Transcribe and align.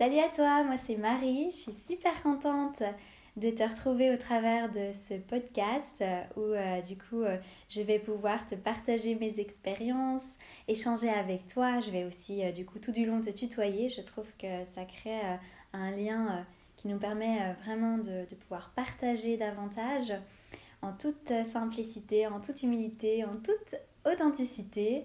Salut 0.00 0.18
à 0.20 0.30
toi, 0.30 0.64
moi 0.64 0.76
c'est 0.86 0.96
Marie, 0.96 1.50
je 1.50 1.56
suis 1.56 1.72
super 1.74 2.22
contente 2.22 2.82
de 3.36 3.50
te 3.50 3.62
retrouver 3.62 4.10
au 4.10 4.16
travers 4.16 4.70
de 4.70 4.92
ce 4.94 5.12
podcast 5.12 5.98
euh, 6.00 6.22
où 6.36 6.40
euh, 6.40 6.80
du 6.80 6.96
coup 6.96 7.20
euh, 7.20 7.36
je 7.68 7.82
vais 7.82 7.98
pouvoir 7.98 8.46
te 8.46 8.54
partager 8.54 9.14
mes 9.14 9.40
expériences, 9.40 10.38
échanger 10.68 11.10
avec 11.10 11.46
toi. 11.48 11.80
Je 11.80 11.90
vais 11.90 12.04
aussi 12.04 12.50
du 12.54 12.64
coup 12.64 12.78
tout 12.78 12.92
du 12.92 13.04
long 13.04 13.20
te 13.20 13.28
tutoyer. 13.28 13.90
Je 13.90 14.00
trouve 14.00 14.24
que 14.38 14.64
ça 14.74 14.86
crée 14.86 15.20
un 15.74 15.90
lien 15.90 16.46
qui 16.78 16.88
nous 16.88 16.98
permet 16.98 17.52
vraiment 17.62 17.98
de, 17.98 18.26
de, 18.26 18.34
pouvoir 18.36 18.72
partager 18.74 19.36
davantage 19.36 20.14
en 20.80 20.94
toute 20.94 21.30
simplicité, 21.44 22.26
en 22.26 22.40
toute 22.40 22.62
humilité, 22.62 23.26
en 23.26 23.36
toute 23.36 23.74
authenticité. 24.10 25.04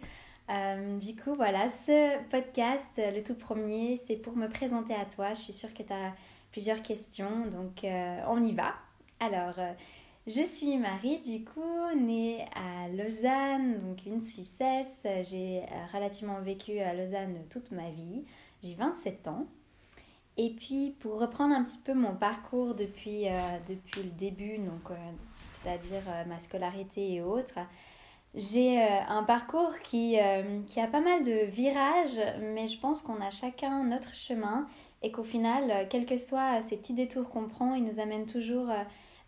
Euh, 0.50 1.00
du 1.00 1.16
coup, 1.16 1.34
voilà, 1.36 1.70
ce 1.70 2.24
podcast, 2.30 2.92
le 2.98 3.24
tout 3.24 3.36
premier, 3.36 3.98
c'est 3.98 4.16
pour 4.16 4.36
me 4.36 4.48
présenter 4.48 4.94
à 4.94 5.06
toi. 5.06 5.34
Je 5.34 5.42
suis 5.42 5.54
sûre 5.54 5.74
que 5.74 5.82
tu 5.82 5.92
as 5.92 6.14
plusieurs 6.52 6.82
questions, 6.82 7.48
donc 7.48 7.84
euh, 7.84 8.20
on 8.28 8.44
y 8.46 8.54
va. 8.54 8.76
Alors, 9.20 9.58
euh, 9.58 9.74
je 10.28 10.44
suis 10.44 10.78
Marie, 10.78 11.20
du 11.20 11.44
coup, 11.44 11.96
née 11.98 12.46
à 12.54 12.88
Lausanne, 12.90 13.80
donc 13.82 14.06
une 14.06 14.22
Suissesse. 14.22 15.08
J'ai 15.24 15.64
relativement 15.94 16.40
vécu 16.42 16.80
à 16.80 16.94
Lausanne 16.94 17.38
toute 17.50 17.72
ma 17.72 17.90
vie. 17.90 18.24
J'ai 18.64 18.76
27 18.76 19.28
ans. 19.28 19.48
Et 20.38 20.52
puis, 20.52 20.96
pour 21.00 21.20
reprendre 21.20 21.56
un 21.56 21.64
petit 21.64 21.78
peu 21.78 21.94
mon 21.94 22.16
parcours 22.16 22.76
depuis, 22.76 23.26
depuis 23.68 24.04
le 24.04 24.10
début, 24.10 24.58
donc 24.58 24.90
c'est-à-dire 25.62 26.02
ma 26.28 26.40
scolarité 26.40 27.14
et 27.14 27.22
autres, 27.22 27.60
j'ai 28.36 28.82
euh, 28.82 29.00
un 29.08 29.24
parcours 29.24 29.80
qui, 29.82 30.20
euh, 30.20 30.60
qui, 30.68 30.82
a 30.82 30.88
pas 30.88 31.00
mal 31.00 31.24
de 31.24 31.46
virages, 31.46 32.20
mais 32.42 32.68
je 32.68 32.78
pense 32.78 33.02
qu'on 33.02 33.22
a 33.22 33.30
chacun 33.30 33.84
notre 33.84 34.14
chemin 34.14 34.68
et 35.02 35.12
qu'au 35.12 35.24
final, 35.24 35.72
euh, 35.72 35.86
quels 35.90 36.06
que 36.06 36.18
soient 36.18 36.62
ces 36.62 36.76
petits 36.76 36.94
détours 36.94 37.30
qu'on 37.30 37.48
prend, 37.48 37.76
ils 37.76 37.86
nous 37.86 38.00
amènent 38.00 38.26
toujours 38.26 38.68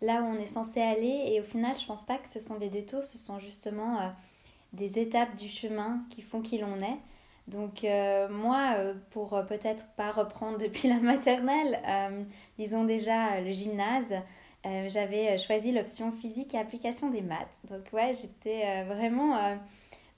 là 0.02 0.22
où 0.22 0.26
on 0.26 0.38
est 0.38 0.46
censé 0.46 0.82
aller. 0.82 1.24
Et 1.28 1.40
au 1.40 1.44
final, 1.44 1.76
je 1.78 1.86
pense 1.86 2.04
pas 2.04 2.18
que 2.18 2.28
ce 2.28 2.38
sont 2.38 2.56
des 2.58 2.68
détours, 2.68 3.04
ce 3.04 3.16
sont 3.16 3.38
justement 3.38 4.12
des 4.74 4.98
étapes 4.98 5.34
du 5.36 5.48
chemin 5.48 6.00
qui 6.10 6.20
font 6.20 6.42
qui 6.42 6.58
l'on 6.58 6.82
est. 6.82 6.98
Donc 7.46 7.86
moi, 8.30 8.74
pour 9.10 9.30
peut-être 9.48 9.86
pas 9.96 10.12
reprendre 10.12 10.58
depuis 10.60 10.88
la 10.88 11.00
maternelle, 11.00 11.80
disons 12.58 12.84
déjà 12.84 13.40
le 13.40 13.52
gymnase, 13.52 14.14
euh, 14.66 14.88
j'avais 14.88 15.30
euh, 15.34 15.38
choisi 15.38 15.70
l'option 15.70 16.10
physique 16.10 16.54
et 16.54 16.58
application 16.58 17.10
des 17.10 17.22
maths. 17.22 17.60
Donc 17.68 17.84
ouais, 17.92 18.12
j'étais 18.14 18.64
euh, 18.66 18.84
vraiment 18.84 19.58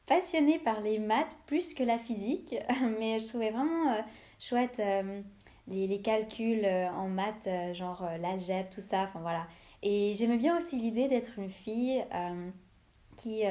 passionnée 0.07 0.59
par 0.59 0.81
les 0.81 0.99
maths 0.99 1.37
plus 1.47 1.75
que 1.75 1.83
la 1.83 1.99
physique, 1.99 2.55
mais 2.99 3.19
je 3.19 3.29
trouvais 3.29 3.51
vraiment 3.51 3.97
chouette 4.39 4.81
les, 5.69 5.87
les, 5.87 6.01
calculs 6.01 6.67
en 6.67 7.09
maths, 7.09 7.49
genre 7.75 8.09
l'algèbre, 8.21 8.71
tout 8.71 8.81
ça, 8.81 9.03
enfin 9.03 9.21
voilà. 9.21 9.47
Et 9.83 10.15
j'aimais 10.15 10.37
bien 10.37 10.59
aussi 10.59 10.77
l'idée 10.77 11.07
d'être 11.07 11.39
une 11.39 11.51
fille 11.51 12.05
qui, 13.17 13.43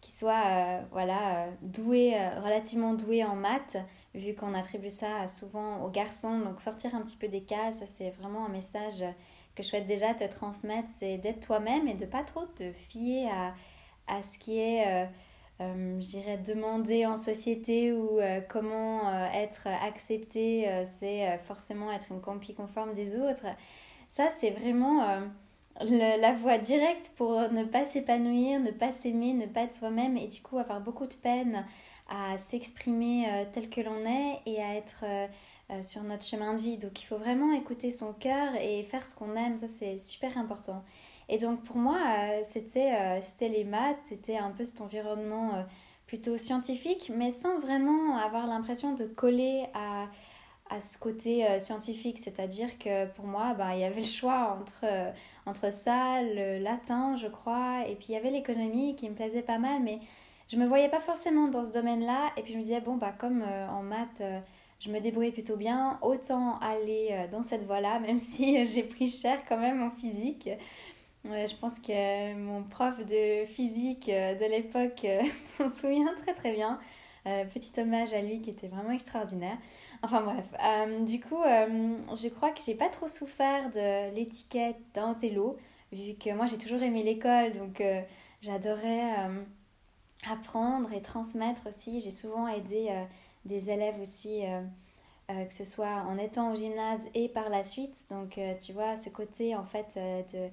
qui 0.00 0.12
soit 0.12 0.80
voilà, 0.92 1.48
douée, 1.60 2.14
relativement 2.42 2.94
douée 2.94 3.24
en 3.24 3.36
maths, 3.36 3.76
vu 4.14 4.34
qu'on 4.34 4.54
attribue 4.54 4.90
ça 4.90 5.28
souvent 5.28 5.84
aux 5.84 5.90
garçons. 5.90 6.38
Donc 6.38 6.62
sortir 6.62 6.94
un 6.94 7.02
petit 7.02 7.18
peu 7.18 7.28
des 7.28 7.42
cases, 7.42 7.82
c'est 7.86 8.10
vraiment 8.10 8.46
un 8.46 8.50
message 8.50 9.04
que 9.54 9.62
je 9.62 9.68
souhaite 9.68 9.86
déjà 9.86 10.14
te 10.14 10.24
transmettre, 10.24 10.88
c'est 10.98 11.18
d'être 11.18 11.40
toi-même 11.40 11.88
et 11.88 11.94
de 11.94 12.06
pas 12.06 12.22
trop 12.22 12.46
te 12.46 12.72
fier 12.72 13.28
à, 13.30 13.54
à 14.08 14.22
ce 14.22 14.38
qui 14.38 14.58
est, 14.58 14.86
euh, 14.86 15.06
euh, 15.60 16.00
je 16.00 16.06
dirais, 16.06 16.38
demandé 16.38 17.06
en 17.06 17.16
société 17.16 17.92
ou 17.92 18.18
euh, 18.18 18.40
comment 18.48 19.12
être 19.32 19.66
accepté, 19.66 20.68
c'est 20.98 21.38
forcément 21.44 21.92
être 21.92 22.10
une 22.10 22.20
copie 22.20 22.54
conforme 22.54 22.94
des 22.94 23.16
autres. 23.16 23.46
Ça, 24.08 24.28
c'est 24.30 24.50
vraiment 24.50 25.22
la 25.80 26.32
voie 26.34 26.58
directe 26.58 27.12
pour 27.16 27.32
ne 27.50 27.64
pas 27.64 27.84
s'épanouir, 27.84 28.60
ne 28.60 28.70
pas 28.70 28.92
s'aimer, 28.92 29.32
ne 29.32 29.46
pas 29.46 29.62
être 29.62 29.74
soi-même 29.74 30.16
et 30.16 30.28
du 30.28 30.42
coup 30.42 30.58
avoir 30.58 30.80
beaucoup 30.80 31.06
de 31.06 31.14
peine 31.14 31.64
à 32.08 32.36
s'exprimer 32.36 33.26
tel 33.52 33.70
que 33.70 33.80
l'on 33.80 34.04
est 34.04 34.40
et 34.44 34.62
à 34.62 34.74
être 34.74 35.04
euh, 35.72 35.82
sur 35.82 36.02
notre 36.02 36.24
chemin 36.24 36.54
de 36.54 36.60
vie. 36.60 36.76
Donc 36.76 37.00
il 37.02 37.06
faut 37.06 37.16
vraiment 37.16 37.52
écouter 37.52 37.90
son 37.90 38.12
cœur 38.12 38.54
et 38.60 38.82
faire 38.84 39.06
ce 39.06 39.14
qu'on 39.14 39.36
aime, 39.36 39.56
ça 39.56 39.68
c'est 39.68 39.96
super 39.98 40.36
important. 40.36 40.84
Et 41.28 41.38
donc 41.38 41.62
pour 41.64 41.76
moi, 41.76 41.98
euh, 41.98 42.40
c'était 42.42 42.92
euh, 42.92 43.20
c'était 43.22 43.48
les 43.48 43.64
maths, 43.64 44.00
c'était 44.00 44.36
un 44.36 44.50
peu 44.50 44.64
cet 44.64 44.80
environnement 44.80 45.64
plutôt 46.06 46.36
scientifique, 46.36 47.10
mais 47.14 47.30
sans 47.30 47.58
vraiment 47.58 48.18
avoir 48.18 48.46
l'impression 48.46 48.94
de 48.94 49.06
coller 49.06 49.64
à, 49.72 50.08
à 50.68 50.80
ce 50.80 50.98
côté 50.98 51.46
scientifique. 51.58 52.18
C'est-à-dire 52.18 52.76
que 52.78 53.06
pour 53.12 53.24
moi, 53.24 53.54
bah, 53.54 53.74
il 53.74 53.80
y 53.80 53.84
avait 53.84 54.00
le 54.02 54.06
choix 54.06 54.58
entre, 54.60 54.84
entre 55.46 55.72
ça, 55.72 56.22
le 56.22 56.58
latin, 56.58 57.16
je 57.16 57.28
crois, 57.28 57.86
et 57.88 57.94
puis 57.94 58.08
il 58.10 58.12
y 58.12 58.16
avait 58.16 58.30
l'économie 58.30 58.94
qui 58.94 59.08
me 59.08 59.14
plaisait 59.14 59.42
pas 59.42 59.58
mal, 59.58 59.80
mais 59.82 60.00
je 60.48 60.56
me 60.58 60.66
voyais 60.66 60.90
pas 60.90 61.00
forcément 61.00 61.48
dans 61.48 61.64
ce 61.64 61.72
domaine-là. 61.72 62.30
Et 62.36 62.42
puis 62.42 62.52
je 62.52 62.58
me 62.58 62.62
disais, 62.62 62.80
bon, 62.82 62.96
bah, 62.96 63.14
comme 63.18 63.42
en 63.42 63.82
maths 63.82 64.22
je 64.82 64.90
me 64.90 64.98
débrouille 64.98 65.30
plutôt 65.30 65.56
bien, 65.56 65.98
autant 66.02 66.58
aller 66.58 67.10
euh, 67.12 67.28
dans 67.28 67.42
cette 67.44 67.64
voie-là, 67.64 68.00
même 68.00 68.18
si 68.18 68.64
j'ai 68.66 68.82
pris 68.82 69.08
cher 69.08 69.40
quand 69.48 69.58
même 69.58 69.82
en 69.82 69.90
physique. 69.90 70.50
je 71.24 71.56
pense 71.56 71.78
que 71.78 72.34
mon 72.34 72.64
prof 72.64 72.98
de 73.06 73.46
physique 73.46 74.08
euh, 74.08 74.34
de 74.34 74.44
l'époque 74.44 75.04
euh, 75.04 75.22
s'en 75.56 75.68
souvient 75.68 76.12
très 76.16 76.34
très 76.34 76.52
bien. 76.52 76.80
petit 77.24 77.80
hommage 77.80 78.12
à 78.12 78.20
lui 78.20 78.40
qui 78.40 78.50
était 78.50 78.66
vraiment 78.66 78.90
extraordinaire. 78.90 79.56
Enfin 80.02 80.22
bref, 80.22 80.46
du 81.06 81.20
coup, 81.20 81.40
je 81.44 82.28
crois 82.28 82.50
que 82.50 82.60
j'ai 82.66 82.74
pas 82.74 82.88
trop 82.88 83.06
souffert 83.06 83.70
de 83.70 84.12
l'étiquette 84.12 84.80
d'un 84.94 85.14
télo, 85.14 85.56
vu 85.92 86.14
que 86.14 86.30
moi 86.34 86.46
j'ai 86.46 86.58
toujours 86.58 86.82
aimé 86.82 87.04
l'école, 87.04 87.52
donc 87.52 87.80
j'adorais 88.40 89.30
apprendre 90.28 90.92
et 90.92 91.02
transmettre 91.02 91.68
aussi. 91.68 92.00
J'ai 92.00 92.10
souvent 92.10 92.48
aidé 92.48 92.90
des 93.44 93.70
élèves 93.70 94.00
aussi, 94.00 94.44
euh, 94.44 94.62
euh, 95.30 95.44
que 95.44 95.54
ce 95.54 95.64
soit 95.64 96.04
en 96.08 96.18
étant 96.18 96.52
au 96.52 96.56
gymnase 96.56 97.04
et 97.14 97.28
par 97.28 97.48
la 97.48 97.62
suite. 97.62 97.94
Donc, 98.10 98.38
euh, 98.38 98.54
tu 98.58 98.72
vois, 98.72 98.96
ce 98.96 99.08
côté 99.08 99.56
en 99.56 99.64
fait 99.64 99.98
de, 100.32 100.48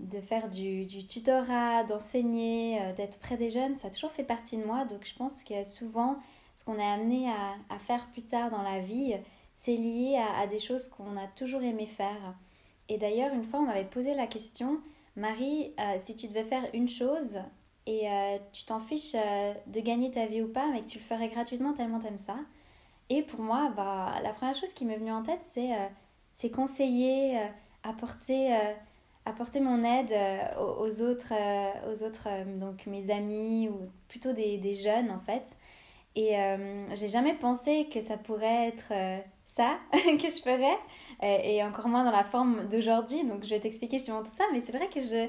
de 0.00 0.20
faire 0.20 0.48
du, 0.48 1.06
tutorat, 1.06 1.84
d'enseigner, 1.84 2.80
d'être 2.96 3.18
près 3.20 3.36
des 3.36 3.50
jeunes, 3.50 3.76
ça 3.76 3.88
a 3.88 3.90
toujours 3.90 4.12
fait 4.12 4.24
partie 4.24 4.56
de 4.56 4.64
moi. 4.64 4.84
Donc, 4.84 5.04
je 5.04 5.14
pense 5.14 5.44
que 5.44 5.64
souvent, 5.64 6.16
ce 6.54 6.64
qu'on 6.64 6.78
est 6.78 6.92
amené 6.92 7.28
à, 7.28 7.54
à, 7.74 7.78
faire 7.78 8.06
plus 8.12 8.22
tard 8.22 8.50
dans 8.50 8.62
la 8.62 8.80
vie, 8.80 9.14
c'est 9.52 9.76
lié 9.76 10.20
à, 10.36 10.46
des 10.46 10.58
choses 10.58 10.88
qu'on 10.88 11.16
a 11.16 11.26
toujours 11.36 11.62
aimé 11.62 11.86
faire. 11.86 12.34
Et 12.88 12.98
d'ailleurs, 12.98 13.32
une 13.34 13.44
fois, 13.44 13.60
on 13.60 13.66
m'avait 13.66 13.84
posé 13.84 14.14
la 14.14 14.26
question, 14.26 14.78
Marie, 15.16 15.72
si 16.00 16.16
tu 16.16 16.28
devais 16.28 16.44
faire 16.44 16.68
une 16.74 16.88
chose 16.88 17.38
et 17.86 18.08
euh, 18.08 18.38
tu 18.52 18.64
t'en 18.64 18.80
fiches 18.80 19.14
euh, 19.14 19.52
de 19.66 19.80
gagner 19.80 20.10
ta 20.10 20.26
vie 20.26 20.42
ou 20.42 20.48
pas, 20.48 20.68
mais 20.72 20.80
que 20.80 20.86
tu 20.86 20.98
le 20.98 21.04
ferais 21.04 21.28
gratuitement 21.28 21.74
tellement 21.74 21.98
t'aimes 21.98 22.18
ça. 22.18 22.36
Et 23.10 23.22
pour 23.22 23.40
moi, 23.40 23.70
bah, 23.76 24.14
la 24.22 24.32
première 24.32 24.54
chose 24.54 24.72
qui 24.72 24.86
m'est 24.86 24.96
venue 24.96 25.12
en 25.12 25.22
tête, 25.22 25.42
c'est 25.42 25.74
euh, 25.74 26.48
conseiller, 26.48 27.38
apporter, 27.82 28.56
apporter 29.26 29.60
mon 29.60 29.84
aide 29.84 30.14
aux, 30.58 31.02
autres, 31.02 31.34
aux 31.90 32.02
autres 32.02 32.28
donc 32.58 32.86
mes 32.86 33.10
amis 33.10 33.68
ou 33.68 33.90
plutôt 34.08 34.32
des, 34.32 34.56
des 34.56 34.72
jeunes 34.74 35.10
en 35.10 35.20
fait. 35.20 35.56
Et 36.16 36.36
j'ai 36.94 37.08
jamais 37.08 37.34
pensé 37.34 37.88
que 37.92 38.00
ça 38.00 38.16
pourrait 38.16 38.68
être 38.68 38.92
ça 39.44 39.78
que 39.92 40.28
je 40.28 40.40
ferais, 40.42 40.78
et 41.22 41.62
encore 41.62 41.88
moins 41.88 42.04
dans 42.04 42.10
la 42.10 42.24
forme 42.24 42.68
d'aujourd'hui. 42.68 43.24
Donc 43.24 43.44
je 43.44 43.50
vais 43.50 43.60
t'expliquer 43.60 43.98
justement 43.98 44.22
tout 44.22 44.34
ça, 44.36 44.44
mais 44.52 44.62
c'est 44.62 44.72
vrai 44.72 44.88
que 44.88 45.00
je 45.00 45.28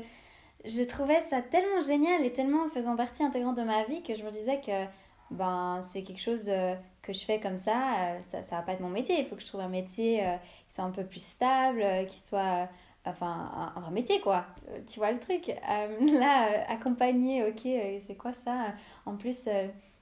je 0.66 0.84
trouvais 0.84 1.22
ça 1.22 1.42
tellement 1.42 1.82
génial 1.82 2.24
et 2.26 2.34
tellement 2.34 2.68
faisant 2.70 2.96
partie 2.96 3.24
intégrante 3.24 3.58
de 3.58 3.64
ma 3.64 3.84
vie 3.84 4.02
que 4.02 4.16
je 4.16 4.24
me 4.24 4.32
disais 4.32 4.60
que 4.62 4.86
ben, 5.32 5.80
c'est 5.82 6.04
quelque 6.04 6.22
chose 6.22 6.46
euh, 6.50 6.76
que 7.02 7.14
je 7.14 7.24
fais 7.26 7.40
comme 7.40 7.58
ça, 7.58 7.96
euh, 8.00 8.20
ça, 8.22 8.44
ça 8.44 8.58
va 8.58 8.62
pas 8.62 8.74
être 8.74 8.80
mon 8.82 8.90
métier. 8.90 9.20
Il 9.20 9.26
faut 9.26 9.36
que 9.36 9.42
je 9.42 9.48
trouve 9.48 9.62
un 9.62 9.70
métier 9.70 10.26
euh, 10.26 10.38
qui 10.68 10.76
soit 10.76 10.84
un 10.84 10.92
peu 10.92 11.04
plus 11.04 11.24
stable, 11.24 11.84
qui 12.08 12.20
soit 12.20 12.70
enfin 13.06 13.74
un, 13.76 13.80
vrai 13.82 13.92
métier 13.92 14.22
quoi. 14.22 14.46
Tu 14.88 15.00
vois 15.00 15.12
le 15.12 15.20
truc? 15.20 15.48
Là 16.14 16.70
accompagner 16.70 17.44
ok 17.44 17.62
c'est 18.02 18.18
quoi 18.18 18.34
ça? 18.34 18.74
En 19.06 19.16
plus 19.16 19.48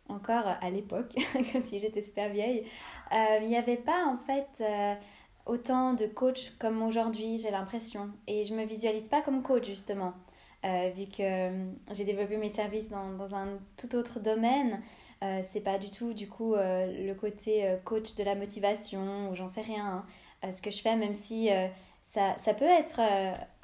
encore 0.10 0.46
à 0.62 0.70
l'époque 0.70 1.14
comme 1.52 1.64
si 1.64 1.80
j'étais 1.80 2.02
super 2.02 2.30
vieille. 2.30 2.66
Il 3.12 3.48
n'y 3.48 3.58
avait 3.58 3.78
pas 3.78 4.06
en 4.06 4.18
fait 4.18 4.64
autant 5.46 5.94
de 5.94 6.06
coachs 6.06 6.54
comme 6.60 6.82
aujourd'hui 6.82 7.38
j'ai 7.38 7.52
l'impression. 7.52 8.10
Et 8.28 8.46
je 8.46 8.56
me 8.56 8.64
visualise 8.64 9.10
pas 9.10 9.22
comme 9.22 9.42
coach 9.42 9.66
justement 9.66 10.14
euh, 10.66 10.92
vu 10.96 11.06
que 11.08 11.22
euh, 11.22 11.66
j'ai 11.92 12.06
développé 12.06 12.38
mes 12.38 12.50
services 12.50 12.90
dans, 12.90 13.10
dans, 13.14 13.36
un 13.36 13.60
tout 13.76 13.96
autre 13.96 14.20
domaine. 14.20 14.82
Euh, 15.22 15.42
c'est 15.44 15.62
pas 15.62 15.78
du 15.78 15.90
tout 15.90 16.14
du 16.14 16.28
coup 16.28 16.56
le 16.58 17.14
côté 17.14 17.78
coach 17.86 18.16
de 18.16 18.24
la 18.24 18.36
motivation 18.36 19.30
ou 19.30 19.36
j'en 19.36 19.48
sais 19.48 19.62
rien 19.62 20.04
hein. 20.42 20.52
ce 20.52 20.62
que 20.62 20.70
je 20.70 20.82
fais 20.82 20.98
même 20.98 21.14
si 21.14 21.50
ça, 22.02 22.38
ça, 22.38 22.54
peut 22.54 22.66
être 22.66 23.00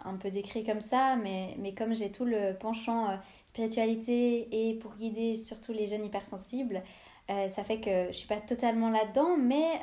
un 0.06 0.16
peu 0.16 0.30
décrit 0.30 0.64
comme 0.64 0.80
ça 0.80 1.18
mais, 1.18 1.56
mais 1.58 1.74
comme 1.74 1.94
j'ai 1.94 2.14
tout 2.14 2.24
le 2.24 2.56
penchant 2.58 3.20
spiritualité 3.46 4.70
et 4.70 4.76
pour 4.76 4.96
guider 4.96 5.36
surtout 5.36 5.74
les 5.74 5.86
jeunes 5.86 6.06
hypersensibles 6.06 6.82
ça 7.28 7.66
fait 7.66 7.82
que 7.82 8.08
je 8.08 8.16
suis 8.16 8.28
pas 8.30 8.40
totalement 8.40 8.90
là-dedans 8.90 9.36
mais 9.36 9.82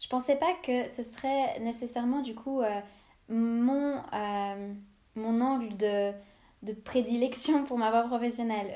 je 0.00 0.08
pensais 0.08 0.36
pas 0.36 0.54
que 0.62 0.88
ce 0.88 1.02
serait 1.02 1.60
nécessairement 1.60 2.22
du 2.22 2.34
coup 2.34 2.62
mon, 3.28 4.02
mon 5.18 5.40
angle 5.40 5.76
de, 5.76 6.12
de 6.62 6.72
prédilection 6.72 7.64
pour 7.64 7.78
ma 7.78 7.90
voie 7.90 8.02
professionnelle. 8.04 8.68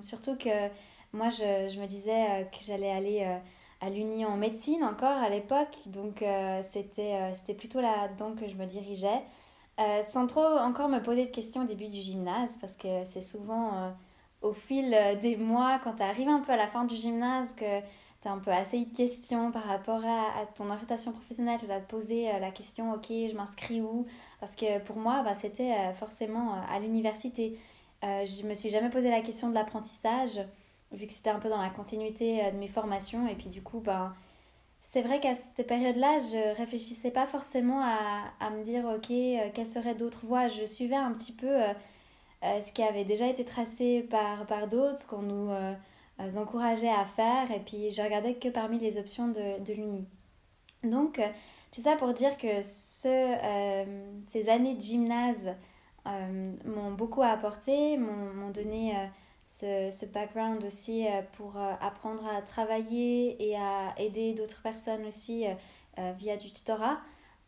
surtout 0.00 0.36
que 0.36 0.68
moi, 1.12 1.28
je, 1.28 1.68
je 1.72 1.80
me 1.80 1.86
disais 1.86 2.48
que 2.52 2.58
j'allais 2.64 2.90
aller 2.90 3.26
à 3.80 3.90
l'Uni 3.90 4.24
en 4.24 4.36
médecine 4.36 4.82
encore 4.84 5.16
à 5.18 5.28
l'époque, 5.28 5.76
donc 5.86 6.24
c'était 6.62 7.32
c'était 7.34 7.54
plutôt 7.54 7.80
là-dedans 7.80 8.34
que 8.34 8.48
je 8.48 8.54
me 8.56 8.66
dirigeais. 8.66 9.22
Euh, 9.80 10.02
sans 10.02 10.26
trop 10.26 10.44
encore 10.58 10.88
me 10.88 11.00
poser 11.00 11.24
de 11.24 11.30
questions 11.30 11.62
au 11.62 11.64
début 11.64 11.88
du 11.88 12.00
gymnase, 12.00 12.58
parce 12.58 12.76
que 12.76 13.04
c'est 13.04 13.22
souvent 13.22 13.74
euh, 13.74 13.90
au 14.42 14.52
fil 14.52 14.92
euh, 14.92 15.14
des 15.16 15.36
mois, 15.36 15.80
quand 15.82 15.94
tu 15.94 16.02
arrives 16.02 16.28
un 16.28 16.40
peu 16.40 16.52
à 16.52 16.56
la 16.56 16.68
fin 16.68 16.84
du 16.84 16.94
gymnase, 16.94 17.54
que 17.54 17.80
tu 18.22 18.28
as 18.28 18.32
un 18.32 18.38
peu 18.38 18.50
assez 18.50 18.84
de 18.84 18.96
questions 18.96 19.52
par 19.52 19.64
rapport 19.64 20.04
à, 20.04 20.46
ton 20.54 20.70
orientation 20.70 21.12
professionnelle. 21.12 21.58
Tu 21.60 21.66
vas 21.66 21.80
te 21.80 21.90
poser 21.90 22.26
la 22.40 22.50
question, 22.50 22.92
ok, 22.92 23.06
je 23.08 23.34
m'inscris 23.34 23.80
où? 23.80 24.06
Parce 24.40 24.56
que 24.56 24.78
pour 24.80 24.96
moi, 24.96 25.22
bah, 25.22 25.34
c'était 25.34 25.92
forcément 25.94 26.54
à 26.70 26.78
l'université. 26.80 27.58
je 28.02 28.46
me 28.46 28.54
suis 28.54 28.70
jamais 28.70 28.90
posé 28.90 29.10
la 29.10 29.20
question 29.20 29.48
de 29.48 29.54
l'apprentissage, 29.54 30.40
vu 30.92 31.06
que 31.06 31.12
c'était 31.12 31.30
un 31.30 31.38
peu 31.38 31.48
dans 31.48 31.60
la 31.60 31.70
continuité 31.70 32.50
de 32.52 32.56
mes 32.56 32.68
formations. 32.68 33.26
Et 33.28 33.34
puis 33.34 33.48
du 33.48 33.62
coup, 33.62 33.80
ben 33.80 34.14
c'est 34.82 35.00
vrai 35.00 35.20
qu'à 35.20 35.34
cette 35.34 35.66
période-là, 35.66 36.18
je 36.18 36.56
réfléchissais 36.56 37.12
pas 37.12 37.26
forcément 37.26 37.80
à, 37.82 38.50
me 38.50 38.64
dire, 38.64 38.84
ok, 38.84 39.10
euh, 39.10 39.48
quelles 39.54 39.64
seraient 39.64 39.94
d'autres 39.94 40.26
voies. 40.26 40.48
Je 40.48 40.66
suivais 40.66 40.96
un 40.96 41.12
petit 41.12 41.32
peu 41.32 41.46
euh, 41.46 41.72
euh, 42.42 42.60
ce 42.60 42.72
qui 42.72 42.82
avait 42.82 43.04
déjà 43.04 43.28
été 43.28 43.44
tracé 43.44 44.02
par, 44.02 44.44
par 44.46 44.66
d'autres, 44.66 44.98
ce 44.98 45.06
qu'on 45.06 45.22
nous 45.22 45.50
encourageait 46.18 46.88
à 46.88 47.04
faire, 47.04 47.50
et 47.50 47.60
puis 47.60 47.90
je 47.90 48.02
regardais 48.02 48.34
que 48.34 48.48
parmi 48.48 48.78
les 48.78 48.98
options 48.98 49.28
de, 49.28 49.72
l'Uni. 49.72 50.06
Donc, 50.84 51.20
tout 51.72 51.80
ça 51.80 51.96
pour 51.96 52.12
dire 52.12 52.36
que 52.36 52.62
ce, 52.62 53.84
ces 54.26 54.48
années 54.48 54.74
de 54.74 54.80
gymnase 54.80 55.50
m'ont 56.04 56.92
beaucoup 56.92 57.22
apporté, 57.22 57.96
m'ont 57.96 58.50
donné 58.50 58.94
ce, 59.44 60.06
background 60.06 60.64
aussi 60.64 61.06
euh, 61.06 61.22
pour 61.32 61.56
euh, 61.56 61.72
apprendre 61.80 62.26
à 62.26 62.42
travailler 62.42 63.48
et 63.48 63.56
à 63.56 63.94
aider 63.98 64.34
d'autres 64.34 64.62
personnes 64.62 65.04
aussi 65.06 65.46
euh, 65.98 66.12
via 66.16 66.36
du 66.36 66.52
tutorat. 66.52 66.98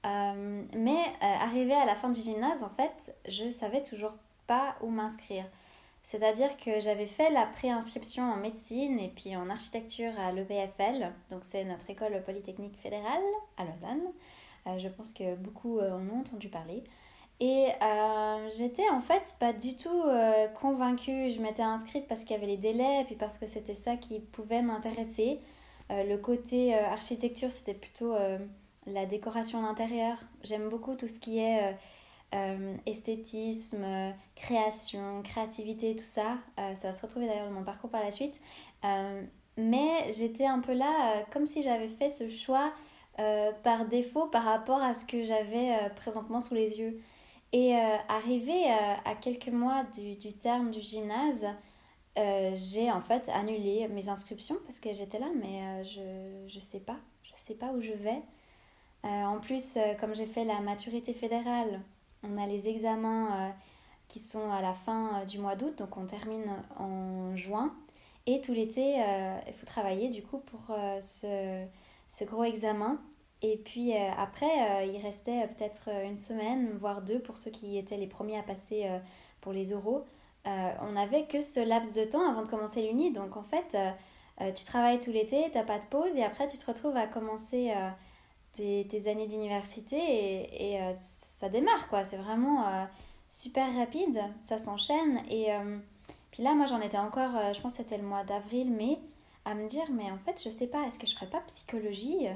mais 0.05 1.02
arrivé 1.22 1.75
à 1.75 1.87
la 1.87 1.94
fin 1.94 2.11
du 2.11 2.20
gymnase, 2.20 2.62
en 2.62 2.70
fait, 2.70 3.16
je 3.26 3.49
savais 3.50 3.82
toujours 3.82 4.12
pas 4.46 4.76
où 4.82 4.90
m'inscrire. 4.90 5.46
C'est-à-dire 6.04 6.56
que 6.58 6.78
j'avais 6.80 7.06
fait 7.06 7.30
la 7.30 7.46
préinscription 7.46 8.22
en 8.22 8.36
médecine 8.36 9.00
et 9.00 9.08
puis 9.08 9.34
en 9.36 9.50
architecture 9.50 10.12
à 10.20 10.30
l'EPFL, 10.30 11.12
donc 11.30 11.44
c'est 11.44 11.64
notre 11.64 11.90
école 11.90 12.22
polytechnique 12.24 12.76
fédérale 12.76 13.24
à 13.56 13.64
Lausanne. 13.64 14.02
je 14.78 14.88
pense 14.88 15.12
que 15.12 15.34
beaucoup 15.34 15.80
en 15.80 16.08
ont 16.08 16.20
entendu 16.20 16.48
parler. 16.48 16.84
Et 17.40 17.68
euh, 17.82 18.48
j'étais 18.56 18.88
en 18.90 19.00
fait 19.00 19.36
pas 19.40 19.52
du 19.52 19.76
tout 19.76 20.02
euh, 20.06 20.46
convaincue. 20.48 21.30
Je 21.30 21.40
m'étais 21.40 21.62
inscrite 21.62 22.06
parce 22.06 22.24
qu'il 22.24 22.32
y 22.32 22.38
avait 22.38 22.46
les 22.46 22.56
délais 22.56 23.02
et 23.02 23.04
puis 23.04 23.16
parce 23.16 23.38
que 23.38 23.46
c'était 23.46 23.74
ça 23.74 23.96
qui 23.96 24.20
pouvait 24.20 24.62
m'intéresser. 24.62 25.40
Euh, 25.90 26.04
le 26.04 26.16
côté 26.16 26.74
architecture, 26.74 27.50
c'était 27.50 27.74
plutôt 27.74 28.14
la 28.86 29.06
décoration 29.06 29.62
d'intérieur. 29.62 30.18
J'aime 30.42 30.68
beaucoup 30.68 30.94
tout 30.94 31.08
ce 31.08 31.18
qui 31.18 31.38
est 31.38 31.76
esthétisme, 32.86 33.84
création, 34.34 35.22
créativité, 35.22 35.94
tout 35.94 36.04
ça. 36.04 36.38
ça 36.56 36.88
va 36.88 36.92
se 36.92 37.02
retrouver 37.02 37.26
d'ailleurs 37.26 37.46
dans 37.48 37.54
mon 37.54 37.64
parcours 37.64 37.90
par 37.90 38.02
la 38.02 38.10
suite. 38.10 38.40
mais 39.56 40.12
j'étais 40.12 40.46
un 40.46 40.60
peu 40.60 40.72
là 40.72 41.25
comme 41.32 41.46
si 41.46 41.62
j'avais 41.62 41.88
fait 41.88 42.08
ce 42.08 42.28
choix 42.28 42.72
par 43.62 43.86
défaut 43.86 44.26
par 44.26 44.44
rapport 44.44 44.82
à 44.82 44.94
ce 44.94 45.04
que 45.04 45.22
j'avais 45.22 45.76
présentement 45.96 46.40
sous 46.40 46.54
les 46.54 46.78
yeux. 46.78 47.00
Et 47.54 47.76
euh, 47.76 47.96
arrivé 48.08 48.64
euh, 48.64 48.94
à 49.04 49.14
quelques 49.14 49.48
mois 49.48 49.84
du, 49.94 50.16
du 50.16 50.32
terme 50.32 50.72
du 50.72 50.80
gymnase, 50.80 51.46
euh, 52.19 52.50
j'ai 52.56 52.90
en 52.90 53.00
fait 53.00 53.28
annulé 53.28 53.87
mes 53.87 54.08
inscriptions 54.08 54.56
parce 54.64 54.80
que 54.80 54.92
j'étais 54.92 55.20
là, 55.20 55.28
mais 55.40 55.84
je 55.84 56.52
ne 56.52 56.60
sais 56.60 56.80
pas. 56.80 56.96
Je 57.22 57.30
sais 57.37 57.54
pas 57.54 57.70
où 57.70 57.80
je 57.80 57.92
vais. 57.92 58.20
en 59.04 59.38
plus, 59.38 59.78
comme 60.00 60.16
j'ai 60.16 60.26
fait 60.26 60.44
la 60.44 60.60
maturité 60.60 61.14
fédérale, 61.14 61.80
on 62.25 62.37
a 62.37 62.47
les 62.47 62.69
examens 62.69 63.55
qui 64.09 64.19
sont 64.19 64.50
à 64.50 64.61
la 64.61 64.75
fin 64.75 65.25
du 65.25 65.38
mois 65.38 65.56
d'août, 65.56 65.76
donc 65.79 65.97
on 65.97 66.06
termine 66.06 66.44
en 66.79 67.35
juin. 67.37 67.75
Et 68.26 68.41
tout 68.41 68.53
l'été, 68.53 68.97
il 69.47 69.53
faut 69.55 69.67
travailler 69.67 70.09
du 70.09 70.23
coup 70.23 70.38
pour 70.38 70.76
ce, 71.00 71.67
gros 72.25 72.44
examen. 72.44 72.99
Et 73.47 73.59
puis 73.59 73.94
euh, 73.94 74.11
après, 74.17 74.47
euh, 74.47 74.85
il 74.87 74.97
restait 75.03 75.43
euh, 75.43 75.47
peut-être 75.47 75.91
une 76.03 76.17
semaine, 76.17 76.71
voire 76.79 77.03
deux 77.03 77.19
pour 77.19 77.37
ceux 77.37 77.50
qui 77.50 77.76
étaient 77.76 77.99
les 77.99 78.06
premiers 78.06 78.38
à 78.38 78.43
passer 78.43 78.88
pour 79.43 79.53
les 79.53 79.73
euros. 79.73 80.06
on 80.47 80.93
n'avait 80.93 81.26
que 81.26 81.43
ce 81.43 81.61
laps 81.61 81.94
de 81.94 82.05
temps 82.05 82.26
avant 82.26 82.43
de 82.43 82.49
commencer 82.49 82.81
l'uni. 82.87 83.12
Donc 83.12 83.37
en 83.37 83.43
fait, 83.43 83.76
tu 84.55 84.65
travailles 84.65 84.99
tout 84.99 85.12
l'été, 85.12 85.50
tu 85.50 85.59
n'as 85.59 85.65
pas 85.65 85.79
de 85.79 85.85
pause 85.85 86.17
et 86.17 86.25
après 86.25 86.47
tu 86.47 86.56
te 86.56 86.65
retrouves 86.65 86.97
à 86.97 87.06
commencer 87.06 87.75
tes, 88.54 89.08
années 89.08 89.26
d'université 89.26 89.96
et, 89.96 90.74
et 90.74 90.80
ça 91.00 91.48
démarre 91.48 91.88
quoi. 91.88 92.04
C'est 92.04 92.16
vraiment 92.16 92.86
super 93.28 93.74
rapide, 93.76 94.20
ça 94.40 94.58
s'enchaîne. 94.58 95.20
Et 95.30 95.48
puis 96.30 96.42
là, 96.42 96.54
moi 96.54 96.66
j'en 96.66 96.80
étais 96.80 96.98
encore, 96.98 97.32
je 97.52 97.60
pense 97.60 97.72
que 97.72 97.78
c'était 97.78 97.98
le 97.98 98.04
mois 98.04 98.24
d'avril, 98.24 98.70
mai, 98.70 98.98
à 99.44 99.54
me 99.54 99.68
dire, 99.68 99.86
mais 99.90 100.10
en 100.10 100.18
fait, 100.18 100.42
je 100.42 100.50
sais 100.50 100.68
pas, 100.68 100.82
est-ce 100.86 100.98
que 100.98 101.06
je 101.06 101.14
ferais 101.14 101.30
pas 101.30 101.40
psychologie? 101.46 102.28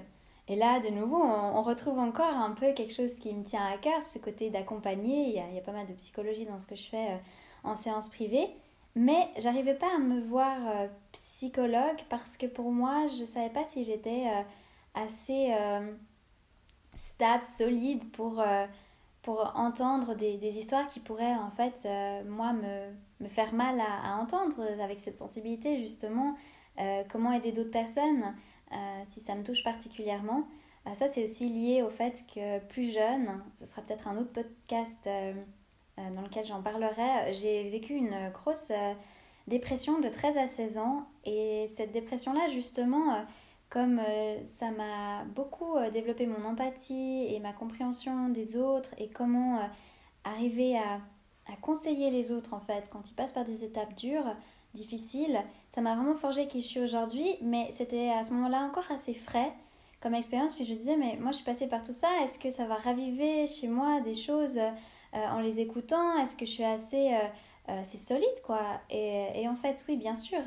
Et 0.49 0.57
là, 0.57 0.81
de 0.81 0.89
nouveau, 0.89 1.23
on, 1.23 1.63
retrouve 1.63 1.99
encore 1.99 2.35
un 2.35 2.53
peu 2.53 2.73
quelque 2.73 2.93
chose 2.93 3.15
qui 3.17 3.35
me 3.35 3.45
tient 3.45 3.67
à 3.67 3.77
cœur, 3.77 4.03
ce 4.03 4.19
côté 4.19 4.49
d'accompagner. 4.49 5.29
Il, 5.29 5.55
y, 5.55 5.59
a, 5.59 5.61
pas 5.61 5.73
mal 5.73 5.87
de 5.87 5.93
psychologie 5.93 6.47
dans 6.47 6.59
ce 6.59 6.67
que 6.67 6.75
je 6.75 6.89
fais 6.89 7.11
euh, 7.13 7.19
en 7.65 7.75
séance 7.75 8.09
privée. 8.09 8.49
Mais 8.95 9.29
j'arrivais 9.37 9.75
pas 9.75 9.95
à 9.95 9.99
me 9.99 10.19
voir 10.21 10.57
euh, 10.67 10.89
psychologue 11.13 11.99
parce 12.09 12.39
que 12.39 12.47
pour 12.47 12.73
moi, 12.73 13.07
je 13.09 13.25
savais 13.25 13.51
pas 13.51 13.67
si 13.67 13.85
j'étais 13.85 14.25
euh, 14.27 14.43
assez 14.95 15.55
stable, 16.95 17.45
solide 17.45 18.11
pour, 18.13 18.43
pour 19.23 19.53
entendre 19.55 20.15
des, 20.15 20.37
des, 20.37 20.59
histoires 20.59 20.89
qui 20.89 21.01
pourraient 21.01 21.35
en 21.35 21.51
fait, 21.51 21.87
moi, 22.27 22.53
me, 22.53 22.91
me, 23.21 23.29
faire 23.29 23.53
mal 23.53 23.81
à, 23.81 24.17
entendre 24.17 24.63
avec 24.81 25.01
cette 25.01 25.19
sensibilité 25.19 25.79
justement. 25.79 26.37
comment 27.09 27.33
aider 27.33 27.53
d'autres 27.53 27.71
personnes 27.71 28.35
euh, 28.73 29.03
si 29.09 29.21
ça 29.21 29.35
me 29.35 29.43
touche 29.43 29.63
particulièrement. 29.63 30.47
Euh, 30.87 30.93
ça, 30.93 31.09
c'est 31.09 31.23
aussi 31.23 31.49
lié 31.49 31.83
au 31.83 31.89
fait 31.89 32.25
que 32.33 32.59
plus 32.67 32.93
jeune, 32.93 33.43
ce 33.55 33.65
sera 33.65 33.81
peut-être 33.83 34.09
un 34.09 34.19
autre 34.19 34.33
podcast 34.33 35.07
euh, 35.07 35.33
dans 35.97 36.21
lequel 36.21 36.45
j'en 36.45 36.63
parlerai, 36.63 37.33
j'ai 37.33 37.69
vécu 37.71 37.95
une 37.95 38.31
grosse 38.31 38.71
dépression 39.49 39.99
de 39.99 40.09
13 40.09 40.39
à 40.39 40.47
16 40.47 40.79
ans. 40.79 41.07
Et 41.25 41.67
cette 41.75 41.93
dépression-là, 41.93 42.49
justement, 42.51 43.25
comme 43.71 44.01
ça 44.45 44.71
m'a 44.71 45.25
beaucoup 45.25 45.77
développé 45.93 46.27
mon 46.27 46.45
empathie 46.45 47.27
et 47.29 47.39
ma 47.41 47.53
compréhension 47.53 48.29
des 48.29 48.57
autres 48.57 48.95
et 48.99 49.09
comment 49.09 49.61
arriver 50.25 50.79
à, 50.79 51.01
à, 51.53 51.57
conseiller 51.61 52.11
les 52.11 52.33
autres, 52.33 52.55
en 52.55 52.61
fait, 52.61 52.89
quand 52.91 53.11
ils 53.11 53.15
passent 53.15 53.33
par 53.33 53.45
des 53.45 53.65
étapes 53.65 53.95
dures, 53.95 54.35
difficile. 54.75 55.43
Ça 55.71 55.81
m'a 55.81 55.95
vraiment 55.95 56.15
forgé 56.15 56.47
qui 56.47 56.61
je 56.61 56.67
suis 56.67 56.81
aujourd'hui, 56.81 57.37
mais 57.43 57.69
c'était 57.71 58.11
à 58.11 58.23
ce 58.23 58.33
moment-là 58.33 58.63
encore 58.63 58.91
assez 58.91 59.15
frais 59.15 59.53
comme 60.01 60.15
expérience. 60.15 60.55
Puis 60.55 60.65
je 60.65 60.75
disais, 60.75 60.97
mais 60.97 61.17
moi 61.17 61.33
je 61.33 61.37
suis 61.37 61.45
passée 61.45 61.67
par 61.67 61.83
tout 61.83 61.93
ça, 61.93 62.09
est-ce 62.23 62.39
que 62.39 62.51
ça 62.51 62.67
va 62.67 62.77
raviver 62.77 63.47
chez 63.47 63.69
moi 63.69 64.01
des 64.01 64.15
choses 64.15 64.59
euh, 64.59 65.27
en 65.31 65.41
les 65.41 65.61
écoutant? 65.61 66.19
Est-ce 66.19 66.37
que 66.37 66.47
je 66.47 66.51
suis 66.51 66.65
assez, 66.65 67.15
euh, 67.15 67.19
euh, 67.71 67.81
assez 67.81 67.99
solide 67.99 68.43
quoi? 68.45 68.81
Et, 68.91 69.43
et, 69.43 69.49
en 69.49 69.55
fait, 69.55 69.85
oui, 69.89 69.97
bien 69.97 70.15
sûr. 70.15 70.41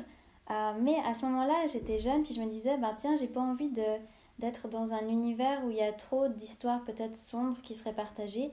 Mais 0.80 0.96
à 1.06 1.14
ce 1.14 1.26
moment-là, 1.26 1.66
j'étais 1.72 1.98
jeune, 1.98 2.22
puis 2.22 2.34
je 2.34 2.40
me 2.40 2.48
disais, 2.48 2.76
ben 2.78 2.94
tiens, 2.98 3.16
j'ai 3.16 3.28
pas 3.28 3.40
envie 3.40 3.70
de 3.70 3.82
d'être 4.38 4.68
dans 4.68 4.94
un 4.94 5.08
univers 5.08 5.64
où 5.64 5.70
il 5.70 5.76
y 5.76 5.82
a 5.82 5.92
trop 5.92 6.26
d'histoires 6.26 6.82
peut-être 6.84 7.14
sombres 7.16 7.60
qui 7.62 7.74
seraient 7.74 7.94
partagées. 7.94 8.50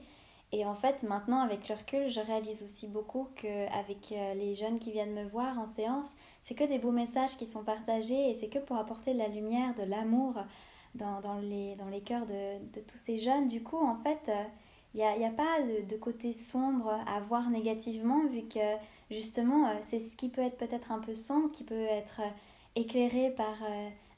Et 0.52 0.64
en 0.64 0.74
fait, 0.74 1.04
maintenant, 1.04 1.42
avec 1.42 1.68
le 1.68 1.76
recul, 1.76 2.08
je 2.08 2.20
réalise 2.20 2.62
aussi 2.62 2.88
beaucoup 2.88 3.28
qu'avec 3.36 4.12
euh, 4.12 4.34
les 4.34 4.54
jeunes 4.54 4.78
qui 4.80 4.90
viennent 4.90 5.14
me 5.14 5.28
voir 5.28 5.58
en 5.58 5.66
séance, 5.66 6.10
c'est 6.42 6.56
que 6.56 6.64
des 6.64 6.78
beaux 6.78 6.90
messages 6.90 7.36
qui 7.36 7.46
sont 7.46 7.62
partagés 7.62 8.30
et 8.30 8.34
c'est 8.34 8.48
que 8.48 8.58
pour 8.58 8.76
apporter 8.76 9.14
de 9.14 9.18
la 9.18 9.28
lumière, 9.28 9.74
de 9.76 9.84
l'amour 9.84 10.34
dans, 10.96 11.20
dans, 11.20 11.38
les, 11.38 11.76
dans 11.76 11.88
les 11.88 12.00
cœurs 12.00 12.26
de, 12.26 12.58
de, 12.72 12.80
tous 12.80 12.96
ces 12.96 13.16
jeunes. 13.18 13.46
Du 13.46 13.62
coup, 13.62 13.78
en 13.78 13.94
fait, 13.94 14.28
il 14.94 15.02
euh, 15.02 15.16
n'y 15.18 15.24
a, 15.24 15.28
a, 15.28 15.30
pas 15.30 15.62
de, 15.62 15.96
côté 15.96 16.32
sombre 16.32 16.98
à 17.06 17.20
voir 17.20 17.48
négativement, 17.50 18.26
vu 18.26 18.42
que 18.42 18.74
justement, 19.10 19.68
euh, 19.68 19.74
c'est 19.82 20.00
ce 20.00 20.16
qui 20.16 20.28
peut 20.28 20.42
être 20.42 20.56
peut-être 20.56 20.92
un 20.92 20.98
peu 20.98 21.14
sombre, 21.14 21.50
qui 21.52 21.64
peut 21.64 21.74
être 21.74 22.20
éclairé 22.76 23.30
par 23.30 23.56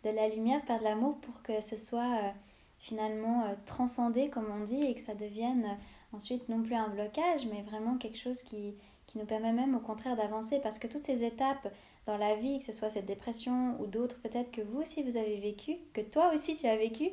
de 0.05 0.11
la 0.11 0.29
lumière, 0.29 0.63
par 0.67 0.79
de 0.79 0.85
l'amour, 0.85 1.17
pour 1.19 1.43
que 1.43 1.63
ce 1.63 1.77
soit 1.77 2.35
finalement 2.79 3.45
transcendé, 3.65 4.29
comme 4.29 4.51
on 4.51 4.65
dit, 4.65 4.85
et 4.85 4.95
que 4.95 5.01
ça 5.01 5.15
devienne 5.15 5.79
ensuite 6.13 6.51
non 6.51 6.63
plus 6.63 6.75
un 6.75 6.89
blocage, 6.89 7.47
mais 7.51 7.63
vraiment 7.63 7.97
quelque 7.97 8.19
chose 8.19 8.43
qui, 8.43 8.75
qui 9.07 9.19
nous 9.19 9.25
permet 9.25 9.53
même 9.53 9.75
au 9.75 9.81
contraire 9.81 10.17
d'avancer 10.17 10.61
parce 10.63 10.79
que 10.79 10.87
toutes 10.87 11.05
ces 11.05 11.25
étapes 11.25 11.73
dans 12.07 12.19
la 12.19 12.35
vie, 12.35 12.59
que 12.59 12.65
ce 12.65 12.73
soit 12.73 12.91
cette 12.91 13.07
dépression 13.07 13.77
ou 13.81 13.87
d'autres 13.87 14.21
peut-être 14.21 14.51
que 14.51 14.61
vous 14.61 14.83
aussi 14.83 15.03
vous 15.03 15.17
avez 15.17 15.39
vécu, 15.41 15.77
que 15.95 16.03
toi 16.03 16.31
aussi 16.35 16.57
tu 16.57 16.67
as 16.67 16.77
vécu, 16.77 17.11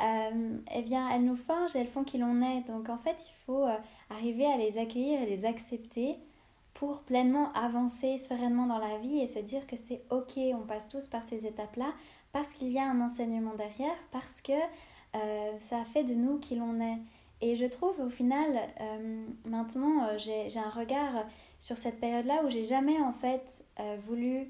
eh 0.00 0.82
bien, 0.82 1.08
elles 1.10 1.24
nous 1.24 1.36
forgent 1.36 1.76
elles 1.76 1.86
font 1.86 2.04
qui 2.04 2.18
l'on 2.18 2.42
est. 2.42 2.66
Donc, 2.66 2.88
en 2.88 2.98
fait, 2.98 3.26
il 3.28 3.34
faut 3.46 3.66
arriver 4.10 4.46
à 4.46 4.56
les 4.56 4.78
accueillir 4.78 5.22
et 5.22 5.26
les 5.26 5.44
accepter 5.44 6.16
pour 6.74 7.00
pleinement 7.02 7.52
avancer 7.52 8.18
sereinement 8.18 8.66
dans 8.66 8.78
la 8.78 8.98
vie 8.98 9.20
et 9.20 9.26
se 9.26 9.38
dire 9.38 9.66
que 9.66 9.76
c'est 9.76 10.02
ok, 10.10 10.38
on 10.54 10.66
passe 10.66 10.88
tous 10.88 11.08
par 11.08 11.24
ces 11.24 11.46
étapes-là 11.46 11.92
parce 12.32 12.52
qu'il 12.52 12.72
y 12.72 12.78
a 12.78 12.84
un 12.84 13.00
enseignement 13.00 13.54
derrière, 13.54 13.96
parce 14.10 14.40
que 14.40 14.52
ça 15.58 15.78
a 15.78 15.84
fait 15.84 16.02
de 16.02 16.14
nous 16.14 16.38
qui 16.40 16.56
l'on 16.56 16.80
est. 16.80 16.98
Et 17.40 17.56
je 17.56 17.66
trouve 17.66 18.00
au 18.00 18.08
final, 18.08 18.58
euh, 18.80 19.26
maintenant, 19.44 20.04
euh, 20.04 20.18
j'ai 20.18 20.58
un 20.58 20.70
regard 20.70 21.26
sur 21.60 21.76
cette 21.76 22.00
période-là 22.00 22.42
où 22.42 22.48
j'ai 22.48 22.64
jamais 22.64 22.98
en 23.00 23.12
fait 23.12 23.64
euh, 23.80 23.96
voulu 24.00 24.48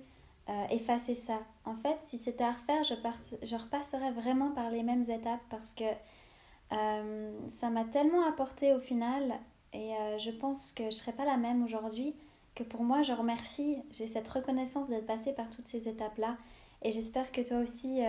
effacer 0.70 1.14
ça. 1.14 1.38
En 1.64 1.74
fait, 1.74 1.96
si 2.02 2.18
c'était 2.18 2.44
à 2.44 2.52
refaire, 2.52 2.84
je, 2.84 2.94
je, 3.46 3.56
repasserais 3.56 4.12
vraiment 4.12 4.50
par 4.50 4.70
les 4.70 4.82
mêmes 4.82 5.08
étapes 5.10 5.40
parce 5.48 5.72
que 5.72 5.84
ça 7.48 7.70
m'a 7.70 7.84
tellement 7.84 8.28
apporté 8.28 8.74
au 8.74 8.78
final 8.78 9.40
et 9.74 9.92
je 10.18 10.30
pense 10.30 10.72
que 10.72 10.84
je 10.84 10.88
ne 10.88 10.92
serais 10.92 11.12
pas 11.12 11.24
la 11.24 11.36
même 11.36 11.62
aujourd'hui 11.62 12.14
que 12.54 12.62
pour 12.62 12.82
moi, 12.84 13.02
je 13.02 13.12
remercie, 13.12 13.76
j'ai 13.90 14.06
cette 14.06 14.28
reconnaissance 14.28 14.88
d'être 14.88 15.06
passée 15.06 15.32
par 15.32 15.50
toutes 15.50 15.66
ces 15.66 15.88
étapes-là 15.88 16.36
et 16.82 16.90
j'espère 16.90 17.32
que 17.32 17.40
toi 17.40 17.58
aussi 17.58 18.00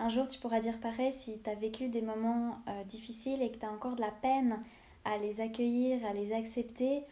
un 0.00 0.08
jour, 0.08 0.26
tu 0.26 0.38
pourras 0.40 0.60
dire 0.60 0.80
pareil 0.80 1.12
si 1.12 1.38
tu 1.42 1.50
as 1.50 1.54
vécu 1.54 1.88
des 1.88 2.00
moments 2.00 2.56
euh, 2.68 2.84
difficiles 2.84 3.42
et 3.42 3.52
que 3.52 3.58
tu 3.58 3.66
as 3.66 3.70
encore 3.70 3.96
de 3.96 4.00
la 4.00 4.10
peine 4.10 4.58
à 5.04 5.18
les 5.18 5.42
accueillir, 5.42 6.04
à 6.06 6.14
les 6.14 6.32
accepter. 6.32 7.02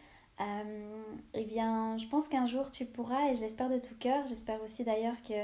Euh, 0.41 1.03
eh 1.35 1.45
bien, 1.45 1.99
je 1.99 2.07
pense 2.07 2.27
qu'un 2.27 2.47
jour 2.47 2.71
tu 2.71 2.85
pourras, 2.85 3.29
et 3.29 3.35
je 3.35 3.41
l'espère 3.41 3.69
de 3.69 3.77
tout 3.77 3.93
cœur. 3.99 4.25
J'espère 4.25 4.59
aussi 4.63 4.83
d'ailleurs 4.83 5.21
que 5.21 5.35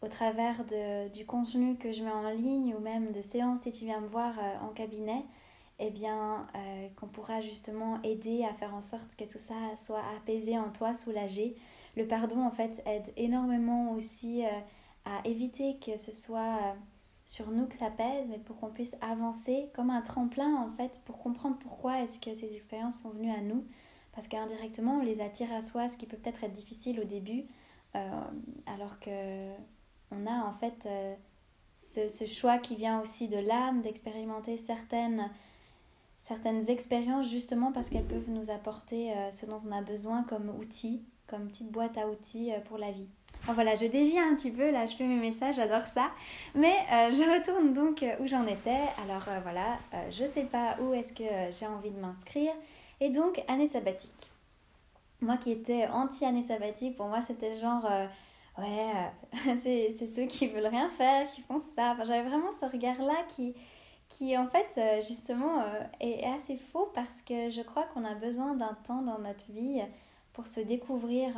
au 0.00 0.08
travers 0.08 0.64
de, 0.64 1.08
du 1.10 1.26
contenu 1.26 1.76
que 1.76 1.92
je 1.92 2.02
mets 2.02 2.10
en 2.10 2.30
ligne 2.30 2.74
ou 2.74 2.80
même 2.80 3.12
de 3.12 3.20
séances 3.20 3.62
si 3.62 3.72
tu 3.72 3.84
viens 3.84 4.00
me 4.00 4.08
voir 4.08 4.38
euh, 4.38 4.66
en 4.66 4.68
cabinet, 4.68 5.26
eh 5.78 5.90
bien, 5.90 6.46
qu'on 6.96 7.06
pourra 7.06 7.40
justement 7.40 8.02
aider 8.02 8.44
à 8.44 8.52
faire 8.52 8.74
en 8.74 8.82
sorte 8.82 9.14
que 9.14 9.24
tout 9.24 9.38
ça 9.38 9.54
soit 9.76 10.02
apaisé 10.16 10.58
en 10.58 10.70
toi, 10.70 10.94
soulagé. 10.94 11.56
Le 11.96 12.06
pardon, 12.06 12.42
en 12.42 12.50
fait, 12.50 12.82
aide 12.84 13.12
énormément 13.16 13.92
aussi 13.92 14.44
à 15.08 15.26
éviter 15.26 15.78
que 15.78 15.96
ce 15.96 16.12
soit 16.12 16.58
euh, 16.62 16.74
sur 17.26 17.50
nous 17.50 17.66
que 17.66 17.74
ça 17.74 17.90
pèse, 17.90 18.28
mais 18.28 18.38
pour 18.38 18.58
qu'on 18.58 18.70
puisse 18.70 18.96
avancer 19.00 19.70
comme 19.74 19.90
un 19.90 20.02
tremplin 20.02 20.56
en 20.56 20.68
fait, 20.68 21.02
pour 21.06 21.18
comprendre 21.18 21.56
pourquoi 21.58 22.02
est-ce 22.02 22.20
que 22.20 22.34
ces 22.34 22.54
expériences 22.54 23.00
sont 23.00 23.10
venues 23.10 23.32
à 23.32 23.40
nous, 23.40 23.64
parce 24.12 24.28
qu'indirectement 24.28 24.98
on 24.98 25.02
les 25.02 25.20
attire 25.20 25.52
à 25.52 25.62
soi, 25.62 25.88
ce 25.88 25.96
qui 25.96 26.06
peut 26.06 26.16
peut-être 26.16 26.44
être 26.44 26.52
difficile 26.52 27.00
au 27.00 27.04
début, 27.04 27.44
euh, 27.96 28.20
alors 28.66 28.98
que 29.00 29.50
on 30.10 30.26
a 30.26 30.44
en 30.44 30.52
fait 30.52 30.86
euh, 30.86 31.14
ce, 31.76 32.08
ce, 32.08 32.26
choix 32.26 32.58
qui 32.58 32.76
vient 32.76 33.00
aussi 33.00 33.28
de 33.28 33.38
l'âme, 33.38 33.80
d'expérimenter 33.82 34.56
certaines 34.56 35.30
certaines 36.28 36.68
expériences 36.68 37.28
justement 37.28 37.72
parce 37.72 37.88
qu'elles 37.88 38.06
peuvent 38.06 38.28
nous 38.28 38.50
apporter 38.50 39.12
ce 39.32 39.46
dont 39.46 39.60
on 39.66 39.72
a 39.72 39.82
besoin 39.82 40.22
comme 40.24 40.50
outil, 40.50 41.02
comme 41.26 41.48
petite 41.48 41.72
boîte 41.72 41.96
à 41.96 42.06
outils 42.06 42.52
pour 42.68 42.78
la 42.78 42.92
vie 42.92 43.08
voilà, 43.54 43.74
je 43.74 43.86
dévie 43.86 44.18
un 44.18 44.34
petit 44.34 44.50
peu, 44.50 44.70
là 44.70 44.86
je 44.86 44.94
fais 44.94 45.04
mes 45.04 45.18
messages, 45.18 45.56
j'adore 45.56 45.86
ça. 45.86 46.10
Mais 46.54 46.74
euh, 46.92 47.10
je 47.10 47.22
retourne 47.22 47.72
donc 47.72 48.02
euh, 48.02 48.14
où 48.20 48.26
j'en 48.26 48.46
étais. 48.46 48.82
Alors 49.04 49.26
euh, 49.28 49.40
voilà, 49.42 49.78
je 50.10 50.24
sais 50.26 50.44
pas 50.44 50.76
où 50.80 50.92
est-ce 50.94 51.12
que 51.12 51.24
j'ai 51.58 51.66
envie 51.66 51.90
de 51.90 51.98
m'inscrire. 51.98 52.52
Et 53.00 53.10
donc, 53.10 53.42
année 53.48 53.66
sabbatique. 53.66 54.30
Moi 55.20 55.36
qui 55.36 55.52
étais 55.52 55.86
anti-année 55.88 56.42
sabbatique, 56.42 56.96
pour 56.96 57.06
moi 57.06 57.22
c'était 57.22 57.56
genre, 57.56 57.88
ouais, 58.58 59.56
c'est 59.62 60.06
ceux 60.06 60.26
qui 60.26 60.48
veulent 60.48 60.66
rien 60.66 60.90
faire, 60.90 61.26
qui 61.28 61.40
font 61.42 61.58
ça. 61.58 61.92
Enfin, 61.92 62.04
j'avais 62.04 62.28
vraiment 62.28 62.50
ce 62.52 62.66
regard-là 62.66 63.16
qui, 63.28 63.54
qui 64.08 64.36
en 64.36 64.46
fait 64.48 65.02
justement 65.06 65.62
est 66.00 66.24
assez 66.24 66.56
faux 66.56 66.90
parce 66.94 67.22
que 67.22 67.50
je 67.50 67.62
crois 67.62 67.84
qu'on 67.84 68.04
a 68.04 68.14
besoin 68.14 68.54
d'un 68.54 68.76
temps 68.84 69.02
dans 69.02 69.18
notre 69.18 69.50
vie 69.52 69.82
pour 70.32 70.46
se 70.46 70.60
découvrir, 70.60 71.34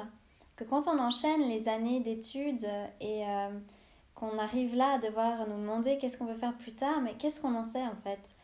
quand 0.68 0.86
on 0.88 0.98
enchaîne 0.98 1.42
les 1.42 1.68
années 1.68 2.00
d'études 2.00 2.68
et 3.00 3.26
euh, 3.26 3.48
qu'on 4.14 4.38
arrive 4.38 4.74
là 4.74 4.92
à 4.92 4.98
devoir 4.98 5.46
nous 5.48 5.56
demander 5.56 5.98
qu'est-ce 5.98 6.18
qu'on 6.18 6.26
veut 6.26 6.34
faire 6.34 6.56
plus 6.56 6.74
tard, 6.74 7.00
mais 7.00 7.14
qu'est-ce 7.14 7.40
qu'on 7.40 7.54
en 7.54 7.64
sait 7.64 7.82
en 7.82 7.96
fait? 8.04 8.34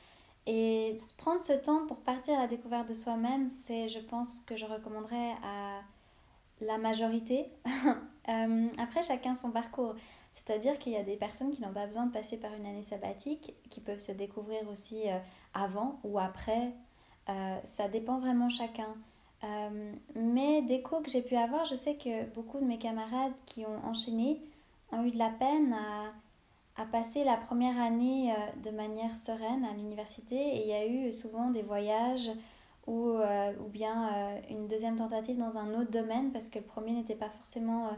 Et 0.46 0.96
prendre 1.18 1.40
ce 1.40 1.52
temps 1.52 1.86
pour 1.86 2.00
partir 2.00 2.38
à 2.38 2.42
la 2.42 2.46
découverte 2.46 2.88
de 2.88 2.94
soi-même, 2.94 3.50
c'est, 3.50 3.88
je 3.88 3.98
pense, 3.98 4.40
que 4.40 4.56
je 4.56 4.64
recommanderais 4.64 5.32
à 5.42 5.80
la 6.60 6.78
majorité. 6.78 7.46
Euh, 8.28 8.66
après, 8.78 9.04
chacun 9.04 9.36
son 9.36 9.52
parcours. 9.52 9.94
C'est-à-dire 10.36 10.78
qu'il 10.78 10.92
y 10.92 10.96
a 10.96 11.02
des 11.02 11.16
personnes 11.16 11.50
qui 11.50 11.62
n'ont 11.62 11.72
pas 11.72 11.86
besoin 11.86 12.06
de 12.06 12.12
passer 12.12 12.36
par 12.36 12.52
une 12.54 12.66
année 12.66 12.82
sabbatique, 12.82 13.54
qui 13.70 13.80
peuvent 13.80 13.98
se 13.98 14.12
découvrir 14.12 14.68
aussi 14.70 15.08
euh, 15.08 15.18
avant 15.54 15.98
ou 16.04 16.18
après. 16.18 16.72
ça 17.64 17.88
dépend 17.88 18.20
vraiment 18.20 18.48
chacun. 18.48 18.94
Euh, 19.44 19.92
mais 20.14 20.62
des 20.62 20.82
cours 20.82 21.02
que 21.02 21.10
j'ai 21.10 21.22
pu 21.22 21.36
avoir, 21.36 21.66
je 21.66 21.74
sais 21.74 21.96
que 21.96 22.24
beaucoup 22.34 22.58
de 22.58 22.64
mes 22.64 22.78
camarades 22.78 23.32
qui 23.44 23.64
ont 23.66 23.84
enchaîné 23.84 24.40
ont 24.92 25.04
eu 25.04 25.10
de 25.10 25.18
la 25.18 25.30
peine 25.30 25.74
à, 25.74 26.12
passer 26.92 27.24
la 27.24 27.36
première 27.36 27.78
année 27.80 28.32
euh, 28.32 28.60
de 28.62 28.70
manière 28.70 29.16
sereine 29.16 29.64
à 29.64 29.72
l'université 29.72 30.36
et 30.36 30.62
il 30.62 30.68
y 30.68 30.74
a 30.74 30.86
eu 30.86 31.12
souvent 31.12 31.50
des 31.50 31.62
voyages 31.62 32.30
ou, 32.86 33.08
euh, 33.08 33.52
ou 33.60 33.68
bien 33.68 34.38
une 34.50 34.68
deuxième 34.68 34.96
tentative 34.96 35.38
dans 35.38 35.56
un 35.56 35.74
autre 35.80 35.90
domaine 35.90 36.32
parce 36.32 36.48
que 36.50 36.58
le 36.58 36.64
premier 36.64 36.92
n'était 36.92 37.14
pas 37.14 37.30
forcément 37.30 37.90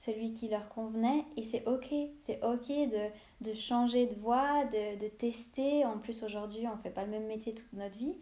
celui 0.00 0.32
qui 0.32 0.48
leur 0.48 0.70
convenait 0.70 1.26
et 1.36 1.42
c'est 1.42 1.68
ok, 1.68 1.92
c'est 2.24 2.42
ok 2.42 2.68
de, 2.68 3.44
de, 3.44 3.52
changer 3.52 4.06
de 4.06 4.14
voie, 4.14 4.64
de, 4.64 4.98
de 4.98 5.08
tester. 5.08 5.84
En 5.84 5.98
plus 5.98 6.22
aujourd'hui 6.22 6.66
on 6.66 6.74
ne 6.74 6.80
fait 6.80 6.88
pas 6.88 7.04
le 7.04 7.10
même 7.10 7.26
métier 7.26 7.54
toute 7.54 7.70
notre 7.74 7.98
vie. 7.98 8.14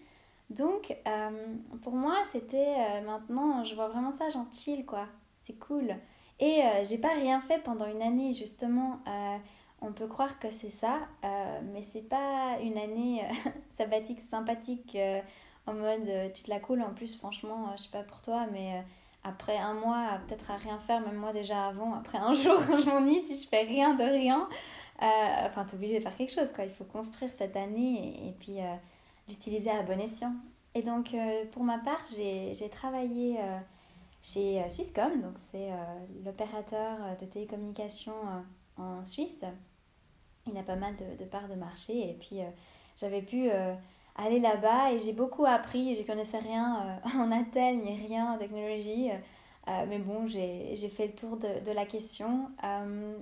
Donc, 0.50 0.96
euh, 1.06 1.54
pour 1.82 1.92
moi, 1.92 2.16
c'était 2.24 2.74
euh, 2.78 3.02
maintenant, 3.02 3.64
je 3.64 3.74
vois 3.74 3.88
vraiment 3.88 4.12
ça, 4.12 4.28
j'en 4.30 4.46
chill 4.52 4.84
quoi. 4.86 5.06
C'est 5.42 5.58
cool. 5.58 5.94
Et 6.40 6.62
euh, 6.62 6.84
j'ai 6.84 6.98
pas 6.98 7.14
rien 7.14 7.40
fait 7.40 7.58
pendant 7.62 7.86
une 7.86 8.02
année, 8.02 8.32
justement. 8.32 9.00
on 9.80 9.92
peut 9.92 10.08
croire 10.08 10.40
que 10.40 10.50
c'est 10.50 10.70
ça, 10.70 11.00
mais 11.72 11.82
c'est 11.82 12.08
pas 12.08 12.58
une 12.60 12.78
année 12.78 13.22
sabbatique 13.76 14.20
sympathique 14.30 14.98
en 15.66 15.74
mode 15.74 16.32
tu 16.34 16.42
te 16.42 16.50
la 16.50 16.58
coules. 16.58 16.82
En 16.82 16.94
plus, 16.94 17.16
franchement, 17.16 17.76
je 17.76 17.84
sais 17.84 17.90
pas 17.90 18.02
pour 18.02 18.20
toi, 18.22 18.46
mais 18.52 18.82
après 19.24 19.58
un 19.58 19.74
mois, 19.74 20.18
peut-être 20.26 20.50
à 20.50 20.56
rien 20.56 20.78
faire, 20.78 21.00
même 21.00 21.16
moi 21.16 21.32
déjà 21.32 21.66
avant, 21.66 21.94
après 21.94 22.18
un 22.18 22.32
jour, 22.42 22.60
je 22.78 22.88
m'ennuie 22.90 23.20
si 23.20 23.42
je 23.42 23.48
fais 23.48 23.62
rien 23.62 23.94
de 23.94 24.04
rien. 24.04 24.48
enfin, 25.00 25.64
t'es 25.64 25.74
obligé 25.74 25.98
de 25.98 26.02
faire 26.02 26.16
quelque 26.16 26.32
chose 26.32 26.52
quoi. 26.52 26.64
Il 26.64 26.72
faut 26.72 26.84
construire 26.84 27.30
cette 27.30 27.56
année 27.56 28.28
et 28.28 28.32
puis 28.38 28.58
l'utiliser 29.28 29.70
à 29.70 29.82
bon 29.82 30.00
escient. 30.00 30.34
Et 30.74 30.82
donc, 30.82 31.14
euh, 31.14 31.44
pour 31.52 31.64
ma 31.64 31.78
part, 31.78 32.02
j'ai 32.14 32.68
travaillé 32.70 33.36
euh, 33.40 33.58
chez 34.22 34.62
euh, 34.62 34.68
Swisscom, 34.68 35.20
donc 35.20 35.34
c'est 35.50 35.70
l'opérateur 36.24 36.98
de 37.20 37.26
télécommunications 37.26 38.44
en 38.76 39.04
Suisse. 39.04 39.44
Il 40.46 40.56
a 40.56 40.62
pas 40.62 40.76
mal 40.76 40.94
de, 41.18 41.24
parts 41.24 41.48
de 41.48 41.54
marché 41.54 42.10
et 42.10 42.14
puis 42.14 42.38
j'avais 42.96 43.22
pu 43.22 43.50
aller 44.18 44.40
là-bas 44.40 44.92
et 44.92 44.98
j'ai 44.98 45.14
beaucoup 45.14 45.46
appris. 45.46 45.94
Je 45.94 46.02
ne 46.02 46.06
connaissais 46.06 46.38
rien 46.38 47.00
en 47.14 47.32
attel 47.32 47.78
ni 47.78 47.96
rien 48.06 48.34
en 48.34 48.38
technologie. 48.38 49.10
mais 49.66 49.98
bon, 49.98 50.26
j'ai 50.26 50.76
fait 50.94 51.06
le 51.06 51.14
tour 51.14 51.36
de, 51.38 51.64
de 51.64 51.72
la 51.72 51.86
question. 51.86 52.50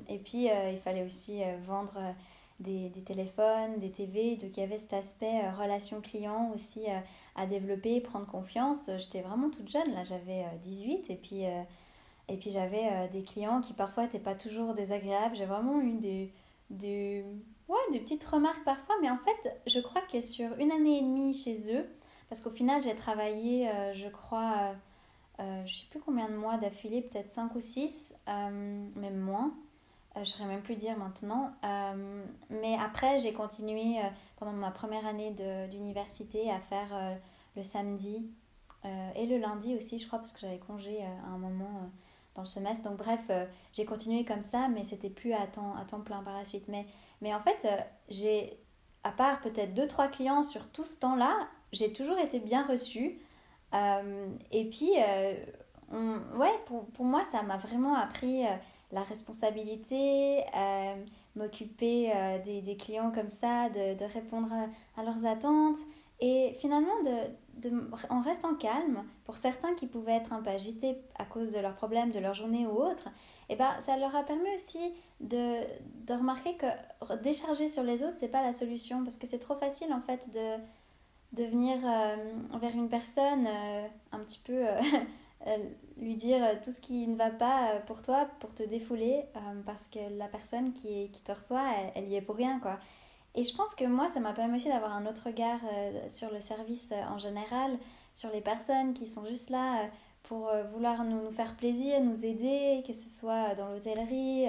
et 0.08 0.18
puis, 0.18 0.46
il 0.46 0.80
fallait 0.82 1.04
aussi 1.04 1.42
vendre 1.66 2.00
des, 2.60 2.88
des, 2.88 3.02
téléphones, 3.02 3.78
des 3.78 3.90
TV, 3.90 4.36
donc 4.36 4.56
il 4.56 4.60
y 4.60 4.62
avait 4.62 4.78
cet 4.78 4.94
aspect 4.94 5.44
euh, 5.44 5.52
relation 5.52 6.00
client 6.00 6.52
aussi 6.54 6.84
euh, 6.88 6.98
à 7.34 7.46
développer, 7.46 8.00
prendre 8.00 8.26
confiance. 8.26 8.90
J'étais 8.96 9.20
vraiment 9.20 9.50
toute 9.50 9.70
jeune, 9.70 9.92
là 9.92 10.04
j'avais 10.04 10.44
18 10.62 10.94
euh, 10.94 11.12
et 11.12 11.16
puis, 11.16 11.44
puis 12.38 12.50
j'avais 12.50 13.08
des 13.08 13.22
clients 13.22 13.60
qui 13.60 13.72
parfois 13.74 14.04
n'étaient 14.04 14.18
pas 14.18 14.34
toujours 14.34 14.72
désagréables. 14.72 15.36
J'ai 15.36 15.44
vraiment 15.44 15.80
eu 15.80 15.92
des, 15.94 16.32
des, 16.70 17.24
ouais, 17.68 17.78
des 17.92 18.00
petites 18.00 18.25
remarques 18.25 18.64
parfois, 18.64 18.94
mais 19.00 19.11
en 19.11 19.18
fait 19.18 19.61
je 19.66 19.80
crois 19.80 20.02
que 20.02 20.20
sur 20.20 20.52
une 20.58 20.73
année 20.73 20.99
et 20.99 21.02
demie 21.02 21.35
chez 21.35 21.75
eux, 21.75 21.87
parce 22.28 22.40
qu'au 22.40 22.50
final 22.50 22.82
j'ai 22.82 22.94
travaillé, 22.94 23.70
je 23.94 24.08
crois, 24.08 24.75
je 25.38 25.44
ne 25.44 25.66
sais 25.66 25.87
plus 25.90 26.00
combien 26.00 26.28
de 26.28 26.35
mois 26.37 26.56
d'affilée, 26.56 27.02
peut-être 27.02 27.30
5 27.30 27.54
ou 27.54 27.61
6, 27.61 28.14
même 28.26 29.16
moins. 29.16 29.54
Euh, 30.16 30.25
je 30.25 30.30
ne 30.30 30.37
saurais 30.37 30.49
même 30.49 30.62
plus 30.62 30.76
dire 30.76 30.96
maintenant. 30.96 31.52
Euh, 31.64 32.25
mais 32.49 32.76
après, 32.76 33.18
j'ai 33.18 33.32
continué 33.32 33.99
euh, 33.99 34.08
pendant 34.37 34.52
ma 34.52 34.70
première 34.70 35.06
année 35.06 35.35
d'université 35.70 36.50
à 36.50 36.61
faire 36.61 37.18
le 37.56 37.62
samedi 37.62 38.30
et 39.16 39.26
le 39.26 39.38
lundi 39.38 39.75
aussi, 39.75 39.99
je 39.99 40.06
crois, 40.06 40.20
parce 40.20 40.32
que 40.32 40.38
j'avais 40.38 40.58
congé 40.61 41.02
à 41.02 41.30
un 41.30 41.38
moment 41.38 41.90
dans 42.37 42.42
le 42.42 42.46
semestre. 42.46 42.88
Donc 42.88 42.99
bref, 42.99 43.20
j'ai 43.73 43.85
continué 43.85 44.25
comme 44.25 44.42
ça, 44.42 44.68
mais 44.68 44.85
c'était 44.85 45.11
plus 45.11 45.32
à 45.32 45.44
temps, 45.49 45.75
à 45.75 45.85
temps 45.85 46.00
plein 46.00 46.23
par 46.23 46.35
la 46.35 46.44
suite. 46.44 46.68
Mais, 46.68 46.87
mais 47.20 47.35
en 47.35 47.40
fait, 47.40 47.66
j'ai, 48.08 48.58
à 49.04 49.11
part 49.11 49.40
peut-être 49.40 49.75
deux, 49.75 49.87
trois 49.87 50.08
clients 50.08 50.42
sur 50.42 50.68
tout 50.70 50.85
ce 50.85 50.99
temps-là, 51.00 51.49
j'ai 51.73 51.92
toujours 51.92 52.18
été 52.18 52.38
bien 52.40 52.64
reçue. 52.66 53.18
et 53.73 54.64
puis, 54.70 54.92
ouais, 54.92 56.54
pour, 56.66 56.87
pour, 56.87 57.04
moi, 57.04 57.25
ça 57.25 57.42
m'a 57.42 57.56
vraiment 57.56 57.94
appris 57.94 58.44
la 58.92 59.02
responsabilité, 59.02 60.44
euh, 60.54 60.94
m'occuper 61.35 62.12
des, 62.44 62.62
des, 62.62 62.76
clients 62.76 63.11
comme 63.11 63.28
ça, 63.28 63.68
de, 63.68 63.99
de 63.99 64.04
répondre 64.04 64.52
à, 64.96 65.02
leurs 65.02 65.26
attentes. 65.26 65.76
Et 66.20 66.56
finalement, 66.61 67.02
de, 67.04 67.68
de, 67.68 67.90
en 68.08 68.20
restant 68.20 68.54
calme, 68.54 69.04
pour 69.25 69.37
certains 69.37 69.75
qui 69.75 69.87
pouvaient 69.87 70.16
être 70.16 70.32
un 70.32 70.40
peu 70.40 70.50
agités 70.50 70.96
à 71.18 71.25
cause 71.25 71.50
de 71.50 71.58
leurs 71.58 71.75
problèmes, 71.75 72.11
de 72.11 72.18
leur 72.18 72.35
journée 72.35 72.66
ou 72.66 72.70
autre, 72.70 73.08
et 73.48 73.52
eh 73.52 73.56
ben, 73.56 73.78
ça 73.80 73.96
leur 73.96 74.14
a 74.16 74.24
permis 74.24 74.52
aussi 74.56 74.92
de, 75.20 75.60
de 76.04 76.14
remarquer 76.14 76.56
que 76.56 76.66
décharger 77.22 77.68
sur 77.68 77.84
les 77.84 78.02
autres, 78.02 78.16
c'est 78.16 78.28
pas 78.28 78.42
la 78.42 78.52
solution. 78.52 79.04
Parce 79.04 79.16
que 79.18 79.28
c'est 79.28 79.38
trop 79.38 79.54
facile, 79.54 79.92
en 79.92 80.00
fait, 80.00 80.32
de, 80.34 80.58
de 81.32 81.44
venir 81.44 81.78
euh, 81.84 82.16
vers 82.58 82.74
une 82.74 82.88
personne 82.88 83.46
euh, 83.46 83.86
un 84.12 84.18
petit 84.20 84.40
peu 84.44 84.64
euh, 85.46 85.56
lui 85.96 86.16
dire 86.16 86.60
tout 86.62 86.72
ce 86.72 86.80
qui 86.80 87.06
ne 87.06 87.16
va 87.16 87.30
pas 87.30 87.80
pour 87.86 88.02
toi 88.02 88.28
pour 88.40 88.54
te 88.54 88.62
défouler 88.62 89.24
parce 89.64 89.86
que 89.88 89.98
la 90.16 90.28
personne 90.28 90.72
qui, 90.72 91.10
qui 91.10 91.22
te 91.22 91.32
reçoit 91.32 91.64
elle, 91.94 92.08
y 92.08 92.16
est 92.16 92.22
pour 92.22 92.36
rien 92.36 92.58
quoi 92.60 92.78
et 93.34 93.44
je 93.44 93.54
pense 93.54 93.74
que 93.74 93.84
moi 93.84 94.08
ça 94.08 94.20
m'a 94.20 94.32
permis 94.32 94.56
aussi 94.56 94.68
d'avoir 94.68 94.94
un 94.94 95.06
autre 95.06 95.26
regard 95.26 95.60
sur 96.08 96.32
le 96.32 96.40
service 96.40 96.92
en 97.10 97.18
général 97.18 97.78
sur 98.14 98.30
les 98.30 98.40
personnes 98.40 98.92
qui 98.92 99.06
sont 99.06 99.26
juste 99.26 99.50
là 99.50 99.88
pour 100.28 100.50
vouloir 100.73 101.04
nous, 101.04 101.23
nous, 101.23 101.30
faire 101.30 101.54
plaisir 101.56 102.00
nous 102.02 102.25
aider 102.25 102.83
que 102.87 102.92
ce 102.92 103.09
soit 103.09 103.54
dans 103.54 103.68
l'hôtellerie 103.68 104.47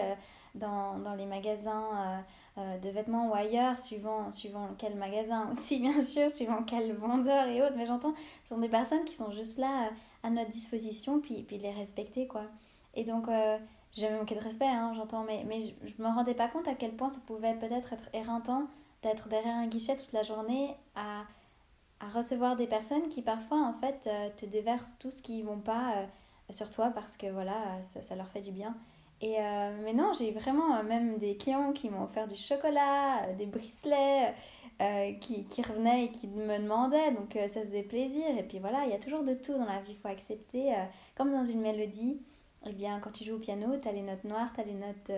dans, 0.56 0.98
dans, 1.00 1.14
les 1.16 1.26
magasins 1.26 2.24
euh, 2.58 2.80
de 2.80 2.90
vêtements 2.90 3.30
ou 3.30 3.36
ailleurs, 3.36 3.78
suivant, 3.78 4.32
suivant 4.32 4.70
quel 4.80 4.96
magasin 4.96 5.48
aussi, 5.52 5.78
bien 5.80 6.02
sûr, 6.02 6.32
suivant 6.32 6.64
quel 6.64 6.92
vendeur 6.94 7.48
et 7.48 7.62
autres. 7.62 7.76
Mais 7.78 7.86
j'entends, 7.86 8.16
ce 8.44 8.56
sont 8.56 8.60
des 8.60 8.70
personnes 8.70 9.04
qui 9.04 9.14
sont 9.14 9.32
juste 9.32 9.60
là 9.60 9.86
euh, 9.86 9.90
à 10.24 10.32
notre 10.32 10.50
disposition, 10.50 11.20
puis, 11.20 11.44
puis 11.44 11.60
les 11.60 11.72
respecter, 11.72 12.26
quoi. 12.26 12.46
Et 12.96 13.04
donc, 13.04 13.28
euh, 13.28 13.60
j'ai 13.92 14.02
jamais 14.02 14.18
manqué 14.18 14.34
de 14.34 14.40
respect, 14.40 14.66
hein, 14.66 14.92
j'entends, 14.96 15.24
mais, 15.24 15.44
mais 15.48 15.62
je, 15.62 16.02
ne 16.02 16.08
me 16.08 16.12
rendais 16.12 16.34
pas 16.34 16.48
compte 16.48 16.68
à 16.68 16.74
quel 16.74 16.96
point 16.96 17.12
ça 17.12 17.20
pouvait 17.28 17.54
peut-être 17.54 17.94
être 17.94 18.10
éreintant 18.14 18.64
d'être 19.04 19.30
derrière 19.30 19.56
un 19.56 19.68
guichet 19.68 19.96
toute 19.96 20.12
la 20.14 20.24
journée 20.24 20.76
à, 20.96 21.26
à, 22.00 22.08
recevoir 22.10 22.56
des 22.56 22.68
personnes 22.68 23.10
qui 23.10 23.22
parfois, 23.22 23.62
en 23.62 23.74
fait, 23.74 24.10
te 24.38 24.46
déversent 24.46 24.98
tout 25.00 25.12
ce 25.12 25.22
qui 25.22 25.42
vont 25.42 25.60
pas 25.60 26.08
sur 26.50 26.70
toi 26.70 26.92
parce 26.94 27.18
que, 27.18 27.28
voilà, 27.28 27.82
ça, 27.84 28.02
ça 28.04 28.16
leur 28.16 28.28
fait 28.30 28.42
du 28.42 28.52
bien. 28.52 28.76
Et 29.22 29.38
euh, 29.40 29.76
mais 29.84 29.94
non, 29.94 30.12
j'ai 30.18 30.32
vraiment 30.32 30.76
euh, 30.78 30.84
même 30.84 31.18
des 31.18 31.38
clients 31.38 31.74
qui 31.74 31.90
m'ont 31.90 32.04
offert 32.04 32.28
du 32.28 32.36
chocolat, 32.36 33.24
euh, 33.24 33.36
des 33.36 33.46
bricelets, 33.46 34.34
qui, 35.22 35.46
qui, 35.46 35.64
revenaient 35.64 36.06
et 36.06 36.12
qui 36.12 36.28
me 36.28 36.60
demandaient, 36.60 37.12
donc 37.12 37.36
ça 37.48 37.62
faisait 37.62 37.82
plaisir. 37.82 38.26
Et 38.38 38.44
puis 38.44 38.60
voilà, 38.60 38.86
il 38.86 38.92
y 38.92 38.94
a 38.94 39.00
toujours 39.00 39.24
de 39.24 39.34
tout 39.34 39.54
dans 39.54 39.66
la 39.66 39.82
vie, 39.82 39.94
il 39.94 39.96
faut 39.96 40.08
accepter. 40.08 40.72
comme 41.16 41.32
dans 41.32 41.46
une 41.46 41.62
mélodie, 41.62 42.22
eh 42.64 42.74
bien, 42.74 43.00
quand 43.00 43.10
tu 43.10 43.24
joues 43.24 43.38
au 43.38 43.40
piano, 43.40 43.76
tu 43.82 43.88
as 43.88 43.92
les 43.92 44.04
notes 44.04 44.24
noires, 44.24 44.54
tu 44.54 44.62
as 44.62 44.66
les 44.66 44.76
notes 44.76 45.12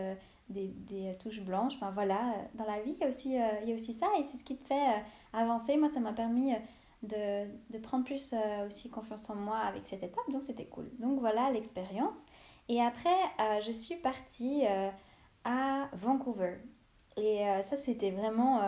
des, 0.47 0.67
des, 0.87 1.13
touches 1.19 1.41
blanches. 1.41 1.73
Enfin 1.75 1.91
voilà, 1.91 2.35
dans 2.53 2.63
la 2.63 2.79
vie, 2.79 2.95
il 2.97 3.01
y 3.01 3.03
a 3.03 3.09
aussi, 3.09 3.35
il 3.63 3.67
y 3.69 3.73
a 3.73 3.75
aussi 3.75 3.91
ça 3.91 4.07
et 4.17 4.23
c'est 4.23 4.37
ce 4.37 4.45
qui 4.45 4.55
te 4.55 4.65
fait 4.65 5.03
avancer. 5.33 5.77
Moi, 5.77 5.89
ça 5.89 5.99
m'a 5.99 6.13
permis 6.13 6.53
de, 7.03 7.45
de, 7.71 7.77
prendre 7.77 8.03
plus 8.05 8.35
aussi 8.67 8.89
confiance 8.89 9.29
en 9.29 9.35
moi 9.35 9.57
avec 9.57 9.87
cette 9.87 10.03
étape, 10.03 10.29
donc 10.31 10.43
c'était 10.43 10.65
cool. 10.65 10.89
Donc 10.99 11.19
voilà 11.19 11.51
l'expérience. 11.51 12.17
Et 12.69 12.79
après, 12.79 13.09
euh, 13.39 13.61
je 13.65 13.71
suis 13.71 13.95
partie 13.95 14.65
euh, 14.67 14.89
à 15.43 15.89
Vancouver. 15.93 16.57
Et 17.17 17.45
euh, 17.47 17.61
ça, 17.63 17.75
c'était 17.77 18.11
vraiment 18.11 18.61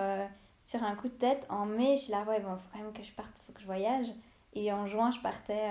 sur 0.63 0.84
un 0.84 0.96
coup 0.96 1.08
de 1.08 1.13
tête. 1.13 1.46
En 1.50 1.65
mai, 1.65 1.96
je 1.96 2.01
suis 2.01 2.12
là, 2.12 2.24
ouais, 2.24 2.39
bon, 2.39 2.58
faut 2.58 2.70
quand 2.74 2.80
même 2.80 2.91
que 2.91 3.03
je 3.03 3.13
parte, 3.13 3.39
il 3.39 3.46
faut 3.46 3.53
que 3.53 3.62
je 3.62 3.65
voyage. 3.65 4.08
Et 4.53 4.74
en 4.74 4.88
juin, 4.88 5.12
je 5.12 5.20
partais 5.22 5.70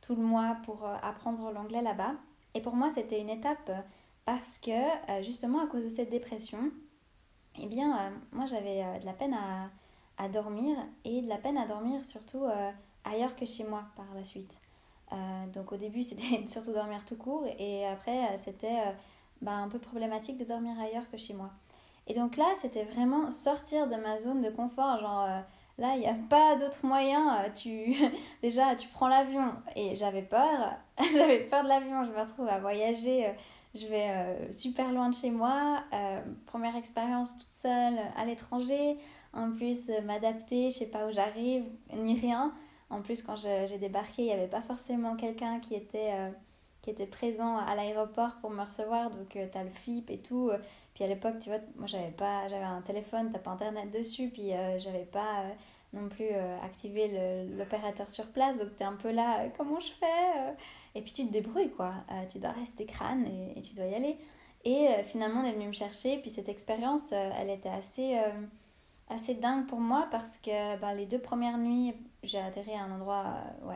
tout 0.00 0.14
le 0.14 0.22
mois 0.22 0.56
pour 0.64 0.86
apprendre 1.02 1.50
l'anglais 1.50 1.82
là-bas. 1.82 2.14
Et 2.54 2.62
pour 2.62 2.74
moi, 2.74 2.88
c'était 2.88 3.20
une 3.20 3.28
étape 3.28 3.70
parce 4.24 4.58
que, 4.58 5.22
justement, 5.22 5.60
à 5.60 5.66
cause 5.66 5.84
de 5.84 5.88
cette 5.88 6.10
dépression, 6.10 6.70
eh 7.60 7.66
bien, 7.66 8.12
moi, 8.32 8.46
j'avais 8.46 9.00
de 9.00 9.04
la 9.04 9.12
peine 9.12 9.34
à, 9.34 9.68
à, 10.18 10.28
dormir 10.28 10.76
et 11.04 11.22
de 11.22 11.28
la 11.28 11.38
peine 11.38 11.58
à 11.58 11.66
dormir 11.66 12.04
surtout 12.04 12.44
ailleurs 13.04 13.36
que 13.36 13.46
chez 13.46 13.64
moi 13.64 13.84
par 13.96 14.06
la 14.14 14.24
suite. 14.24 14.58
Euh, 15.12 15.46
donc 15.52 15.72
au 15.72 15.76
début, 15.76 16.02
c'était 16.02 16.46
surtout 16.46 16.72
dormir 16.72 17.04
tout 17.04 17.16
court 17.16 17.46
et 17.58 17.86
après, 17.86 18.24
euh, 18.24 18.36
c'était 18.36 18.80
euh, 18.86 18.92
bah, 19.42 19.52
un 19.52 19.68
peu 19.68 19.78
problématique 19.78 20.36
de 20.36 20.44
dormir 20.44 20.78
ailleurs 20.80 21.08
que 21.10 21.16
chez 21.16 21.34
moi. 21.34 21.50
Et 22.06 22.14
donc 22.14 22.36
là, 22.36 22.46
c'était 22.54 22.84
vraiment 22.84 23.30
sortir 23.30 23.88
de 23.88 23.96
ma 23.96 24.18
zone 24.18 24.42
de 24.42 24.50
confort, 24.50 25.00
genre 25.00 25.26
là, 25.78 25.94
il 25.94 26.00
n'y 26.00 26.06
a 26.06 26.16
pas 26.28 26.56
d'autre 26.56 26.84
moyen. 26.84 27.50
Tu 27.54 27.94
déjà, 28.42 28.76
tu 28.76 28.88
prends 28.88 29.08
l'avion 29.08 29.52
et 29.74 29.94
j'avais 29.94 30.22
peur, 30.22 30.74
j'avais 31.12 31.40
peur 31.40 31.62
de 31.62 31.68
l'avion. 31.68 32.04
Je 32.04 32.10
me 32.10 32.20
retrouve 32.20 32.48
à 32.48 32.58
voyager, 32.58 33.32
je 33.74 33.86
vais 33.86 34.52
super 34.52 34.92
loin 34.92 35.08
de 35.08 35.14
chez 35.14 35.30
moi. 35.30 35.82
première 36.44 36.76
expérience 36.76 37.38
toute 37.38 37.54
seule 37.54 37.98
à 38.16 38.26
l'étranger. 38.26 38.98
En 39.34 39.50
plus, 39.50 39.90
m'adapter, 40.04 40.70
je 40.70 40.78
sais 40.78 40.90
pas 40.90 41.06
où 41.06 41.12
j'arrive, 41.12 41.64
ni 41.92 42.18
rien. 42.18 42.54
En 42.90 43.02
plus, 43.02 43.22
quand 43.22 43.36
j'ai 43.36 43.78
débarqué, 43.78 44.22
il 44.22 44.26
n'y 44.26 44.32
avait 44.32 44.46
pas 44.46 44.62
forcément 44.62 45.16
quelqu'un 45.16 45.58
qui 45.58 45.74
était 45.74 46.12
euh, 46.12 46.30
qui 46.82 46.90
était 46.90 47.06
présent 47.06 47.56
à 47.56 47.74
l'aéroport 47.74 48.36
pour 48.40 48.50
me 48.50 48.62
recevoir. 48.62 49.10
Donc 49.10 49.34
euh, 49.36 49.48
tu 49.50 49.58
as 49.58 49.64
le 49.64 49.70
flip 49.70 50.10
et 50.10 50.18
tout. 50.18 50.50
Puis 50.94 51.02
à 51.02 51.08
l'époque 51.08 51.40
tu 51.40 51.48
vois 51.48 51.58
moi 51.76 51.86
j'avais 51.86 52.12
pas 52.12 52.46
j'avais 52.46 52.64
un 52.64 52.82
téléphone 52.82 53.30
t'as 53.32 53.38
pas 53.40 53.50
internet 53.50 53.90
dessus. 53.90 54.28
Puis 54.28 54.52
euh, 54.52 54.78
j'avais 54.78 55.06
pas 55.06 55.44
non 55.92 56.08
plus 56.08 56.28
activé 56.62 57.46
l'opérateur 57.56 58.10
sur 58.10 58.26
place. 58.26 58.58
Donc 58.58 58.76
tu 58.76 58.82
es 58.82 58.86
un 58.86 58.96
peu 58.96 59.10
là 59.10 59.48
comment 59.56 59.80
je 59.80 59.92
fais 59.92 60.54
et 60.94 61.02
puis 61.02 61.12
tu 61.12 61.26
te 61.26 61.32
débrouilles 61.32 61.70
quoi. 61.70 61.94
Tu 62.30 62.38
dois 62.38 62.50
rester 62.50 62.84
crâne 62.84 63.26
et, 63.26 63.58
et, 63.58 63.62
tu 63.62 63.74
dois 63.74 63.86
y 63.86 63.94
aller. 63.94 64.18
Et 64.64 64.88
finalement 65.04 65.40
on 65.40 65.44
est 65.44 65.52
venu 65.52 65.68
me 65.68 65.72
chercher. 65.72 66.18
Puis 66.18 66.30
cette 66.30 66.48
expérience 66.48 67.12
elle 67.12 67.50
était 67.50 67.70
assez 67.70 68.20
assez 69.08 69.34
dingue 69.34 69.66
pour 69.66 69.80
moi 69.80 70.08
parce 70.10 70.38
que 70.38 70.78
ben, 70.80 70.94
les 70.94 71.06
deux 71.06 71.18
premières 71.18 71.58
nuits, 71.58 71.94
j'ai 72.22 72.38
atterri 72.38 72.72
à 72.72 72.84
un 72.84 72.94
endroit, 72.94 73.36
euh, 73.66 73.72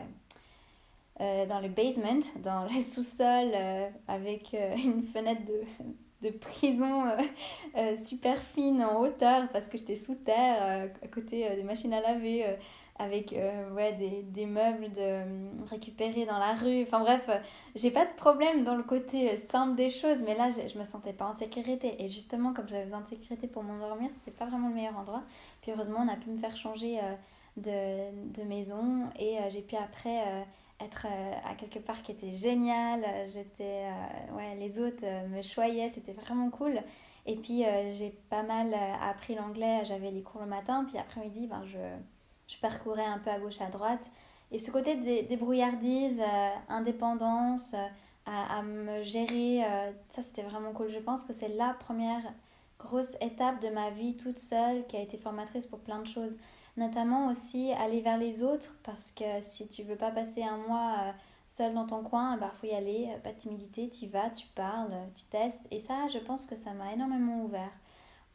euh, 1.20 1.46
dans 1.46 1.60
le 1.60 1.68
basement, 1.68 2.20
dans 2.42 2.64
le 2.64 2.80
sous-sol, 2.82 3.50
euh, 3.54 3.88
avec 4.06 4.54
une 4.54 5.02
fenêtre 5.02 5.42
de 6.22 6.30
prison 6.30 7.04
super 7.96 8.42
fine 8.42 8.82
en 8.82 9.00
hauteur 9.00 9.48
parce 9.52 9.68
que 9.68 9.78
j'étais 9.78 9.94
sous 9.94 10.16
terre, 10.16 10.90
à 11.00 11.06
côté 11.06 11.48
des 11.54 11.62
machines 11.62 11.92
à 11.92 12.00
laver 12.00 12.44
avec 12.98 13.32
euh, 13.32 13.70
ouais, 13.70 13.92
des, 13.92 14.22
des, 14.22 14.46
meubles 14.46 14.90
de, 14.90 15.00
euh, 15.00 15.24
récupérés 15.66 16.26
dans 16.26 16.38
la 16.38 16.54
rue. 16.54 16.82
Enfin 16.82 17.00
bref, 17.00 17.22
euh, 17.28 17.38
j'ai 17.76 17.90
pas 17.90 18.04
de 18.04 18.12
problème 18.14 18.64
dans 18.64 18.74
le 18.74 18.82
côté 18.82 19.36
simple 19.36 19.76
des 19.76 19.88
choses, 19.88 20.22
mais 20.22 20.34
là, 20.34 20.50
je 20.50 20.78
me 20.78 20.84
sentais 20.84 21.12
pas 21.12 21.26
en 21.26 21.34
sécurité. 21.34 22.02
Et 22.02 22.08
justement, 22.08 22.52
comme 22.52 22.68
j'avais 22.68 22.84
besoin 22.84 23.00
de 23.00 23.06
sécurité 23.06 23.46
pour 23.46 23.62
m'endormir, 23.62 24.10
c'était 24.12 24.36
pas 24.36 24.46
vraiment 24.46 24.68
le 24.68 24.74
meilleur 24.74 24.96
endroit. 24.96 25.22
Puis 25.62 25.70
heureusement, 25.70 26.00
on 26.04 26.08
a 26.08 26.16
pu 26.16 26.28
me 26.30 26.38
faire 26.38 26.56
changer 26.56 26.98
de, 27.56 28.32
de, 28.32 28.42
maison 28.42 29.08
et 29.18 29.38
j'ai 29.48 29.62
pu 29.62 29.76
après 29.76 30.44
être 30.80 31.06
à 31.44 31.54
quelque 31.54 31.78
part 31.78 32.02
qui 32.02 32.12
était 32.12 32.32
génial. 32.32 33.04
J'étais, 33.28 33.84
ouais, 34.36 34.56
les 34.58 34.80
autres 34.80 35.04
me 35.28 35.42
choyaient, 35.42 35.88
c'était 35.88 36.12
vraiment 36.12 36.50
cool. 36.50 36.80
Et 37.26 37.36
puis 37.36 37.64
j'ai 37.92 38.10
pas 38.30 38.42
mal 38.42 38.74
appris 39.02 39.34
l'anglais, 39.34 39.84
j'avais 39.84 40.10
les 40.10 40.22
cours 40.22 40.40
le 40.40 40.46
matin, 40.46 40.84
puis 40.88 40.98
après-midi, 40.98 41.46
ben, 41.46 41.62
je 41.66 41.78
je 42.48 42.58
parcourais 42.58 43.04
un 43.04 43.18
peu 43.18 43.30
à 43.30 43.38
gauche, 43.38 43.60
à 43.60 43.66
droite. 43.66 44.10
Et 44.50 44.58
ce 44.58 44.70
côté 44.70 44.96
débrouillardise, 45.22 46.20
euh, 46.20 46.48
indépendance, 46.68 47.74
euh, 47.74 47.86
à, 48.26 48.62
me 48.62 49.02
gérer, 49.02 49.64
euh, 49.64 49.92
ça 50.08 50.22
c'était 50.22 50.42
vraiment 50.42 50.72
cool. 50.72 50.88
Je 50.88 50.98
pense 50.98 51.22
que 51.22 51.32
c'est 51.32 51.48
la 51.48 51.74
première 51.74 52.22
grosse 52.78 53.16
étape 53.20 53.60
de 53.62 53.68
ma 53.68 53.90
vie 53.90 54.16
toute 54.16 54.38
seule 54.38 54.86
qui 54.86 54.96
a 54.96 55.00
été 55.00 55.18
formatrice 55.18 55.66
pour 55.66 55.80
plein 55.80 56.00
de 56.00 56.06
choses. 56.06 56.38
Notamment 56.76 57.28
aussi 57.28 57.72
aller 57.72 58.00
vers 58.00 58.18
les 58.18 58.42
autres 58.42 58.76
parce 58.84 59.10
que 59.10 59.24
si 59.40 59.68
tu 59.68 59.82
veux 59.82 59.96
pas 59.96 60.10
passer 60.10 60.44
un 60.44 60.58
mois 60.58 61.12
seul 61.48 61.74
dans 61.74 61.86
ton 61.86 62.02
coin, 62.02 62.34
il 62.34 62.40
bah, 62.40 62.52
faut 62.60 62.68
y 62.68 62.72
aller, 62.72 63.08
pas 63.24 63.32
de 63.32 63.38
timidité, 63.38 63.90
tu 63.90 64.06
vas, 64.06 64.30
tu 64.30 64.46
parles, 64.48 64.92
tu 65.16 65.24
testes. 65.24 65.66
Et 65.70 65.80
ça, 65.80 66.06
je 66.12 66.18
pense 66.18 66.46
que 66.46 66.54
ça 66.54 66.72
m'a 66.72 66.92
énormément 66.92 67.42
ouvert. 67.44 67.72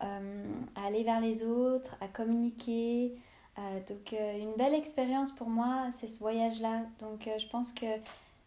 à 0.01 0.85
aller 0.85 1.03
vers 1.03 1.21
les 1.21 1.45
autres, 1.45 1.95
à 2.01 2.07
communiquer, 2.07 3.15
euh, 3.59 3.79
donc 3.87 4.13
euh, 4.13 4.39
une 4.39 4.53
belle 4.53 4.73
expérience 4.73 5.31
pour 5.31 5.49
moi, 5.49 5.87
c'est 5.91 6.07
ce 6.07 6.19
voyage-là. 6.19 6.81
Donc 6.99 7.27
euh, 7.27 7.37
je 7.37 7.47
pense 7.47 7.71
que 7.71 7.85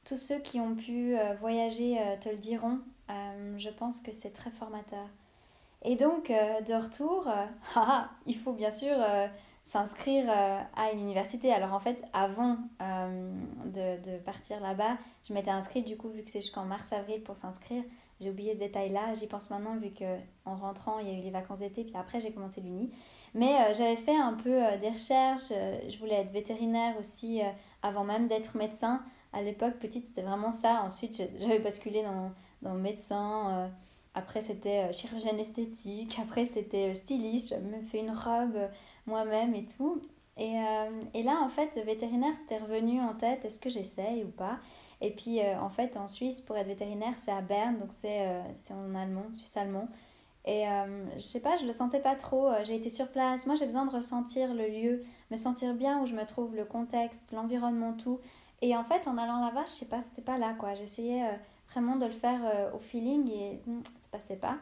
tous 0.05 0.17
ceux 0.17 0.39
qui 0.39 0.61
ont 0.61 0.75
pu 0.75 1.17
voyager 1.41 1.99
te 2.21 2.29
le 2.29 2.37
diront. 2.37 2.79
je 3.09 3.71
pense 3.71 4.01
que 4.01 4.13
c'est 4.13 4.31
très 4.31 4.51
formateur. 4.51 5.05
Et 5.83 5.97
donc 5.97 6.29
de 6.29 6.75
retour, 6.75 7.29
il 8.27 8.37
faut 8.37 8.53
bien 8.53 8.71
sûr 8.71 8.95
s'inscrire 9.65 10.31
à 10.77 10.93
une 10.93 11.01
université. 11.01 11.53
Alors 11.53 11.73
en 11.73 11.81
fait, 11.81 12.05
avant 12.13 12.59
de, 12.79 14.01
de, 14.01 14.19
partir 14.19 14.61
là-bas, 14.61 14.97
je 15.29 15.35
m'étais 15.35 15.51
inscrite 15.51 15.85
du 15.85 15.97
coup, 15.97 16.09
vu 16.09 16.23
que 16.23 16.31
c'est 16.31 16.41
jusqu'en 16.41 16.67
mars-avril 16.67 17.25
pour 17.25 17.37
s'inscrire. 17.37 17.83
J'ai 18.21 18.31
oublié 18.31 18.55
ce 18.55 18.61
détail-là. 18.61 19.15
J'y 19.15 19.27
pense 19.27 19.51
maintenant, 19.51 19.77
vu 19.77 19.91
qu'en 19.91 20.55
rentrant, 20.55 21.01
il 21.01 21.09
y 21.09 21.11
a 21.11 21.19
eu 21.19 21.23
les 21.23 21.31
vacances 21.31 21.59
d'été, 21.59 21.83
puis 21.83 21.97
après, 21.97 22.21
j'ai 22.21 22.33
commencé 22.33 22.61
l'uni. 22.61 22.93
Mais 23.37 23.55
euh, 23.61 23.75
j'avais 23.75 23.97
fait 23.97 24.17
un 24.17 24.33
peu 24.33 24.65
euh, 24.65 24.79
des 24.79 24.89
recherches, 24.89 25.53
euh, 25.53 25.79
je 25.91 25.99
voulais 25.99 26.15
être 26.15 26.33
vétérinaire 26.33 26.97
aussi 26.99 27.43
avant 27.83 28.03
même 28.03 28.29
d'être 28.29 28.57
médecin. 28.57 29.03
À 29.35 29.43
l'époque, 29.43 29.75
petite, 29.75 30.07
c'était 30.07 30.23
vraiment 30.23 30.51
ça. 30.51 30.83
Ensuite, 30.83 31.23
j'avais 31.39 31.59
basculé 31.59 32.03
dans, 32.03 32.33
dans 32.63 32.73
médecin. 32.75 33.71
après, 34.15 34.41
c'était 34.41 34.91
chirurgienne 34.95 35.39
esthétique. 35.39 36.19
Après, 36.23 36.47
c'était 36.47 36.95
styliste. 36.95 37.51
J'avais 37.51 37.67
même 37.67 37.83
fait 37.83 37.99
une 38.01 38.13
robe 38.13 38.57
moi-même 39.07 39.55
et 39.55 39.67
tout. 39.67 40.01
Et, 40.39 40.55
et, 41.13 41.23
là, 41.23 41.43
en 41.43 41.51
fait, 41.51 41.79
vétérinaire, 41.85 42.35
c'était 42.37 42.59
revenu 42.59 43.03
en 43.03 43.13
tête. 43.15 43.45
Est-ce 43.45 43.61
que 43.61 43.69
j'essaye 43.69 44.25
ou 44.25 44.31
pas? 44.31 44.59
Et 45.03 45.11
puis, 45.11 45.41
en 45.61 45.69
fait, 45.69 45.99
en 45.99 46.09
Suisse, 46.09 46.41
pour 46.41 46.57
être 46.57 46.69
vétérinaire, 46.69 47.15
c'est 47.19 47.33
à 47.33 47.43
Berne. 47.43 47.79
Donc, 47.79 47.93
c'est 47.93 48.25
en 48.71 48.95
allemand, 48.95 49.27
suisse-allemand. 49.35 49.89
Et 50.47 50.69
euh, 50.69 51.05
je 51.17 51.23
sais 51.23 51.41
pas, 51.41 51.57
je 51.57 51.67
le 51.67 51.73
sentais 51.73 51.99
pas 51.99 52.15
trop. 52.15 52.49
Euh, 52.49 52.65
j'ai 52.65 52.77
été 52.77 52.89
sur 52.89 53.09
place. 53.09 53.47
Moi, 53.47 53.57
j'ai 53.57 53.67
besoin 53.67 53.85
de 53.85 53.91
ressentir 53.91 54.55
le 54.55 54.69
lieu, 54.69 55.05
me 55.31 55.37
sentir 55.37 55.75
bien 55.75 56.01
où 56.01 56.07
je 56.07 56.15
me 56.15 56.25
trouve, 56.25 56.55
le 56.55 56.65
contexte, 56.65 57.33
l'environnement, 57.33 57.93
tout. 57.95 58.21
Et 58.63 58.77
en 58.77 58.85
fait, 58.85 59.09
en 59.09 59.19
allant 59.19 59.45
là-bas, 59.45 59.65
je 59.67 59.73
sais 59.73 59.87
pas, 59.87 60.03
c'était 60.03 60.23
pas 60.23 60.39
là 60.39 60.55
quoi. 60.55 60.75
J'essayais 60.75 61.25
euh, 61.25 61.37
vraiment 61.73 61.97
de 61.97 62.07
le 62.07 62.13
faire 62.13 62.41
au 62.75 62.79
feeling 62.79 63.29
et 63.31 63.61
hmm, 63.67 63.83
ça 63.85 64.09
passait 64.13 64.37
pas. 64.37 64.57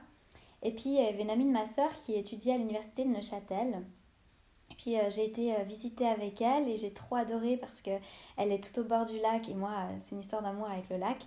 Et 0.63 0.73
puis, 0.73 0.87
il 0.87 0.95
y 0.95 1.07
avait 1.07 1.23
une 1.23 1.31
amie 1.31 1.45
de 1.45 1.51
ma 1.51 1.67
soeur 1.67 1.95
qui 1.99 2.15
étudiait 2.15 2.55
à 2.55 2.57
l'université 2.57 3.05
de 3.05 3.11
Neuchâtel. 3.11 3.85
Et 4.71 4.75
puis, 4.77 4.97
j'ai 5.11 5.27
été 5.27 5.55
visiter 5.65 6.09
avec 6.09 6.41
elle 6.41 6.69
et 6.69 6.79
j'ai 6.79 6.93
trop 6.93 7.17
adoré 7.17 7.59
parce 7.59 7.83
que 7.83 7.91
elle 8.39 8.51
est 8.51 8.65
tout 8.65 8.81
au 8.81 8.85
bord 8.85 9.05
du 9.05 9.19
lac 9.19 9.49
et 9.51 9.55
moi, 9.55 9.71
c'est 10.01 10.15
une 10.15 10.23
histoire 10.23 10.43
d'amour 10.43 10.69
avec 10.69 10.89
le 10.89 10.97
lac. 10.97 11.19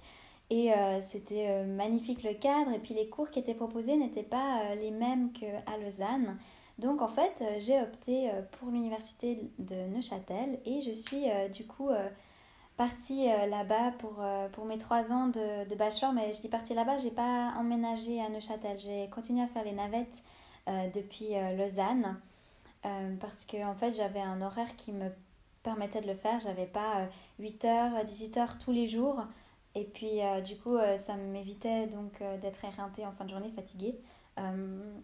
Et 0.49 0.73
euh, 0.73 1.01
c'était 1.01 1.47
euh, 1.49 1.65
magnifique 1.65 2.23
le 2.23 2.33
cadre. 2.33 2.71
Et 2.71 2.79
puis 2.79 2.93
les 2.93 3.09
cours 3.09 3.29
qui 3.29 3.39
étaient 3.39 3.53
proposés 3.53 3.97
n'étaient 3.97 4.23
pas 4.23 4.61
euh, 4.61 4.75
les 4.75 4.91
mêmes 4.91 5.31
qu'à 5.33 5.77
Lausanne. 5.83 6.37
Donc 6.77 7.01
en 7.01 7.07
fait, 7.07 7.43
j'ai 7.57 7.81
opté 7.81 8.29
pour 8.51 8.69
l'université 8.69 9.49
de 9.57 9.75
Neuchâtel 9.87 10.59
et 10.63 10.79
je 10.79 10.91
suis 10.91 11.23
du 11.51 11.65
coup 11.65 11.89
partie 12.75 13.25
là-bas 13.25 13.93
pour, 13.97 14.23
pour 14.51 14.65
mes 14.65 14.77
trois 14.77 15.11
ans 15.11 15.25
de, 15.25 15.67
de, 15.67 15.73
bachelor. 15.73 16.13
Mais 16.13 16.33
je 16.33 16.41
dis 16.41 16.49
partie 16.49 16.75
là-bas, 16.75 16.99
j'ai 16.99 17.09
pas 17.09 17.51
emménagé 17.57 18.21
à 18.21 18.29
Neuchâtel. 18.29 18.77
J'ai 18.77 19.09
continué 19.09 19.41
à 19.41 19.47
faire 19.47 19.63
les 19.63 19.71
navettes 19.71 20.21
depuis 20.93 21.29
Lausanne 21.57 22.21
parce 23.19 23.43
que 23.45 23.65
en 23.65 23.73
fait, 23.73 23.93
j'avais 23.93 24.21
un 24.21 24.43
horaire 24.43 24.75
qui 24.75 24.91
me 24.91 25.09
permettait 25.63 26.01
de 26.01 26.07
le 26.07 26.13
faire. 26.13 26.39
J'avais 26.39 26.67
pas 26.67 27.07
8h, 27.41 28.05
18h 28.05 28.59
tous 28.63 28.71
les 28.71 28.87
jours. 28.87 29.25
Et 29.77 29.83
puis, 29.83 30.23
euh, 30.23 30.41
du 30.41 30.57
coup, 30.57 30.75
euh, 30.75 30.97
ça 30.97 31.13
m'évitait 31.13 31.85
donc 31.85 32.19
euh, 32.21 32.39
d'être 32.39 32.65
éreintée 32.65 33.05
en 33.05 33.11
fin 33.11 33.25
de 33.25 33.29
journée, 33.29 33.51
fatiguée. 33.55 33.95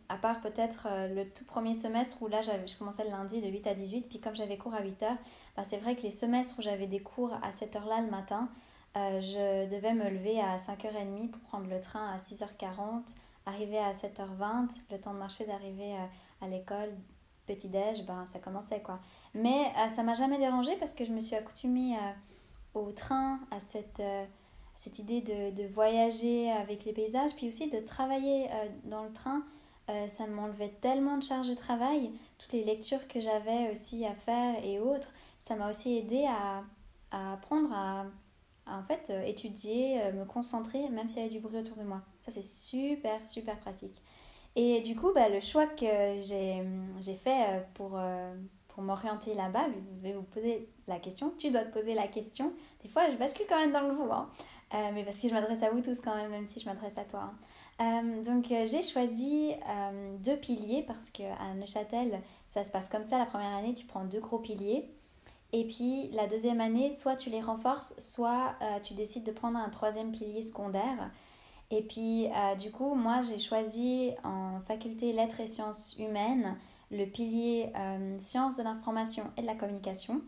à 0.09 0.17
part 0.17 0.41
peut-être 0.41 0.87
le 1.09 1.25
tout 1.25 1.45
premier 1.45 1.73
semestre 1.73 2.21
où 2.21 2.27
là, 2.27 2.41
je 2.41 2.77
commençais 2.77 3.03
le 3.03 3.11
lundi 3.11 3.39
de 3.41 3.47
8 3.47 3.67
à 3.67 3.73
18. 3.75 4.09
Puis, 4.09 4.19
comme 4.19 4.35
j'avais 4.35 4.57
cours 4.57 4.73
à 4.73 4.81
8 4.81 5.03
heures, 5.03 5.17
bah, 5.55 5.63
c'est 5.63 5.77
vrai 5.77 5.95
que 5.95 6.01
les 6.01 6.11
semestres 6.11 6.57
où 6.57 6.61
j'avais 6.63 6.87
des 6.87 7.01
cours 7.01 7.33
à 7.43 7.51
cette 7.51 7.75
heure-là 7.75 8.01
le 8.01 8.09
matin, 8.09 8.49
je 8.95 9.67
devais 9.69 9.93
me 9.93 10.09
lever 10.09 10.39
à 10.39 10.57
5h30 10.57 11.29
pour 11.29 11.41
prendre 11.41 11.67
le 11.67 11.79
train 11.81 12.13
à 12.13 12.17
6h40, 12.17 13.03
arriver 13.47 13.79
à 13.79 13.93
7h20, 13.93 14.69
le 14.91 14.99
temps 14.99 15.13
de 15.13 15.19
marcher, 15.19 15.45
d'arriver 15.45 15.95
à 16.41 16.47
l'école, 16.47 16.93
petit-déj, 17.47 18.05
ben, 18.05 18.25
ça 18.27 18.37
commençait 18.37 18.81
quoi. 18.81 18.99
Mais 19.33 19.71
ça 19.95 20.03
m'a 20.03 20.13
jamais 20.13 20.37
dérangé 20.37 20.75
parce 20.77 20.93
que 20.93 21.05
je 21.05 21.11
me 21.11 21.19
suis 21.19 21.35
accoutumée 21.35 21.97
au 22.75 22.91
train, 22.91 23.39
à 23.49 23.59
cette 23.59 24.01
cette 24.75 24.99
idée 24.99 25.21
de, 25.21 25.67
voyager 25.67 26.51
avec 26.51 26.85
les 26.85 26.93
paysages, 26.93 27.35
puis 27.35 27.47
aussi 27.47 27.69
de 27.69 27.79
travailler 27.79 28.47
euh, 28.51 28.67
dans 28.85 29.03
le 29.03 29.13
train, 29.13 29.43
euh, 29.89 30.07
ça 30.07 30.27
m'enlevait 30.27 30.73
tellement 30.81 31.17
de 31.17 31.23
charges 31.23 31.49
de 31.49 31.53
travail, 31.53 32.11
toutes 32.37 32.53
les 32.53 32.63
lectures 32.63 33.07
que 33.07 33.19
j'avais 33.19 33.71
aussi 33.71 34.05
à 34.05 34.15
faire 34.15 34.63
et 34.63 34.79
autres, 34.79 35.13
ça 35.39 35.55
m'a 35.55 35.69
aussi 35.69 35.97
aidé 35.97 36.25
à, 36.27 36.63
apprendre 37.11 37.71
à, 37.73 38.05
en 38.65 38.83
fait 38.83 39.09
euh, 39.09 39.23
étudier, 39.23 39.99
me 40.13 40.25
concentrer, 40.25 40.89
même 40.89 41.09
s'il 41.09 41.21
y 41.21 41.25
avait 41.25 41.33
du 41.33 41.39
bruit 41.39 41.59
autour 41.59 41.77
de 41.77 41.83
moi. 41.83 42.01
Ça 42.21 42.31
c'est 42.31 42.43
super 42.43 43.25
super 43.25 43.59
pratique. 43.59 44.01
Et 44.55 44.81
du 44.81 44.95
coup, 44.95 45.11
bah, 45.13 45.29
le 45.29 45.39
choix 45.39 45.65
que 45.65 46.21
j'ai 46.21 47.15
fait 47.15 47.65
pour, 47.73 47.99
pour 48.67 48.83
m'orienter 48.83 49.33
là-bas, 49.33 49.67
vous 49.67 49.97
devez 49.97 50.13
vous 50.13 50.23
poser 50.23 50.69
la 50.87 50.99
question, 50.99 51.33
tu 51.37 51.51
dois 51.51 51.63
te 51.63 51.73
poser 51.73 51.93
la 51.93 52.07
question. 52.07 52.53
Des 52.83 52.89
fois, 52.89 53.09
je 53.09 53.15
bascule 53.15 53.45
quand 53.47 53.59
même 53.59 53.71
dans 53.71 53.81
le 53.81 53.93
vous. 53.93 54.11
Hein. 54.11 54.29
Euh, 54.73 54.89
mais 54.93 55.03
parce 55.03 55.19
que 55.19 55.27
je 55.27 55.33
m'adresse 55.33 55.61
à 55.61 55.69
vous 55.69 55.81
tous 55.81 55.99
quand 55.99 56.15
même, 56.15 56.31
même 56.31 56.47
si 56.47 56.59
je 56.59 56.65
m'adresse 56.65 56.97
à 56.97 57.03
toi. 57.03 57.31
Hein. 57.31 57.33
Euh, 57.81 58.23
donc 58.23 58.51
euh, 58.51 58.65
j'ai 58.67 58.81
choisi 58.81 59.51
deux 60.19 60.37
piliers 60.37 60.83
parce 60.87 61.09
qu'à 61.09 61.53
Neuchâtel, 61.55 62.21
ça 62.49 62.63
se 62.63 62.71
passe 62.71 62.89
comme 62.89 63.05
ça. 63.05 63.17
La 63.19 63.25
première 63.25 63.55
année, 63.55 63.73
tu 63.73 63.85
prends 63.85 64.05
deux 64.05 64.19
gros 64.19 64.39
piliers. 64.39 64.89
Et 65.51 65.65
puis 65.65 66.09
la 66.13 66.25
deuxième 66.25 66.61
année, 66.61 66.89
soit 66.89 67.15
tu 67.15 67.29
les 67.29 67.41
renforces, 67.41 67.93
soit 67.99 68.55
tu 68.81 68.95
décides 68.95 69.23
de 69.23 69.31
prendre 69.31 69.57
un 69.57 69.69
troisième 69.69 70.11
pilier 70.11 70.41
secondaire. 70.41 71.11
Et 71.69 71.83
puis 71.83 72.27
du 72.59 72.71
coup, 72.71 72.95
moi 72.95 73.21
j'ai 73.21 73.37
choisi 73.37 74.11
en 74.23 74.61
faculté 74.61 75.13
lettres 75.13 75.41
et 75.41 75.47
sciences 75.47 75.95
humaines 75.99 76.57
le 76.89 77.05
pilier 77.05 77.71
sciences 78.17 78.57
de 78.57 78.63
l'information 78.63 79.25
et 79.37 79.41
de 79.41 79.47
la 79.47 79.53
communication. 79.53 80.21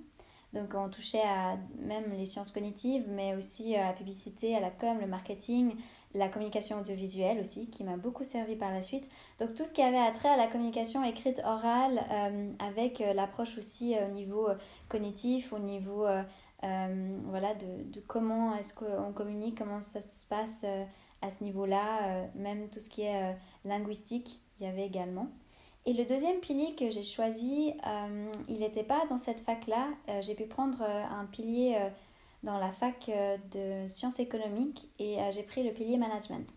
Donc 0.56 0.74
on 0.74 0.90
touchait 0.90 1.22
à 1.22 1.58
même 1.80 2.12
les 2.18 2.26
sciences 2.26 2.52
cognitives, 2.52 3.04
mais 3.10 3.36
aussi 3.36 3.76
à 3.76 3.88
la 3.88 3.94
publicité, 3.94 4.56
à 4.56 4.62
la 4.62 4.72
com, 4.72 4.98
le 5.02 5.06
marketing, 5.06 5.76
la 6.14 6.30
communication 6.30 6.80
audiovisuelle 6.80 7.40
aussi, 7.42 7.70
qui 7.70 7.84
m'a 7.84 7.98
beaucoup 7.98 8.24
servi 8.24 8.56
par 8.56 8.72
la 8.72 8.82
suite. 8.82 9.10
Donc 9.40 9.54
tout 9.54 9.66
ce 9.66 9.74
qui 9.74 9.82
avait 9.82 9.98
attrait 9.98 10.30
à 10.30 10.38
la 10.38 10.48
communication 10.48 11.04
écrite 11.04 11.42
orale, 11.44 12.02
euh, 12.10 12.52
avec 12.60 13.02
euh, 13.02 13.14
l'approche 13.14 13.58
aussi 13.58 13.96
euh, 13.96 14.08
au 14.08 14.12
niveau 14.12 14.48
cognitif, 14.88 15.52
au 15.52 15.60
niveau 15.60 16.06
voilà, 16.62 17.54
de, 17.54 17.92
de 17.92 18.00
comment 18.08 18.56
est-ce 18.56 18.74
qu'on 18.74 19.14
communique, 19.14 19.58
comment 19.60 19.84
ça 19.84 20.02
se 20.02 20.26
passe 20.26 20.66
à 21.22 21.30
ce 21.30 21.44
niveau-là, 21.44 22.28
même 22.34 22.70
tout 22.70 22.80
ce 22.80 22.90
qui 22.90 23.04
est 23.04 23.38
linguistique, 23.66 24.40
il 24.60 24.66
y 24.66 24.70
avait 24.70 24.86
également. 24.86 25.28
Et 25.88 25.94
le 25.94 26.04
deuxième 26.04 26.40
pilier 26.40 26.74
que 26.74 26.90
j'ai 26.90 27.04
choisi, 27.04 27.74
euh, 27.86 28.32
il 28.48 28.60
n'était 28.60 28.84
pas 28.84 29.06
dans 29.08 29.20
cette 29.20 29.42
fac-là. 29.42 29.88
Euh, 30.10 30.20
j'ai 30.22 30.34
pu 30.34 30.46
prendre 30.46 30.82
euh, 30.82 31.04
un 31.04 31.26
pilier 31.26 31.78
dans 32.42 32.58
la 32.58 32.72
fac 32.72 33.10
de 33.52 33.88
sciences 33.88 34.20
économiques 34.20 34.88
et 35.00 35.18
j'ai 35.32 35.42
pris 35.42 35.64
le 35.64 35.72
pilier 35.72 35.98
management. 35.98 36.48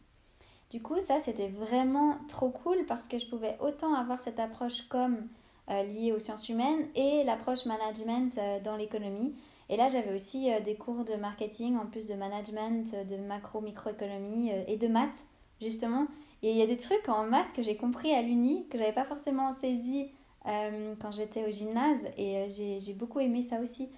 Du 0.71 0.83
coup, 0.83 0.99
ça, 0.99 1.19
c'était 1.19 1.49
vraiment 1.49 2.19
trop 2.29 2.51
cool 2.51 2.85
parce 2.87 3.09
que 3.09 3.19
je 3.19 3.27
pouvais 3.27 3.57
autant 3.61 3.95
avoir 3.95 4.21
cette 4.21 4.39
approche 4.39 4.83
comme 4.83 5.29
liée 5.69 6.13
aux 6.13 6.19
sciences 6.19 6.51
humaines 6.51 6.89
et 6.95 7.25
l'approche 7.25 7.65
management 7.65 8.39
dans 8.65 8.77
l'économie. 8.77 9.35
Et 9.71 9.79
là, 9.79 9.89
j'avais 9.89 10.15
aussi 10.15 10.51
des 10.63 10.75
cours 10.75 11.07
de 11.07 11.15
marketing 11.15 11.79
en 11.79 11.87
plus 11.87 12.05
de 12.05 12.15
management, 12.15 12.95
de 13.09 13.17
macro-microéconomie 13.17 14.51
et 14.67 14.77
de 14.77 14.89
maths, 14.89 15.25
justement. 15.59 16.07
Et 16.43 16.51
il 16.53 16.57
y 16.57 16.63
a 16.63 16.67
des 16.67 16.77
trucs 16.77 17.09
en 17.09 17.25
maths 17.25 17.53
que 17.53 17.63
j'ai 17.63 17.77
compris 17.77 18.13
à 18.13 18.23
l'uni, 18.23 18.67
que 18.69 18.79
j'avais 18.79 18.93
pas 18.93 19.05
forcément 19.05 19.53
saisi 19.53 20.11
euh, 20.47 20.95
quand 21.01 21.11
j'étais 21.11 21.45
au 21.45 21.51
gymnase, 21.51 22.07
et 22.17 22.39
euh, 22.39 22.47
j'ai 22.49 22.95
beaucoup 22.95 23.21
aimé 23.21 23.43
ça 23.43 23.61
aussi. 23.61 23.89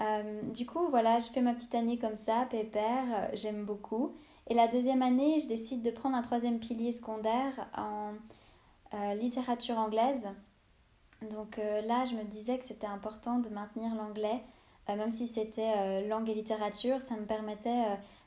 Euh, 0.00 0.42
du 0.52 0.64
coup, 0.66 0.88
voilà, 0.88 1.18
je 1.18 1.26
fais 1.26 1.42
ma 1.42 1.54
petite 1.54 1.74
année 1.74 1.98
comme 1.98 2.16
ça, 2.16 2.46
pépère, 2.50 3.30
j'aime 3.34 3.64
beaucoup. 3.64 4.14
Et 4.48 4.54
la 4.54 4.68
deuxième 4.68 5.02
année, 5.02 5.38
je 5.38 5.48
décide 5.48 5.82
de 5.82 5.90
prendre 5.90 6.16
un 6.16 6.22
troisième 6.22 6.58
pilier 6.58 6.92
secondaire 6.92 7.68
en 7.76 8.12
littérature 9.14 9.78
anglaise. 9.78 10.28
Donc 11.30 11.58
là, 11.58 12.04
je 12.04 12.16
me 12.16 12.24
disais 12.24 12.58
que 12.58 12.64
c'était 12.64 12.86
important 12.86 13.38
de 13.38 13.48
maintenir 13.48 13.94
l'anglais, 13.94 14.42
même 14.88 15.12
si 15.12 15.28
c'était 15.28 16.06
langue 16.08 16.28
et 16.28 16.34
littérature, 16.34 17.00
ça 17.00 17.14
me 17.14 17.24
permettait 17.24 17.84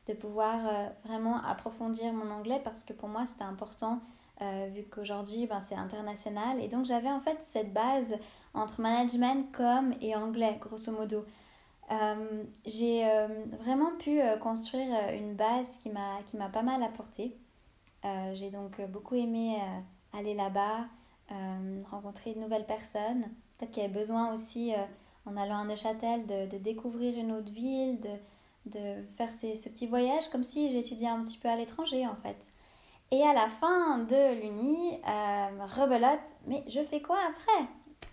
de 0.08 0.14
pouvoir 0.14 0.60
euh, 0.68 0.88
vraiment 1.04 1.42
approfondir 1.44 2.14
mon 2.14 2.30
anglais 2.32 2.62
parce 2.64 2.84
que 2.84 2.94
pour 2.94 3.10
moi 3.10 3.26
c'était 3.26 3.44
important 3.44 4.00
euh, 4.42 4.70
vu 4.74 4.84
qu'aujourd'hui 4.84 5.48
ben, 5.48 5.62
c'est 5.62 5.76
international. 5.76 6.62
Et 6.62 6.68
donc 6.68 6.86
j'avais 6.86 7.10
en 7.10 7.20
fait 7.20 7.38
cette 7.42 7.74
base 7.74 8.16
entre 8.54 8.82
management, 8.82 9.52
com 9.52 9.94
et 10.02 10.16
anglais, 10.16 10.58
grosso 10.62 10.92
modo. 10.92 11.26
Euh, 11.92 12.44
j'ai 12.66 13.06
vraiment 13.60 13.92
pu 14.00 14.20
construire 14.42 14.88
une 15.14 15.36
base 15.36 15.78
qui 15.80 15.90
m'a 15.90 16.50
pas 16.50 16.64
mal 16.64 16.82
apporté. 16.82 17.38
j'ai 18.34 18.50
donc 18.50 18.82
beaucoup 18.90 19.16
aimé 19.16 19.58
aller 20.14 20.34
là-bas, 20.34 20.86
rencontrer 21.92 22.34
de 22.34 22.40
nouvelles 22.40 22.66
personnes. 22.66 23.26
Peut-être 23.58 23.72
qu'il 23.72 23.84
y 23.84 23.86
avait 23.86 23.94
besoin 23.94 24.34
aussi, 24.34 24.74
en 25.26 25.38
allant 25.38 25.60
à 25.60 25.66
Neuchâtel, 25.66 26.26
de, 26.26 26.50
de 26.50 26.58
découvrir 26.58 27.20
une 27.20 27.34
autre 27.34 27.52
ville, 27.52 28.00
de, 28.00 28.10
de 28.66 29.04
faire 29.18 29.32
ces, 29.32 29.56
ce 29.56 29.70
petit 29.70 29.88
voyage 29.88 30.30
comme 30.30 30.44
si 30.44 30.72
j'étudiais 30.72 31.08
un 31.08 31.22
petit 31.22 31.38
peu 31.38 31.48
à 31.48 31.56
l'étranger 31.56 32.08
en 32.08 32.16
fait. 32.16 32.48
Et 33.12 33.22
à 33.22 33.34
la 33.34 33.48
fin 33.48 34.00
de 34.00 34.42
l'uni, 34.42 34.94
euh, 35.08 35.66
rebelote, 35.66 36.20
mais 36.48 36.64
je 36.68 36.84
fais 36.84 37.02
quoi 37.02 37.20
après? 37.30 37.68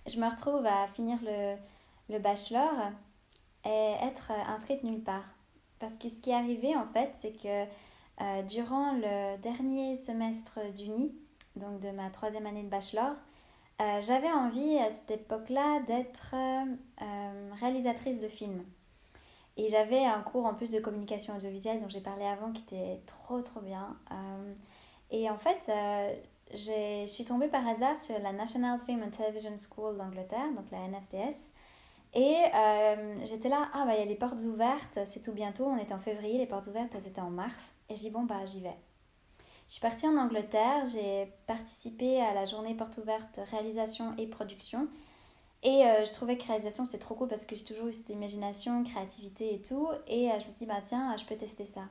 Je 0.06 0.20
me 0.20 0.28
retrouve 0.28 0.66
à 0.66 0.86
finir 0.88 1.18
le, 1.22 1.56
le 2.12 2.18
bachelor 2.18 2.72
et 3.64 3.94
être 4.02 4.32
inscrite 4.48 4.84
nulle 4.84 5.02
part. 5.02 5.34
Parce 5.78 5.96
que 5.96 6.08
ce 6.08 6.20
qui 6.20 6.30
est 6.30 6.34
arrivé 6.34 6.76
en 6.76 6.84
fait, 6.84 7.12
c'est 7.14 7.32
que 7.32 7.64
euh, 8.20 8.42
durant 8.42 8.92
le 8.92 9.38
dernier 9.38 9.96
semestre 9.96 10.60
d'uni, 10.74 11.14
donc 11.56 11.80
de 11.80 11.90
ma 11.90 12.10
troisième 12.10 12.46
année 12.46 12.62
de 12.62 12.68
bachelor, 12.68 13.14
euh, 13.80 14.00
j'avais 14.02 14.30
envie 14.30 14.78
à 14.78 14.92
cette 14.92 15.10
époque-là 15.10 15.80
d'être 15.86 16.34
réalisatrice 17.58 18.20
de 18.20 18.28
films. 18.28 18.62
Et 19.56 19.68
j'avais 19.68 20.04
un 20.04 20.20
cours 20.22 20.46
en 20.46 20.54
plus 20.54 20.70
de 20.70 20.80
communication 20.80 21.36
audiovisuelle 21.36 21.80
dont 21.80 21.88
j'ai 21.88 22.00
parlé 22.00 22.24
avant 22.24 22.52
qui 22.52 22.62
était 22.62 23.00
trop 23.06 23.40
trop 23.42 23.60
bien. 23.60 23.96
Euh, 24.10 24.54
Et 25.10 25.28
en 25.30 25.38
fait, 25.38 25.70
je 26.54 27.06
suis 27.06 27.24
tombée 27.24 27.48
par 27.48 27.66
hasard 27.66 27.98
sur 27.98 28.18
la 28.20 28.32
National 28.32 28.78
Film 28.80 29.02
and 29.02 29.10
Television 29.10 29.56
School 29.58 29.96
d'Angleterre, 29.98 30.52
donc 30.56 30.70
la 30.70 30.78
NFTS. 30.88 31.50
Et 32.14 32.36
j'étais 33.24 33.48
là, 33.48 33.68
ah 33.74 33.84
bah 33.86 33.94
il 33.94 34.00
y 34.00 34.02
a 34.02 34.06
les 34.06 34.14
portes 34.16 34.40
ouvertes, 34.42 34.98
c'est 35.06 35.20
tout 35.22 35.32
bientôt, 35.32 35.64
on 35.66 35.78
était 35.78 35.94
en 35.94 35.98
février, 35.98 36.38
les 36.38 36.46
portes 36.46 36.66
ouvertes 36.66 36.92
elles 36.94 37.06
étaient 37.06 37.20
en 37.20 37.30
mars. 37.30 37.74
Et 37.88 37.96
je 37.96 38.00
dis 38.00 38.10
bon 38.10 38.24
bah 38.24 38.44
j'y 38.46 38.60
vais. 38.60 38.76
Je 39.68 39.74
suis 39.74 39.80
partie 39.80 40.06
en 40.06 40.16
Angleterre, 40.18 40.84
j'ai 40.92 41.32
participé 41.46 42.20
à 42.20 42.34
la 42.34 42.44
journée 42.44 42.74
porte 42.74 42.98
ouverte 42.98 43.40
réalisation 43.50 44.14
et 44.18 44.26
production. 44.26 44.88
Et 45.62 45.86
euh, 45.86 46.04
je 46.04 46.12
trouvais 46.12 46.36
que 46.36 46.44
réalisation 46.44 46.84
c'était 46.84 46.98
trop 46.98 47.14
cool 47.14 47.28
parce 47.28 47.46
que 47.46 47.54
j'ai 47.54 47.64
toujours 47.64 47.86
eu 47.86 47.92
cette 47.92 48.10
imagination, 48.10 48.82
créativité 48.82 49.54
et 49.54 49.62
tout. 49.62 49.88
Et 50.08 50.28
euh, 50.28 50.32
je 50.40 50.44
me 50.44 50.50
suis 50.50 50.58
dit, 50.58 50.66
bah 50.66 50.80
tiens, 50.84 51.16
je 51.16 51.24
peux 51.24 51.36
tester 51.36 51.66
ça. 51.66 51.82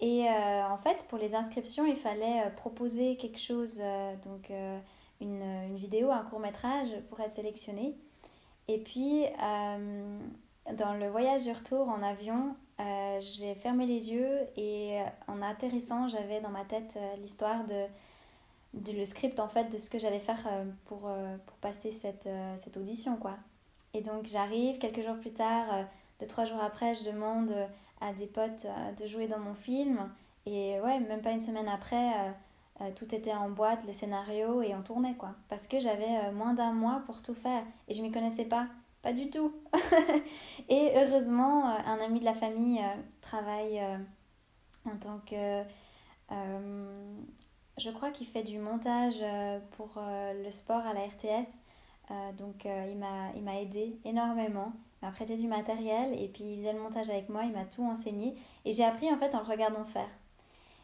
Et 0.00 0.28
euh, 0.28 0.68
en 0.68 0.78
fait, 0.78 1.06
pour 1.08 1.18
les 1.18 1.34
inscriptions, 1.34 1.84
il 1.84 1.96
fallait 1.96 2.52
proposer 2.56 3.16
quelque 3.16 3.40
chose, 3.40 3.82
donc 4.24 4.52
une, 5.20 5.42
une, 5.42 5.76
vidéo, 5.76 6.12
un 6.12 6.22
court 6.22 6.38
métrage 6.38 6.88
pour 7.08 7.18
être 7.18 7.32
sélectionné. 7.32 7.96
Et 8.68 8.78
puis, 8.78 9.24
dans 10.72 10.94
le 10.94 11.08
voyage 11.08 11.42
du 11.42 11.50
retour 11.50 11.88
en 11.88 12.00
avion, 12.04 12.54
j'ai 13.18 13.56
fermé 13.56 13.86
les 13.86 14.12
yeux 14.12 14.38
et 14.56 15.00
en 15.26 15.42
atterrissant, 15.42 16.06
j'avais 16.06 16.40
dans 16.40 16.50
ma 16.50 16.64
tête 16.64 16.96
l'histoire 17.20 17.66
de 17.66 17.86
le 18.86 19.04
script 19.04 19.40
en 19.40 19.48
fait 19.48 19.72
de 19.72 19.78
ce 19.78 19.90
que 19.90 19.98
j'allais 19.98 20.18
faire 20.18 20.44
euh, 20.46 20.64
pour, 20.86 21.02
euh, 21.06 21.36
pour 21.46 21.56
passer 21.58 21.90
cette, 21.92 22.26
euh, 22.26 22.56
cette 22.56 22.76
audition 22.76 23.16
quoi. 23.16 23.36
Et 23.94 24.00
donc 24.00 24.26
j'arrive 24.26 24.78
quelques 24.78 25.02
jours 25.02 25.18
plus 25.18 25.32
tard, 25.32 25.86
deux 26.20 26.26
trois 26.26 26.44
jours 26.44 26.62
après, 26.62 26.94
je 26.94 27.04
demande 27.04 27.52
à 28.00 28.12
des 28.12 28.26
potes 28.26 28.66
de 28.98 29.06
jouer 29.06 29.26
dans 29.26 29.38
mon 29.38 29.54
film 29.54 30.10
et 30.44 30.78
ouais 30.80 31.00
même 31.00 31.22
pas 31.22 31.30
une 31.32 31.40
semaine 31.40 31.68
après, 31.68 32.10
tout 32.96 33.14
était 33.14 33.32
en 33.32 33.48
boîte, 33.48 33.80
le 33.86 33.94
scénario 33.94 34.60
et 34.60 34.74
on 34.74 34.82
tournait 34.82 35.14
quoi. 35.14 35.30
Parce 35.48 35.66
que 35.66 35.80
j'avais 35.80 36.30
moins 36.32 36.52
d'un 36.52 36.72
mois 36.72 37.02
pour 37.06 37.22
tout 37.22 37.34
faire 37.34 37.62
et 37.88 37.94
je 37.94 38.02
m'y 38.02 38.12
connaissais 38.12 38.44
pas. 38.44 38.66
Pas 39.00 39.14
du 39.14 39.30
tout. 39.30 39.54
et 40.68 40.92
heureusement, 40.94 41.64
un 41.64 41.98
ami 42.00 42.20
de 42.20 42.26
la 42.26 42.34
famille 42.34 42.82
travaille 43.22 43.80
en 44.84 44.96
tant 44.98 45.18
que 45.24 45.62
je 47.78 47.90
crois 47.90 48.10
qu'il 48.10 48.26
fait 48.26 48.42
du 48.42 48.58
montage 48.58 49.18
euh, 49.22 49.58
pour 49.76 49.90
euh, 49.96 50.44
le 50.44 50.50
sport 50.50 50.84
à 50.84 50.92
la 50.92 51.00
RTS. 51.00 51.48
Euh, 52.10 52.32
donc 52.32 52.64
il 52.66 52.98
m'a 53.44 53.60
aidé 53.60 53.98
énormément. 54.04 54.72
Il 55.00 55.06
m'a 55.06 55.12
prêté 55.12 55.36
du 55.36 55.46
matériel 55.46 56.18
et 56.20 56.28
puis 56.28 56.44
il 56.44 56.58
faisait 56.58 56.72
le 56.72 56.80
montage 56.80 57.08
avec 57.10 57.28
moi. 57.28 57.42
Il 57.44 57.52
m'a 57.52 57.64
tout 57.64 57.84
enseigné. 57.84 58.34
Et 58.64 58.72
j'ai 58.72 58.84
appris 58.84 59.12
en 59.12 59.18
fait 59.18 59.34
en 59.34 59.40
le 59.40 59.44
regardant 59.44 59.84
faire. 59.84 60.08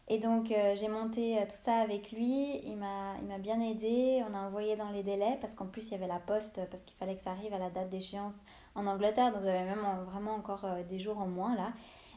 Et 0.07 0.19
donc 0.19 0.53
j'ai 0.75 0.87
monté 0.87 1.39
tout 1.49 1.55
ça 1.55 1.77
avec 1.77 2.11
lui. 2.11 2.61
Il 2.63 2.77
m'a 2.77 3.37
bien 3.39 3.59
aidé. 3.59 4.23
On 4.29 4.35
a 4.35 4.39
envoyé 4.39 4.75
dans 4.75 4.91
les 4.91 5.01
délais 5.01 5.37
parce 5.41 5.55
qu'en 5.55 5.65
plus 5.65 5.87
il 5.87 5.91
y 5.93 5.95
avait 5.95 6.07
la 6.07 6.19
poste 6.19 6.61
parce 6.69 6.83
qu'il 6.83 6.95
fallait 6.95 7.15
que 7.15 7.21
ça 7.21 7.31
arrive 7.31 7.53
à 7.55 7.59
la 7.59 7.71
date 7.71 7.89
d'échéance 7.89 8.45
en 8.75 8.85
Angleterre. 8.85 9.33
Donc 9.33 9.43
j'avais 9.43 9.65
même 9.65 9.83
vraiment 10.05 10.35
encore 10.35 10.67
des 10.87 10.99
jours 10.99 11.17
en 11.17 11.27
moins 11.27 11.55
là. 11.55 11.73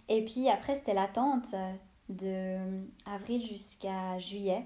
Et 0.08 0.22
puis 0.22 0.50
après 0.50 0.74
c'était 0.74 0.94
l'attente 0.94 1.54
de 2.08 2.58
avril 3.06 3.46
jusqu'à 3.46 4.18
juillet. 4.18 4.64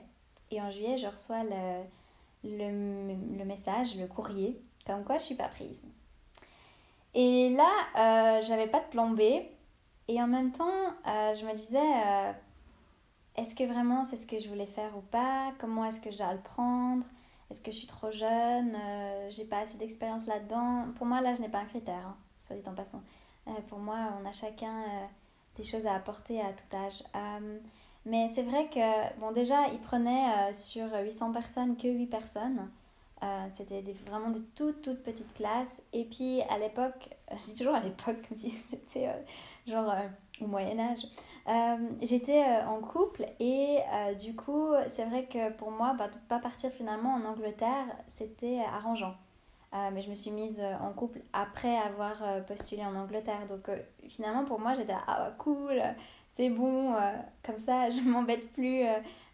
Et 0.51 0.61
en 0.61 0.71
juillet, 0.71 0.99
je 0.99 1.07
reçois 1.07 1.45
le, 1.45 1.83
le, 2.45 3.45
message, 3.45 3.97
le 3.97 4.07
courrier, 4.07 4.61
comme 4.87 5.05
quoi 5.05 5.19
je 5.19 5.25
suis 5.25 5.35
pas 5.35 5.49
prise. 5.49 5.87
Et 7.15 7.51
là, 7.51 7.71
euh, 7.97 8.43
j'avais 8.43 8.67
pas 8.67 8.81
de 8.81 8.87
plan 8.87 9.11
B. 9.11 9.21
Et 10.09 10.21
en 10.21 10.27
même 10.27 10.53
temps, 10.53 10.89
euh, 11.07 11.35
je 11.35 11.47
me 11.47 11.55
disais, 11.55 11.79
euh, 11.79 12.33
est-ce 13.37 13.55
que 13.55 13.65
vraiment 13.65 14.05
c'est 14.05 14.17
ce 14.17 14.27
que 14.27 14.39
je 14.39 14.49
voulais 14.49 14.67
faire 14.67 14.97
ou 14.97 15.01
pas? 15.01 15.53
Comment 15.59 15.85
est-ce 15.85 16.01
que 16.01 16.11
je 16.11 16.19
dois 16.19 16.33
le 16.33 16.41
prendre? 16.41 17.07
Est-ce 17.51 17.63
que 17.63 17.71
je 17.71 17.77
suis 17.77 17.87
trop 17.87 18.11
jeune? 18.11 18.77
J'ai 19.31 19.45
pas 19.45 19.59
assez 19.59 19.77
d'expérience 19.77 20.27
là-dedans 20.27 20.87
Pour 20.97 21.07
moi, 21.07 21.21
là, 21.21 21.35
je 21.35 21.43
n'ai 21.43 21.49
pas 21.49 21.59
un 21.59 21.67
critère, 21.67 22.07
hein, 22.07 22.17
soit 22.41 22.57
dit 22.57 22.69
en 22.69 22.75
passant. 22.75 23.03
pour 23.69 23.79
moi, 23.79 23.97
on 24.21 24.27
a 24.27 24.33
chacun 24.33 24.85
des 25.57 25.65
choses 25.65 25.87
à 25.87 25.95
apporter 25.95 26.41
à 26.41 26.53
tout 26.53 26.77
âge. 26.77 27.03
mais 28.05 28.29
c'est 28.29 28.43
vrai 28.43 28.69
que, 28.69 29.21
bon, 29.21 29.33
déjà, 29.33 29.69
il 29.69 29.81
prenait 29.81 30.49
euh, 30.49 30.53
sur 30.53 30.87
800 30.93 31.33
personnes 31.33 31.77
que 31.77 31.89
8 31.89 32.07
personnes. 32.07 32.71
Euh, 33.23 33.47
c'était 33.51 33.85
vraiment 34.07 34.31
des 34.31 34.43
toutes, 34.57 34.83
toutes 34.83 35.03
petites 35.03 35.33
classes. 35.35 35.81
Et 35.93 36.05
puis, 36.05 36.43
à 36.51 36.59
l'époque, 36.59 37.11
je 37.31 37.37
dis 37.37 37.55
toujours 37.55 37.75
à 37.75 37.81
l'époque, 37.81 38.17
comme 38.29 38.37
si 38.37 38.51
c'était 38.71 39.09
euh, 39.09 39.71
genre 39.71 39.95
au 40.41 40.47
Moyen-Âge, 40.47 41.07
j'étais 42.03 42.45
en 42.67 42.81
couple 42.81 43.27
et 43.39 43.79
du 44.21 44.35
coup, 44.35 44.73
c'est 44.89 45.05
vrai 45.05 45.27
que 45.27 45.53
pour 45.53 45.71
moi, 45.71 45.95
bah, 45.97 46.09
ne 46.09 46.19
pas 46.29 46.41
partir 46.41 46.73
finalement 46.73 47.15
en 47.15 47.25
Angleterre, 47.25 47.87
c'était 48.09 48.59
arrangeant. 48.61 49.15
Euh, 49.75 49.91
mais 49.93 50.03
je 50.03 50.11
me 50.11 50.15
suis 50.15 50.31
mise 50.31 50.61
euh, 50.61 50.75
en 50.83 50.93
couple 50.93 51.23
après 51.33 51.79
avoir 51.79 52.23
euh, 52.23 52.41
postulé 52.41 52.85
en 52.85 52.95
Angleterre. 52.95 53.47
Donc 53.49 53.71
finalement, 54.09 54.45
pour 54.45 54.61
moi, 54.61 54.75
j'étais 54.75 54.95
ah 55.07 55.33
cool, 55.39 55.83
c'est 56.33 56.51
bon, 56.51 56.95
comme 57.45 57.59
ça, 57.59 57.91
je 57.91 58.01
m'embête 58.01 58.53
plus 58.53 58.83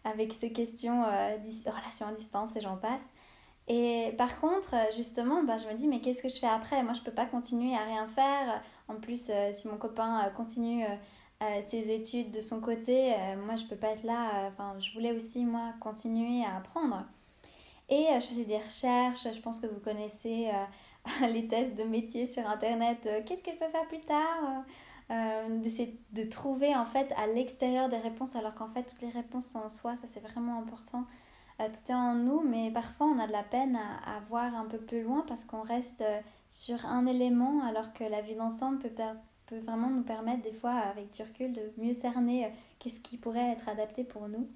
avec 0.03 0.33
ces 0.33 0.51
questions 0.51 1.01
de 1.03 1.69
relations 1.69 2.07
à 2.07 2.13
distance 2.13 2.55
et 2.55 2.61
j'en 2.61 2.77
passe. 2.77 3.05
Et 3.67 4.15
par 4.17 4.39
contre, 4.39 4.75
justement, 4.95 5.43
bah, 5.43 5.57
je 5.57 5.67
me 5.67 5.73
dis, 5.75 5.87
mais 5.87 6.01
qu'est-ce 6.01 6.23
que 6.23 6.29
je 6.29 6.39
fais 6.39 6.47
après? 6.47 6.81
Moi, 6.83 6.93
je 6.93 7.01
peux 7.01 7.11
pas 7.11 7.25
continuer 7.25 7.75
à 7.75 7.83
rien 7.83 8.07
faire. 8.07 8.63
En 8.87 8.95
plus, 8.95 9.31
si 9.51 9.67
mon 9.67 9.77
copain 9.77 10.31
continue 10.35 10.85
ses 11.61 11.91
études 11.91 12.31
de 12.31 12.39
son 12.39 12.61
côté, 12.61 13.15
moi, 13.45 13.55
je 13.55 13.65
peux 13.65 13.75
pas 13.75 13.89
être 13.89 14.03
là. 14.03 14.47
Enfin, 14.47 14.75
je 14.79 14.91
voulais 14.93 15.11
aussi, 15.11 15.45
moi, 15.45 15.73
continuer 15.79 16.43
à 16.43 16.57
apprendre. 16.57 17.05
Et 17.89 18.07
euh, 18.07 18.19
je 18.19 18.27
faisais 18.27 18.45
des 18.45 18.57
recherches, 18.57 19.27
je 19.33 19.41
pense 19.41 19.59
que 19.59 19.67
vous 19.67 19.79
connaissez 19.79 20.49
euh, 20.49 21.27
les 21.27 21.47
tests 21.47 21.77
de 21.77 21.83
métier 21.83 22.25
sur 22.25 22.47
Internet. 22.47 22.99
Euh, 23.07 23.21
qu'est-ce 23.25 23.43
que 23.43 23.51
je 23.51 23.57
peux 23.57 23.69
faire 23.69 23.87
plus 23.87 24.01
tard 24.01 24.63
D'essayer 25.63 25.99
de 26.11 26.21
trouver 26.21 26.75
en 26.75 26.85
fait 26.85 27.11
à 27.17 27.25
l'extérieur 27.25 27.89
des 27.89 27.97
réponses 27.97 28.35
alors 28.35 28.53
qu'en 28.53 28.69
fait 28.69 28.83
toutes 28.83 29.01
les 29.01 29.09
réponses 29.09 29.47
sont 29.47 29.57
en 29.57 29.69
soi, 29.69 29.95
ça 29.95 30.05
c'est 30.05 30.19
vraiment 30.19 30.59
important. 30.59 31.03
tout 31.57 31.91
est 31.91 31.95
en 31.95 32.13
nous, 32.13 32.41
mais 32.41 32.69
parfois 32.69 33.07
on 33.07 33.17
a 33.17 33.25
de 33.25 33.31
la 33.31 33.41
peine 33.41 33.75
à, 33.75 34.17
à 34.17 34.19
voir 34.29 34.53
un 34.53 34.65
peu 34.65 34.77
plus 34.77 35.01
loin 35.01 35.25
parce 35.27 35.45
qu'on 35.45 35.63
reste 35.63 36.03
sur 36.47 36.85
un 36.85 37.07
élément 37.07 37.63
alors 37.63 37.91
que 37.93 38.03
la 38.03 38.21
vie 38.21 38.35
d'ensemble 38.35 38.77
peut, 38.77 38.91
peut 39.47 39.57
vraiment 39.57 39.89
nous 39.89 40.03
permettre 40.03 40.43
des 40.43 40.53
fois 40.53 40.73
avec 40.73 41.11
du 41.11 41.23
recul 41.23 41.53
de 41.53 41.73
mieux 41.79 41.93
cerner 41.93 42.51
qu'est-ce 42.77 42.99
qui 42.99 43.17
pourrait 43.17 43.53
être 43.53 43.67
adapté 43.67 44.03
pour 44.03 44.29
nous. 44.29 44.47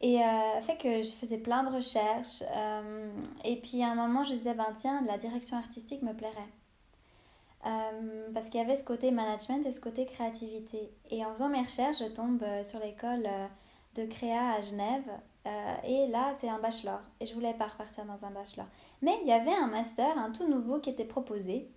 Et 0.00 0.22
euh, 0.22 0.60
fait 0.62 0.78
que 0.78 1.02
je 1.02 1.12
faisais 1.12 1.38
plein 1.38 1.62
de 1.62 1.76
recherches. 1.76 2.42
Euh, 2.56 3.10
et 3.44 3.56
puis 3.56 3.82
à 3.82 3.90
un 3.90 3.94
moment, 3.94 4.24
je 4.24 4.32
disais, 4.32 4.54
ben 4.54 4.72
tiens, 4.76 5.02
la 5.06 5.18
direction 5.18 5.58
artistique 5.58 6.02
me 6.02 6.14
plairait. 6.14 6.48
Euh, 7.66 8.30
parce 8.32 8.48
qu'il 8.48 8.58
y 8.58 8.64
avait 8.64 8.76
ce 8.76 8.84
côté 8.84 9.10
management 9.10 9.66
et 9.66 9.72
ce 9.72 9.80
côté 9.80 10.06
créativité. 10.06 10.90
Et 11.10 11.24
en 11.24 11.32
faisant 11.32 11.50
mes 11.50 11.60
recherches, 11.60 11.98
je 11.98 12.06
tombe 12.06 12.42
sur 12.64 12.80
l'école 12.80 13.28
de 13.94 14.06
créa 14.06 14.54
à 14.54 14.60
Genève. 14.62 15.10
et 15.84 16.06
là, 16.06 16.32
c'est 16.34 16.48
un 16.48 16.58
bachelor. 16.58 17.00
Et 17.20 17.26
je 17.26 17.34
voulais 17.34 17.52
pas 17.52 17.66
repartir 17.66 18.06
dans 18.06 18.24
un 18.24 18.30
bachelor. 18.30 18.66
Mais 19.02 19.18
il 19.22 19.28
y 19.28 19.32
avait 19.32 19.52
un 19.52 19.66
master, 19.66 20.16
un 20.16 20.30
tout 20.30 20.48
nouveau 20.48 20.78
qui 20.78 20.88
était 20.88 21.04
proposé. 21.04 21.70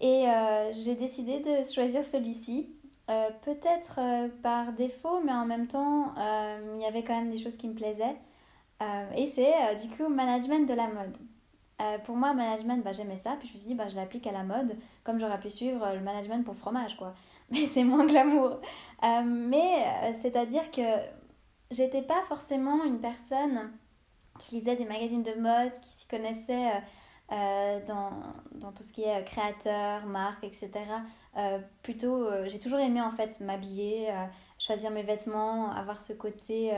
Et 0.00 0.26
j'ai 0.72 0.96
décidé 0.96 1.40
de 1.40 1.62
choisir 1.62 2.04
celui-ci. 2.04 2.68
Euh, 3.10 3.30
peut-être 3.44 3.98
euh, 3.98 4.28
par 4.42 4.72
défaut, 4.72 5.20
mais 5.24 5.32
en 5.32 5.44
même 5.44 5.66
temps, 5.66 6.14
euh, 6.18 6.74
il 6.76 6.82
y 6.82 6.84
avait 6.84 7.02
quand 7.02 7.18
même 7.18 7.30
des 7.30 7.38
choses 7.38 7.56
qui 7.56 7.68
me 7.68 7.74
plaisaient. 7.74 8.16
et 9.16 9.26
c'est 9.26 9.52
du 9.76 9.88
coup 9.94 10.08
management 10.08 10.68
de 10.68 10.74
la 10.74 10.88
mode. 10.88 11.16
pour 12.04 12.16
moi, 12.16 12.34
management, 12.34 12.82
bah, 12.84 12.92
j'aimais 12.92 13.16
ça, 13.16 13.36
puis 13.38 13.48
je 13.48 13.54
me 13.54 13.58
suis 13.58 13.68
dit, 13.68 13.74
bah, 13.74 13.88
je 13.88 13.96
l'applique 13.96 14.26
à 14.26 14.32
la 14.32 14.44
mode, 14.44 14.76
comme 15.04 15.18
j'aurais 15.18 15.40
pu 15.40 15.50
suivre 15.50 15.92
le 15.94 16.00
management 16.00 16.44
pour 16.44 16.54
le 16.54 16.58
fromage, 16.58 16.96
quoi. 16.96 17.14
Mais 17.50 17.66
c'est 17.66 17.84
moins 17.84 18.06
glamour. 18.06 18.60
mais 19.02 20.12
c'est-à-dire 20.14 20.70
que 20.70 20.82
j'étais 21.70 22.02
pas 22.02 22.22
forcément 22.28 22.84
une 22.84 22.98
personne 23.00 23.70
qui 24.38 24.56
lisait 24.56 24.76
des 24.76 24.86
magazines 24.86 25.22
de 25.22 25.34
mode, 25.34 25.72
qui 25.82 25.90
s'y 25.90 26.06
connaissait 26.08 26.82
dans, 27.86 28.10
dans, 28.56 28.72
tout 28.72 28.82
ce 28.82 28.92
qui 28.92 29.02
est 29.02 29.24
créateur, 29.24 30.04
marque, 30.06 30.44
etc. 30.44 30.70
Euh, 31.36 31.58
plutôt, 31.82 32.26
euh, 32.26 32.46
j'ai 32.48 32.58
toujours 32.58 32.78
aimé 32.78 33.00
en 33.00 33.10
fait 33.10 33.40
m'habiller, 33.40 34.10
euh, 34.10 34.24
choisir 34.58 34.90
mes 34.90 35.02
vêtements, 35.02 35.70
avoir 35.72 36.02
ce 36.02 36.12
côté, 36.12 36.72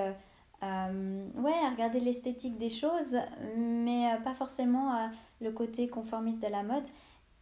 ouais, 0.63 1.69
regarder 1.71 2.01
l'esthétique 2.01 2.57
des 2.57 2.71
choses, 2.71 3.17
mais 3.57 4.09
pas 4.25 4.35
forcément 4.35 5.11
le 5.41 5.51
côté 5.53 5.89
conformiste 5.89 6.41
de 6.43 6.49
la 6.49 6.63
mode. 6.63 6.85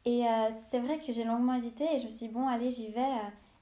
Et 0.05 0.25
c'est 0.68 0.81
vrai 0.81 0.98
que 0.98 1.12
j'ai 1.12 1.22
longuement 1.22 1.55
hésité 1.55 1.85
et 1.94 1.98
je 1.98 2.05
me 2.05 2.09
suis 2.09 2.27
dit, 2.27 2.35
bon, 2.35 2.48
allez, 2.48 2.72
j'y 2.72 2.88
vais. 2.88 3.14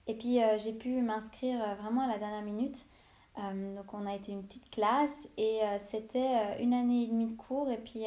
Et 0.07 0.15
puis 0.15 0.39
j'ai 0.57 0.73
pu 0.73 1.03
m'inscrire 1.03 1.59
vraiment 1.77 2.01
à 2.03 2.07
la 2.07 2.17
dernière 2.17 2.41
minute. 2.41 2.87
donc 3.37 3.93
on 3.93 4.07
a 4.07 4.15
été 4.15 4.33
une 4.33 4.43
petite 4.43 4.71
classe 4.71 5.29
et 5.37 5.61
c'était 5.79 6.59
une 6.63 6.73
année 6.73 7.03
et 7.03 7.07
demie 7.09 7.27
de 7.27 7.35
cours 7.35 7.69
et 7.69 7.77
puis 7.77 8.07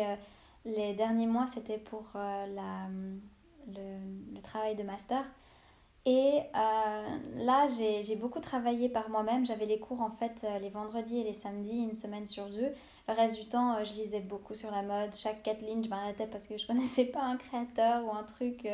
les 0.65 0.93
derniers 0.93 1.27
mois 1.27 1.47
c'était 1.47 1.77
pour 1.77 2.11
la, 2.15 2.87
le, 3.67 4.41
travail 4.41 4.75
de 4.75 4.83
master. 4.83 5.23
Et 6.05 6.41
là, 6.53 7.65
j'ai 7.67 8.15
beaucoup 8.17 8.41
travaillé 8.41 8.89
par 8.89 9.09
moi-même. 9.09 9.45
J'avais 9.45 9.65
les 9.65 9.79
cours 9.79 10.01
en 10.01 10.11
fait 10.11 10.45
les 10.61 10.69
vendredis 10.69 11.19
et 11.19 11.23
les 11.23 11.33
samedis, 11.33 11.83
une 11.83 11.95
semaine 11.95 12.27
sur 12.27 12.49
deux. 12.49 12.73
Le 13.07 13.13
reste 13.13 13.39
du 13.39 13.47
temps, 13.47 13.81
je 13.85 13.93
lisais 13.93 14.19
beaucoup 14.19 14.53
sur 14.53 14.69
la 14.69 14.81
mode. 14.81 15.15
Chaque 15.15 15.45
lignes, 15.61 15.83
je 15.83 15.89
m'arrêtais 15.89 16.27
parce 16.27 16.47
que 16.47 16.57
je 16.57 16.67
connaissais 16.67 17.05
pas 17.05 17.23
un 17.23 17.37
créateur 17.37 18.05
ou 18.05 18.11
un 18.11 18.23
truc 18.23 18.67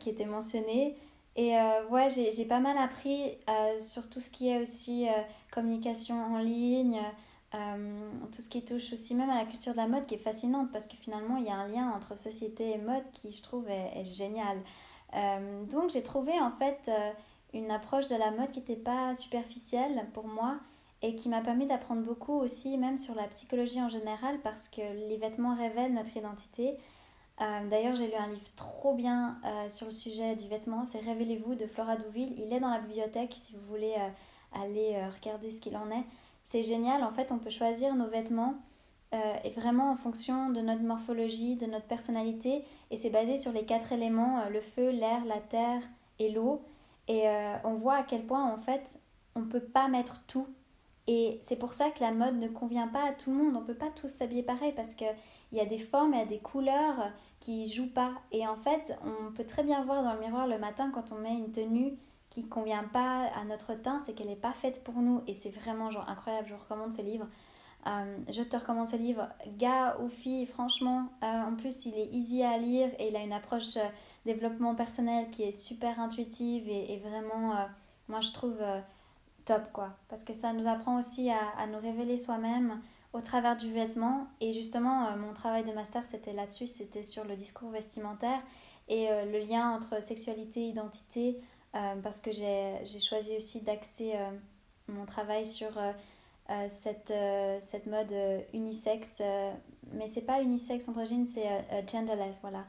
qui 0.00 0.08
était 0.08 0.24
mentionné. 0.24 0.96
Et 1.34 1.56
euh, 1.56 1.86
ouais, 1.88 2.08
j'ai 2.10 2.44
pas 2.44 2.60
mal 2.60 2.76
appris 2.76 3.38
euh, 3.48 3.78
sur 3.78 4.08
tout 4.08 4.20
ce 4.20 4.30
qui 4.30 4.48
est 4.48 4.60
aussi 4.60 5.08
euh, 5.08 5.12
communication 5.50 6.14
en 6.14 6.38
ligne, 6.38 7.00
tout 7.52 8.40
ce 8.40 8.48
qui 8.48 8.64
touche 8.64 8.92
aussi 8.92 9.14
même 9.14 9.28
à 9.28 9.36
la 9.36 9.44
culture 9.44 9.72
de 9.72 9.76
la 9.76 9.86
mode 9.86 10.06
qui 10.06 10.14
est 10.14 10.18
fascinante 10.18 10.72
parce 10.72 10.86
que 10.86 10.96
finalement 10.96 11.36
il 11.36 11.44
y 11.44 11.50
a 11.50 11.54
un 11.54 11.68
lien 11.68 11.92
entre 11.94 12.16
société 12.16 12.70
et 12.70 12.78
mode 12.78 13.04
qui 13.12 13.30
je 13.30 13.42
trouve 13.42 13.68
est, 13.68 14.04
génial. 14.04 14.58
donc 15.70 15.90
j'ai 15.90 16.02
trouvé 16.02 16.32
en 16.40 16.50
fait 16.50 16.90
une 17.52 17.70
approche 17.70 18.08
de 18.08 18.16
la 18.16 18.30
mode 18.30 18.52
qui 18.52 18.60
n'était 18.60 18.76
pas 18.76 19.14
superficielle 19.14 20.06
pour 20.14 20.26
moi 20.26 20.56
et 21.02 21.14
qui 21.14 21.28
m'a 21.28 21.42
permis 21.42 21.66
d'apprendre 21.66 22.02
beaucoup 22.02 22.40
aussi 22.40 22.78
même 22.78 22.96
sur 22.96 23.14
la 23.14 23.24
psychologie 23.24 23.82
en 23.82 23.90
général 23.90 24.38
parce 24.42 24.70
que 24.70 24.80
les 25.08 25.18
vêtements 25.18 25.54
révèlent 25.54 25.92
notre 25.92 26.16
identité 26.16 26.78
euh, 27.40 27.68
d'ailleurs, 27.68 27.96
j'ai 27.96 28.06
lu 28.06 28.14
un 28.14 28.28
livre 28.28 28.50
trop 28.56 28.94
bien 28.94 29.38
euh, 29.44 29.68
sur 29.68 29.86
le 29.86 29.92
sujet 29.92 30.36
du 30.36 30.46
vêtement, 30.48 30.86
c'est 30.90 31.00
Révélez-vous 31.00 31.54
de 31.54 31.66
Flora 31.66 31.96
Douville. 31.96 32.34
Il 32.38 32.52
est 32.52 32.60
dans 32.60 32.70
la 32.70 32.78
bibliothèque 32.78 33.34
si 33.36 33.54
vous 33.54 33.66
voulez 33.68 33.94
euh, 33.96 34.60
aller 34.62 34.96
regarder 35.06 35.50
ce 35.50 35.60
qu'il 35.60 35.76
en 35.76 35.90
est. 35.90 36.04
C'est 36.42 36.62
génial, 36.62 37.02
en 37.04 37.12
fait, 37.12 37.32
on 37.32 37.38
peut 37.38 37.50
choisir 37.50 37.94
nos 37.94 38.08
vêtements 38.08 38.54
et 39.44 39.50
vraiment 39.50 39.90
en 39.90 39.96
fonction 39.96 40.50
de 40.50 40.60
notre 40.60 40.82
morphologie, 40.82 41.56
de 41.56 41.66
notre 41.66 41.86
personnalité. 41.86 42.64
Et 42.90 42.96
c'est 42.96 43.10
basé 43.10 43.36
sur 43.36 43.52
les 43.52 43.64
quatre 43.64 43.92
éléments, 43.92 44.48
le 44.48 44.60
feu, 44.60 44.90
l'air, 44.90 45.24
la 45.24 45.40
terre 45.40 45.82
et 46.18 46.30
l'eau. 46.30 46.62
Et 47.08 47.26
on 47.64 47.74
voit 47.74 47.96
à 47.96 48.02
quel 48.02 48.24
point, 48.24 48.50
en 48.52 48.56
fait, 48.56 48.98
on 49.34 49.40
ne 49.40 49.46
peut 49.46 49.60
pas 49.60 49.88
mettre 49.88 50.22
tout. 50.26 50.46
Et 51.06 51.38
c'est 51.42 51.56
pour 51.56 51.74
ça 51.74 51.90
que 51.90 52.00
la 52.00 52.12
mode 52.12 52.36
ne 52.36 52.48
convient 52.48 52.88
pas 52.88 53.04
à 53.08 53.12
tout 53.12 53.30
le 53.30 53.36
monde. 53.36 53.56
On 53.56 53.60
ne 53.60 53.66
peut 53.66 53.74
pas 53.74 53.90
tous 53.90 54.08
s'habiller 54.08 54.42
pareil 54.42 54.72
parce 54.72 54.94
que 54.94 55.04
il 55.52 55.58
y 55.58 55.60
a 55.60 55.66
des 55.66 55.78
formes, 55.78 56.14
il 56.14 56.18
y 56.18 56.22
a 56.22 56.26
des 56.26 56.38
couleurs 56.38 57.10
qui 57.40 57.66
jouent 57.66 57.92
pas. 57.92 58.12
Et 58.30 58.46
en 58.46 58.56
fait, 58.56 58.96
on 59.04 59.32
peut 59.32 59.44
très 59.44 59.62
bien 59.62 59.84
voir 59.84 60.02
dans 60.02 60.14
le 60.14 60.20
miroir 60.20 60.46
le 60.46 60.58
matin 60.58 60.90
quand 60.92 61.12
on 61.12 61.16
met 61.16 61.34
une 61.34 61.52
tenue 61.52 61.98
qui 62.32 62.48
convient 62.48 62.84
pas 62.84 63.26
à 63.36 63.44
notre 63.44 63.74
teint, 63.74 64.00
c'est 64.00 64.14
qu'elle 64.14 64.28
n'est 64.28 64.36
pas 64.36 64.52
faite 64.52 64.82
pour 64.84 64.94
nous. 64.94 65.20
Et 65.26 65.34
c'est 65.34 65.50
vraiment 65.50 65.90
genre 65.90 66.08
incroyable. 66.08 66.48
Je 66.48 66.54
vous 66.54 66.62
recommande 66.62 66.90
ce 66.90 67.02
livre. 67.02 67.26
Euh, 67.86 68.16
je 68.30 68.42
te 68.42 68.56
recommande 68.56 68.88
ce 68.88 68.96
livre. 68.96 69.28
Gars 69.58 69.98
ou 70.00 70.08
fille, 70.08 70.46
franchement, 70.46 71.08
euh, 71.22 71.42
en 71.42 71.54
plus 71.56 71.84
il 71.84 71.94
est 71.94 72.06
easy 72.06 72.42
à 72.42 72.56
lire 72.56 72.88
et 72.98 73.08
il 73.08 73.16
a 73.16 73.20
une 73.20 73.34
approche 73.34 73.76
euh, 73.76 73.84
développement 74.24 74.74
personnel 74.74 75.28
qui 75.28 75.42
est 75.42 75.52
super 75.52 76.00
intuitive 76.00 76.66
et, 76.68 76.98
vraiment, 77.04 77.54
moi 78.08 78.20
je 78.20 78.32
trouve 78.32 78.56
top 79.44 79.70
quoi. 79.72 79.90
Parce 80.08 80.24
que 80.24 80.32
ça 80.32 80.54
nous 80.54 80.66
apprend 80.66 80.98
aussi 80.98 81.28
à, 81.28 81.50
à 81.58 81.66
nous 81.66 81.80
révéler 81.80 82.16
soi-même, 82.16 82.80
au 83.12 83.20
travers 83.20 83.56
du 83.56 83.70
vêtement. 83.72 84.28
Et 84.40 84.54
justement, 84.54 85.14
mon 85.18 85.34
travail 85.34 85.64
de 85.64 85.72
master, 85.72 86.06
c'était 86.06 86.32
là-dessus, 86.32 86.68
c'était 86.68 87.02
sur 87.02 87.24
le 87.24 87.36
discours 87.36 87.68
vestimentaire 87.70 88.40
et 88.88 89.08
le 89.26 89.40
lien 89.40 89.70
entre 89.70 90.00
sexualité 90.00 90.60
et 90.60 90.68
identité, 90.68 91.40
parce 91.72 92.20
que 92.20 92.30
j'ai 92.32 93.00
choisi 93.00 93.36
aussi 93.36 93.60
d'axer 93.60 94.14
mon 94.88 95.06
travail 95.06 95.46
sur 95.46 95.70
cette, 96.68 97.12
cette 97.60 97.86
mode 97.86 98.14
unisexe, 98.52 99.22
mais 99.92 100.08
c'est 100.08 100.22
pas 100.22 100.42
unisexe 100.42 100.88
androgyne, 100.88 101.26
c'est 101.26 101.48
genderless, 101.90 102.40
voilà, 102.40 102.64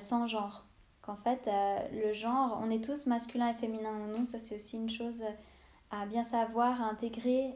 sans 0.00 0.26
genre. 0.26 0.64
Qu'en 1.02 1.16
fait, 1.16 1.48
le 1.92 2.12
genre, 2.12 2.60
on 2.62 2.70
est 2.70 2.82
tous 2.82 3.06
masculin 3.06 3.50
et 3.50 3.54
féminin 3.54 3.90
en 3.90 4.18
nous, 4.18 4.26
ça 4.26 4.38
c'est 4.38 4.56
aussi 4.56 4.76
une 4.76 4.90
chose 4.90 5.22
à 5.90 6.06
bien 6.06 6.24
savoir, 6.24 6.80
à 6.82 6.86
intégrer. 6.86 7.54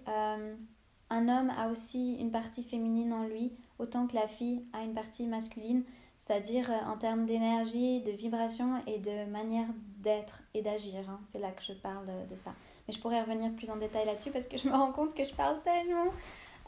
Un 1.08 1.28
homme 1.28 1.50
a 1.50 1.68
aussi 1.68 2.16
une 2.16 2.30
partie 2.32 2.64
féminine 2.64 3.12
en 3.12 3.24
lui, 3.24 3.52
autant 3.78 4.06
que 4.06 4.14
la 4.14 4.26
fille 4.28 4.64
a 4.72 4.82
une 4.82 4.94
partie 4.94 5.26
masculine, 5.26 5.84
c'est-à-dire 6.26 6.70
euh, 6.70 6.90
en 6.90 6.96
termes 6.96 7.26
d'énergie, 7.26 8.00
de 8.00 8.12
vibration 8.12 8.82
et 8.86 8.98
de 8.98 9.30
manière 9.30 9.66
d'être 9.98 10.42
et 10.54 10.62
d'agir. 10.62 11.08
Hein. 11.08 11.20
C'est 11.30 11.38
là 11.38 11.50
que 11.50 11.62
je 11.62 11.72
parle 11.72 12.06
de 12.28 12.36
ça. 12.36 12.52
Mais 12.86 12.94
je 12.94 13.00
pourrais 13.00 13.20
revenir 13.20 13.52
plus 13.52 13.70
en 13.70 13.76
détail 13.76 14.06
là-dessus 14.06 14.30
parce 14.30 14.46
que 14.46 14.56
je 14.56 14.68
me 14.68 14.72
rends 14.74 14.92
compte 14.92 15.14
que 15.14 15.24
je 15.24 15.34
parle 15.34 15.60
tellement. 15.62 16.12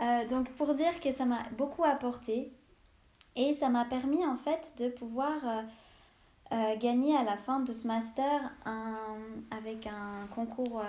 Euh, 0.00 0.26
donc 0.28 0.48
pour 0.50 0.74
dire 0.74 1.00
que 1.00 1.12
ça 1.12 1.24
m'a 1.24 1.42
beaucoup 1.56 1.84
apporté 1.84 2.52
et 3.36 3.52
ça 3.52 3.68
m'a 3.68 3.84
permis 3.84 4.24
en 4.24 4.36
fait 4.36 4.74
de 4.78 4.88
pouvoir 4.88 5.34
euh, 6.52 6.76
gagner 6.76 7.16
à 7.16 7.24
la 7.24 7.36
fin 7.36 7.60
de 7.60 7.72
ce 7.72 7.86
master 7.86 8.52
avec 9.50 9.86
un 9.86 10.26
concours 10.34 10.82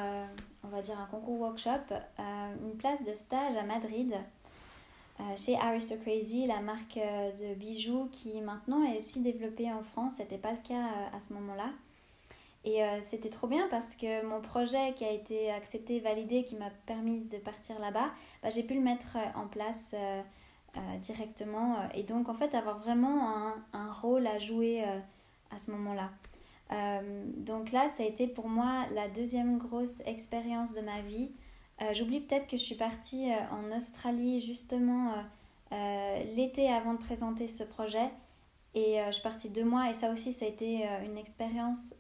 on 0.63 0.67
va 0.67 0.81
dire 0.81 0.99
un 0.99 1.05
concours 1.05 1.39
workshop, 1.39 1.91
euh, 1.91 2.55
une 2.61 2.77
place 2.77 3.03
de 3.03 3.13
stage 3.13 3.55
à 3.55 3.63
Madrid 3.63 4.13
euh, 4.13 4.17
chez 5.35 5.57
Aristocrazy, 5.57 6.47
la 6.47 6.61
marque 6.61 6.97
euh, 6.97 7.31
de 7.31 7.55
bijoux 7.55 8.07
qui 8.11 8.41
maintenant 8.41 8.83
est 8.83 8.97
aussi 8.97 9.21
développée 9.21 9.71
en 9.71 9.83
France. 9.83 10.15
C'était 10.17 10.37
pas 10.37 10.51
le 10.51 10.67
cas 10.67 10.87
à 11.13 11.19
ce 11.19 11.33
moment-là. 11.33 11.71
Et 12.65 12.81
c'était 13.01 13.29
trop 13.29 13.47
bien 13.47 13.69
parce 13.71 13.95
que 13.95 14.25
mon 14.25 14.41
projet 14.41 14.93
qui 14.97 15.05
a 15.05 15.11
été 15.11 15.49
accepté, 15.49 16.01
validé, 16.01 16.43
qui 16.43 16.57
m'a 16.57 16.69
permis 16.85 17.23
de 17.23 17.37
partir 17.37 17.79
là-bas, 17.79 18.11
bah, 18.43 18.49
j'ai 18.49 18.63
pu 18.63 18.73
le 18.73 18.81
mettre 18.81 19.15
en 19.33 19.47
place 19.47 19.95
directement. 20.99 21.77
Et 21.93 22.03
donc, 22.03 22.27
en 22.27 22.33
fait, 22.33 22.53
avoir 22.55 22.77
vraiment 22.77 23.53
un, 23.71 23.91
rôle 23.93 24.27
à 24.27 24.39
jouer 24.39 24.83
à 25.51 25.57
ce 25.57 25.71
moment-là. 25.71 26.09
Euh, 26.71 27.23
donc 27.37 27.71
là, 27.71 27.87
ça 27.89 28.03
a 28.03 28.05
été 28.05 28.27
pour 28.27 28.47
moi 28.47 28.85
la 28.93 29.07
deuxième 29.07 29.57
grosse 29.57 30.01
expérience 30.05 30.73
de 30.73 30.81
ma 30.81 31.01
vie. 31.01 31.31
Euh, 31.81 31.93
j'oublie 31.93 32.19
peut-être 32.19 32.47
que 32.47 32.57
je 32.57 32.61
suis 32.61 32.75
partie 32.75 33.31
euh, 33.31 33.37
en 33.51 33.75
Australie 33.75 34.41
justement 34.41 35.13
l'été 36.35 36.67
avant 36.71 36.93
de 36.93 36.99
présenter 36.99 37.47
ce 37.47 37.63
projet. 37.63 38.09
Et 38.73 38.97
je 39.07 39.11
suis 39.11 39.21
partie 39.21 39.49
deux 39.49 39.63
mois 39.63 39.89
et 39.89 39.93
ça 39.93 40.11
aussi, 40.11 40.33
ça 40.33 40.45
a 40.45 40.47
été 40.47 40.87
une 41.05 41.15
expérience 41.15 41.93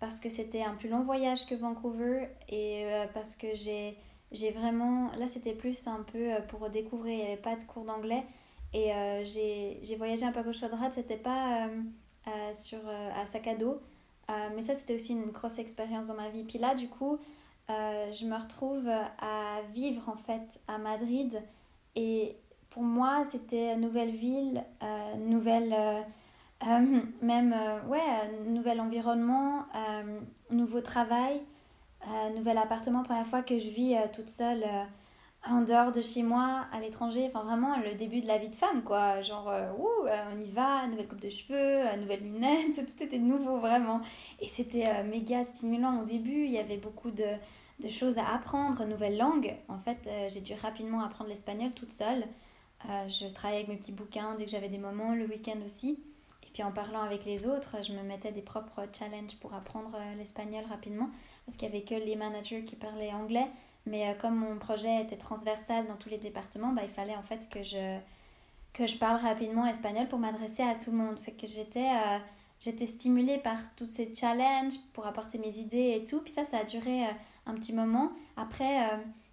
parce 0.00 0.18
que 0.18 0.28
c'était 0.30 0.62
un 0.62 0.74
plus 0.74 0.88
long 0.88 1.02
voyage 1.02 1.46
que 1.46 1.54
Vancouver 1.54 2.28
et 2.48 2.86
parce 3.14 3.36
que 3.36 3.54
j'ai 3.54 4.50
vraiment 4.50 5.12
là 5.16 5.28
c'était 5.28 5.52
plus 5.52 5.86
un 5.86 6.02
peu 6.12 6.30
pour 6.48 6.70
découvrir 6.70 7.14
il 7.14 7.18
n'y 7.18 7.26
avait 7.26 7.36
pas 7.36 7.54
de 7.54 7.62
cours 7.64 7.84
d'anglais 7.84 8.24
et 8.72 8.90
j'ai 9.24 9.96
voyagé 9.96 10.24
un 10.24 10.32
peu 10.32 10.40
à 10.40 10.42
gauche 10.42 10.62
à 10.64 10.68
droite 10.68 10.94
c'était 10.94 11.16
pas 11.16 11.68
euh, 12.28 12.52
sur, 12.52 12.78
euh, 12.86 13.10
à 13.16 13.24
sac 13.24 13.46
à 13.46 13.54
dos. 13.54 13.80
Euh, 14.30 14.48
mais 14.54 14.60
ça, 14.60 14.74
c'était 14.74 14.94
aussi 14.94 15.14
une 15.14 15.30
grosse 15.30 15.58
expérience 15.58 16.08
dans 16.08 16.14
ma 16.14 16.28
vie. 16.28 16.44
Puis 16.44 16.58
là, 16.58 16.74
du 16.74 16.88
coup, 16.88 17.18
je 18.12 18.26
me 18.26 18.36
retrouve 18.36 18.88
à 18.88 19.60
vivre 19.72 20.08
en 20.08 20.16
fait 20.16 20.60
à 20.68 20.78
Madrid. 20.78 21.42
Et 21.96 22.36
pour 22.70 22.82
moi, 22.82 23.24
c'était 23.24 23.76
nouvelle 23.76 24.10
ville, 24.10 24.64
nouvelle, 25.18 25.74
même, 27.22 27.54
ouais, 27.88 28.00
nouvel 28.46 28.80
environnement, 28.80 29.66
nouveau 30.50 30.80
travail, 30.80 31.40
nouvel 32.34 32.58
appartement. 32.58 33.02
Première 33.02 33.26
fois 33.26 33.42
que 33.42 33.58
je 33.58 33.68
vis 33.68 33.96
toute 34.12 34.28
seule 34.28 34.64
en 35.48 35.62
dehors 35.62 35.90
de 35.92 36.02
chez 36.02 36.22
moi, 36.22 36.66
à 36.72 36.80
l'étranger, 36.80 37.26
enfin 37.26 37.42
vraiment 37.42 37.78
le 37.78 37.94
début 37.94 38.20
de 38.20 38.26
la 38.26 38.38
vie 38.38 38.48
de 38.50 38.54
femme, 38.54 38.82
quoi. 38.82 39.22
Genre, 39.22 39.48
euh, 39.48 39.72
ouh, 39.78 40.06
euh, 40.06 40.34
on 40.34 40.40
y 40.40 40.50
va, 40.50 40.86
nouvelle 40.86 41.08
coupe 41.08 41.20
de 41.20 41.30
cheveux, 41.30 41.56
euh, 41.56 41.96
nouvelles 41.96 42.22
lunettes, 42.22 42.76
tout 42.86 43.02
était 43.02 43.18
nouveau, 43.18 43.58
vraiment. 43.58 44.00
Et 44.40 44.48
c'était 44.48 45.02
méga 45.04 45.44
stimulant 45.44 46.02
au 46.02 46.04
début, 46.04 46.44
il 46.44 46.50
y 46.50 46.58
avait 46.58 46.76
beaucoup 46.76 47.10
de, 47.10 47.24
de 47.80 47.88
choses 47.88 48.18
à 48.18 48.34
apprendre, 48.34 48.84
nouvelle 48.84 49.16
langue. 49.16 49.56
En 49.68 49.78
fait, 49.78 50.08
j'ai 50.28 50.40
dû 50.40 50.54
rapidement 50.54 51.02
apprendre 51.02 51.30
l'espagnol 51.30 51.72
toute 51.72 51.92
seule. 51.92 52.24
je 52.84 53.32
travaillais 53.32 53.62
avec 53.62 53.68
mes 53.68 53.76
petits 53.76 53.92
bouquins 53.92 54.34
dès 54.36 54.44
que 54.44 54.50
j'avais 54.50 54.68
des 54.68 54.78
moments, 54.78 55.14
le 55.14 55.26
week-end 55.26 55.58
aussi. 55.64 55.98
Et 56.44 56.48
puis 56.52 56.62
en 56.62 56.72
parlant 56.72 57.02
avec 57.02 57.24
les 57.24 57.46
autres, 57.46 57.76
je 57.82 57.92
me 57.92 58.02
mettais 58.02 58.32
des 58.32 58.42
propres 58.42 58.82
challenges 58.92 59.36
pour 59.40 59.54
apprendre 59.54 59.96
l'espagnol 60.18 60.64
rapidement, 60.68 61.10
parce 61.46 61.56
qu'il 61.56 61.68
n'y 61.68 61.76
avait 61.76 61.84
que 61.84 61.94
les 61.94 62.16
managers 62.16 62.64
qui 62.64 62.76
parlaient 62.76 63.12
anglais. 63.12 63.48
Mais 63.86 64.08
euh, 64.08 64.14
comme 64.14 64.36
mon 64.36 64.58
projet 64.58 65.02
était 65.02 65.16
transversal 65.16 65.86
dans 65.86 65.96
tous 65.96 66.08
les 66.08 66.18
départements, 66.18 66.72
bah, 66.72 66.82
il 66.84 66.90
fallait 66.90 67.16
en 67.16 67.22
fait 67.22 67.48
que 67.48 67.62
je, 67.62 67.98
que 68.72 68.86
je 68.86 68.96
parle 68.96 69.20
rapidement 69.20 69.66
espagnol 69.66 70.08
pour 70.08 70.18
m'adresser 70.18 70.62
à 70.62 70.74
tout 70.74 70.90
le 70.90 70.98
monde. 70.98 71.18
Fait 71.18 71.32
que 71.32 71.46
j'étais 71.46 71.88
euh, 71.88 72.18
j'étais 72.60 72.86
stimulée 72.86 73.38
par 73.38 73.58
tous 73.76 73.86
ces 73.86 74.14
challenges 74.14 74.78
pour 74.92 75.06
apporter 75.06 75.38
mes 75.38 75.58
idées 75.58 75.94
et 75.96 76.04
tout. 76.04 76.20
Puis 76.20 76.32
ça, 76.32 76.44
ça 76.44 76.58
a 76.58 76.64
duré 76.64 77.04
euh, 77.06 77.10
un 77.46 77.54
petit 77.54 77.72
moment. 77.72 78.12
Après, 78.36 78.78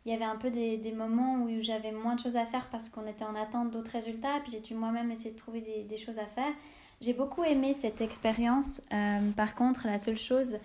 il 0.06 0.12
y 0.12 0.16
avait 0.16 0.26
un 0.26 0.36
peu 0.36 0.50
des, 0.50 0.78
des 0.78 0.92
moments 0.92 1.36
où 1.44 1.62
j'avais 1.62 1.92
moins 1.92 2.16
de 2.16 2.20
choses 2.20 2.38
à 2.38 2.46
faire 2.46 2.68
parce 2.72 2.90
qu'on 2.90 3.08
était 3.08 3.26
en 3.26 3.36
attente 3.36 3.72
d'autres 3.72 3.92
résultats. 3.92 4.40
Puis 4.44 4.52
j'ai 4.54 4.60
dû 4.60 4.74
moi-même 4.74 5.12
essayer 5.12 5.32
de 5.32 5.38
trouver 5.38 5.86
des, 5.88 5.98
choses 5.98 6.20
à 6.20 6.26
faire. 6.26 6.54
J'ai 7.02 7.14
beaucoup 7.14 7.44
aimé 7.44 7.74
cette 7.74 8.02
expérience. 8.02 8.82
par 9.36 9.56
contre, 9.56 9.86
la 9.88 10.00
seule 10.00 10.18
chose, 10.18 10.58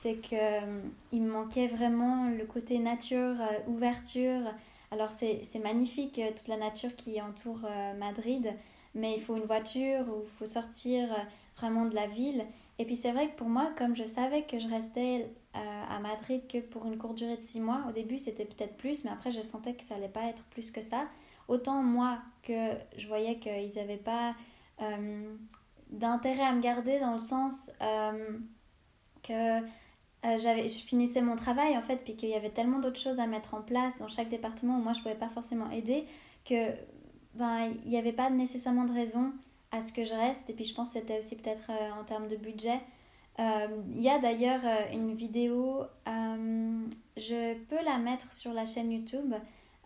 c'est 0.00 0.16
qu'il 0.16 0.38
euh, 0.40 0.80
il 1.12 1.22
me 1.22 1.30
manquait 1.30 1.66
vraiment 1.66 2.30
le 2.30 2.44
côté 2.46 2.78
nature, 2.78 3.36
euh, 3.38 3.58
ouverture. 3.70 4.42
Alors 4.90 5.10
c'est 5.10 5.62
magnifique 5.62 6.18
euh, 6.18 6.30
toute 6.34 6.48
la 6.48 6.56
nature 6.56 6.96
qui 6.96 7.20
entoure 7.20 7.68
Madrid, 7.98 8.54
mais 8.94 9.14
il 9.14 9.20
faut 9.20 9.36
une 9.36 9.44
voiture 9.44 10.08
ou 10.08 10.22
il 10.24 10.38
faut 10.38 10.46
sortir 10.46 11.08
vraiment 11.58 11.84
de 11.84 11.94
la 11.94 12.06
ville. 12.06 12.44
Et 12.78 12.86
puis 12.86 12.96
c'est 12.96 13.12
vrai 13.12 13.28
que 13.28 13.36
pour 13.36 13.48
moi, 13.48 13.70
comme 13.76 13.94
je 13.94 14.04
savais 14.04 14.42
que 14.44 14.58
je 14.58 14.68
restais 14.68 15.28
à 15.54 15.98
Madrid 15.98 16.42
que 16.48 16.58
pour 16.58 16.86
une 16.86 16.96
courte 16.96 17.16
durée 17.16 17.36
de 17.36 17.42
six 17.42 17.60
mois, 17.60 17.82
au 17.88 17.92
début 17.92 18.18
c'était 18.18 18.44
peut-être 18.44 18.76
plus, 18.76 19.04
mais 19.04 19.10
après 19.10 19.32
je 19.32 19.42
sentais 19.42 19.74
que 19.74 19.82
ça 19.84 19.96
allait 19.96 20.08
pas 20.08 20.24
être 20.24 20.44
plus 20.44 20.70
que 20.70 20.80
ça. 20.80 21.06
Autant 21.48 21.82
moi 21.82 22.18
que 22.42 22.72
je 22.96 23.08
voyais 23.08 23.38
qu'ils 23.38 23.74
n'avaient 23.76 23.96
pas 23.96 24.34
d'intérêt 25.90 26.44
à 26.44 26.52
me 26.52 26.60
garder 26.60 27.00
dans 27.00 27.12
le 27.14 27.18
sens 27.18 27.72
que 29.22 29.60
euh, 30.26 30.38
j'avais, 30.38 30.68
je 30.68 30.78
finissais 30.78 31.22
mon 31.22 31.36
travail 31.36 31.76
en 31.78 31.82
fait, 31.82 31.96
puis 31.96 32.14
qu'il 32.14 32.28
y 32.28 32.34
avait 32.34 32.50
tellement 32.50 32.78
d'autres 32.78 33.00
choses 33.00 33.20
à 33.20 33.26
mettre 33.26 33.54
en 33.54 33.62
place 33.62 33.98
dans 33.98 34.08
chaque 34.08 34.28
département 34.28 34.78
où 34.78 34.82
moi 34.82 34.92
je 34.92 35.00
pouvais 35.00 35.14
pas 35.14 35.30
forcément 35.30 35.70
aider 35.70 36.04
que 36.44 36.72
ben 37.34 37.72
il 37.84 37.90
n'y 37.90 37.96
avait 37.96 38.12
pas 38.12 38.28
nécessairement 38.28 38.84
de 38.84 38.92
raison 38.92 39.32
à 39.70 39.80
ce 39.80 39.92
que 39.92 40.04
je 40.04 40.14
reste. 40.14 40.50
Et 40.50 40.52
puis 40.52 40.64
je 40.64 40.74
pense 40.74 40.92
que 40.92 41.00
c'était 41.00 41.18
aussi 41.18 41.36
peut-être 41.36 41.70
euh, 41.70 42.00
en 42.00 42.04
termes 42.04 42.28
de 42.28 42.36
budget. 42.36 42.80
Euh, 43.40 43.66
il 43.94 44.02
y 44.02 44.10
a 44.10 44.18
d'ailleurs 44.18 44.60
une 44.92 45.14
vidéo, 45.14 45.84
je 46.06 47.54
peux 47.64 47.82
la 47.84 47.98
mettre 47.98 48.32
sur 48.32 48.52
la 48.52 48.66
chaîne 48.66 48.92
YouTube. 48.92 49.34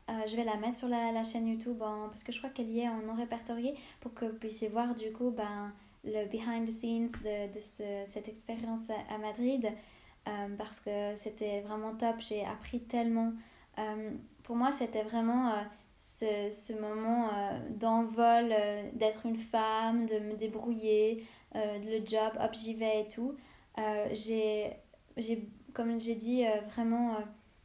je 0.09 0.37
vais 0.37 0.45
la 0.45 0.57
mettre 0.57 0.77
sur 0.77 0.89
la, 0.89 1.25
chaîne 1.25 1.49
YouTube 1.49 1.79
parce 1.79 2.25
que 2.25 2.33
je 2.33 2.39
crois 2.39 2.51
qu'elle 2.51 2.71
y 2.71 2.81
est 2.81 2.89
en 2.89 3.03
non 3.03 3.15
répertorié 3.15 3.75
pour 4.01 4.13
que 4.13 4.25
vous 4.25 4.37
puissiez 4.37 4.69
voir 4.69 4.95
du 4.95 5.13
coup 5.13 5.31
ben, 5.31 5.73
le 6.05 6.27
behind 6.27 6.67
the 6.67 6.73
scenes 6.73 7.13
de, 7.23 7.55
de 7.55 7.61
ce, 7.61 8.11
cette 8.11 8.29
expérience 8.29 8.91
à 9.09 9.19
Madrid. 9.19 9.73
Euh, 10.27 10.57
parce 10.57 10.81
que 10.81 11.15
c'était 11.17 11.61
vraiment 11.61 11.95
top. 11.95 12.17
J'ai 12.19 12.45
appris 12.45 12.81
tellement. 12.81 13.33
Euh, 13.79 14.11
pour 14.43 14.57
moi, 14.57 14.73
c'était 14.73 15.03
vraiment 15.03 15.51
euh, 15.51 15.63
ce, 15.97 16.51
ce, 16.51 16.73
moment 16.73 17.29
d'envol, 17.71 18.55
d'être 18.95 19.27
une 19.27 19.37
femme, 19.37 20.07
de 20.07 20.19
me 20.19 20.35
débrouiller, 20.35 21.25
le 21.55 22.05
job, 22.05 22.33
hop, 22.41 22.55
j'y 22.55 22.75
vais 22.75 23.03
et 23.03 23.09
tout. 23.09 23.37
j'ai, 24.13 24.77
comme 25.73 26.01
j'ai 26.01 26.15
dit, 26.15 26.45
vraiment 26.71 27.17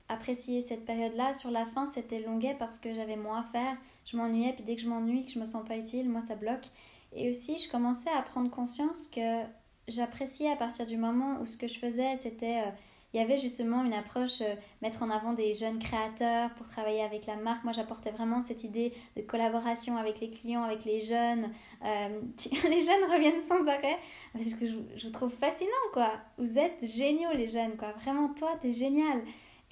apprécié 0.07 0.61
cette 0.61 0.85
période-là. 0.85 1.33
Sur 1.33 1.51
la 1.51 1.65
fin, 1.65 1.85
c'était 1.85 2.19
longuet 2.19 2.55
parce 2.57 2.79
que 2.79 2.93
j'avais 2.93 3.15
moins 3.15 3.41
à 3.41 3.43
faire. 3.43 3.77
Je 4.05 4.17
m'ennuyais, 4.17 4.53
puis 4.53 4.63
dès 4.63 4.75
que 4.75 4.81
je 4.81 4.89
m'ennuie, 4.89 5.25
que 5.25 5.31
je 5.31 5.39
me 5.39 5.45
sens 5.45 5.67
pas 5.67 5.77
utile, 5.77 6.09
moi, 6.09 6.21
ça 6.21 6.35
bloque. 6.35 6.65
Et 7.13 7.29
aussi, 7.29 7.57
je 7.57 7.69
commençais 7.69 8.09
à 8.09 8.21
prendre 8.21 8.49
conscience 8.49 9.07
que 9.07 9.43
j'appréciais 9.87 10.51
à 10.51 10.55
partir 10.55 10.85
du 10.85 10.97
moment 10.97 11.39
où 11.41 11.45
ce 11.45 11.57
que 11.57 11.67
je 11.67 11.79
faisais, 11.79 12.15
c'était... 12.15 12.63
Euh, 13.09 13.13
il 13.13 13.19
y 13.19 13.23
avait 13.23 13.37
justement 13.37 13.83
une 13.83 13.93
approche, 13.93 14.41
euh, 14.41 14.55
mettre 14.81 15.03
en 15.03 15.09
avant 15.09 15.33
des 15.33 15.53
jeunes 15.53 15.79
créateurs 15.79 16.53
pour 16.55 16.67
travailler 16.67 17.01
avec 17.01 17.25
la 17.25 17.35
marque. 17.35 17.63
Moi, 17.63 17.73
j'apportais 17.73 18.11
vraiment 18.11 18.41
cette 18.41 18.63
idée 18.63 18.93
de 19.15 19.21
collaboration 19.21 19.97
avec 19.97 20.19
les 20.19 20.29
clients, 20.29 20.63
avec 20.63 20.85
les 20.85 20.99
jeunes. 20.99 21.49
Euh, 21.83 22.21
les 22.69 22.81
jeunes 22.81 23.11
reviennent 23.11 23.39
sans 23.39 23.67
arrêt 23.67 23.97
parce 24.33 24.53
que 24.53 24.65
je, 24.65 24.77
je, 24.95 25.07
trouve 25.09 25.31
fascinant, 25.31 25.69
quoi. 25.93 26.11
Vous 26.37 26.57
êtes 26.57 26.85
géniaux, 26.85 27.31
les 27.33 27.47
jeunes, 27.47 27.75
quoi. 27.77 27.91
Vraiment, 28.03 28.29
toi, 28.33 28.51
t'es 28.59 28.71
génial. 28.71 29.21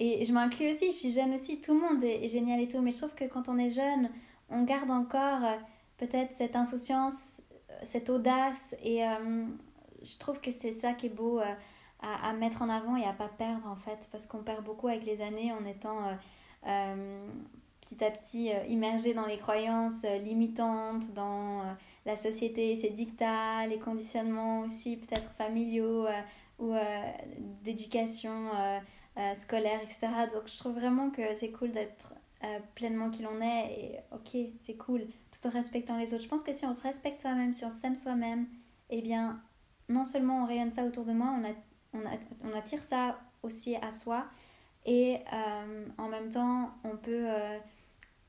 Et 0.00 0.24
je 0.24 0.32
m'inclus 0.32 0.70
aussi, 0.70 0.92
je 0.92 0.96
suis 0.96 1.12
jeune 1.12 1.34
aussi, 1.34 1.60
tout 1.60 1.74
le 1.74 1.80
monde 1.80 2.04
est, 2.04 2.28
génial 2.28 2.60
et 2.60 2.68
tout. 2.68 2.80
Mais 2.80 2.92
je 2.92 2.98
trouve 2.98 3.14
que 3.14 3.24
quand 3.24 3.48
on 3.48 3.58
est 3.58 3.70
jeune, 3.70 4.10
on 4.48 4.62
garde 4.62 4.90
encore 4.90 5.40
peut-être 5.96 6.32
cette 6.32 6.54
insouciance, 6.54 7.42
cette 7.82 8.08
audace 8.08 8.76
et 8.82 9.02
je 10.02 10.18
trouve 10.18 10.40
que 10.40 10.50
c'est 10.50 10.72
ça 10.72 10.92
qui 10.92 11.06
est 11.06 11.10
beau 11.10 11.40
euh, 11.40 11.54
à, 12.00 12.28
à, 12.28 12.32
mettre 12.32 12.62
en 12.62 12.68
avant 12.68 12.96
et 12.96 13.04
à 13.04 13.12
pas 13.12 13.28
perdre 13.28 13.66
en 13.68 13.76
fait, 13.76 14.08
parce 14.12 14.26
qu'on 14.26 14.42
perd 14.42 14.64
beaucoup 14.64 14.88
avec 14.88 15.04
les 15.04 15.20
années 15.20 15.52
en 15.52 15.64
étant 15.64 16.04
euh, 16.04 16.12
euh, 16.66 17.26
petit 17.80 18.04
à 18.04 18.10
petit 18.10 18.50
immergé 18.68 19.14
dans 19.14 19.26
les 19.26 19.38
croyances 19.38 20.02
limitantes, 20.22 21.12
dans 21.14 21.62
la 22.04 22.16
société, 22.16 22.76
ses 22.76 22.90
dictats, 22.90 23.66
les 23.66 23.78
conditionnements 23.78 24.60
aussi 24.60 24.98
peut-être 24.98 25.30
familiaux 25.32 26.06
ou 26.58 26.74
d'éducation 27.64 28.50
scolaire, 29.34 29.80
etc. 29.82 30.08
Donc 30.34 30.42
je 30.48 30.58
trouve 30.58 30.74
vraiment 30.74 31.08
que 31.08 31.34
c'est 31.34 31.50
cool 31.50 31.72
d'être 31.72 32.12
pleinement 32.74 33.08
qui 33.10 33.22
l'on 33.22 33.40
est 33.40 33.72
et 33.72 33.98
ok, 34.12 34.50
c'est 34.60 34.76
cool, 34.76 35.06
tout 35.30 35.48
en 35.48 35.50
respectant 35.50 35.96
les 35.96 36.12
autres. 36.12 36.24
Je 36.24 36.28
pense 36.28 36.44
que 36.44 36.52
si 36.52 36.66
on 36.66 36.74
se 36.74 36.82
respecte 36.82 37.18
soi-même, 37.18 37.52
si 37.52 37.64
on 37.64 37.70
s'aime 37.70 37.96
soi-même, 37.96 38.46
eh 38.90 39.00
bien 39.00 39.40
non 39.88 40.04
seulement 40.04 40.42
on 40.42 40.46
rayonne 40.46 40.72
ça 40.72 40.84
autour 40.84 41.04
de 41.04 41.12
moi, 41.12 41.34
on, 41.38 41.44
a, 41.44 41.52
on, 41.92 42.54
attire 42.56 42.82
ça 42.82 43.18
aussi 43.42 43.76
à 43.76 43.92
soi 43.92 44.26
et 44.86 45.18
euh, 45.32 45.86
en 45.98 46.08
même 46.08 46.30
temps 46.30 46.70
on 46.84 46.96
peut 46.96 47.26
euh, 47.28 47.58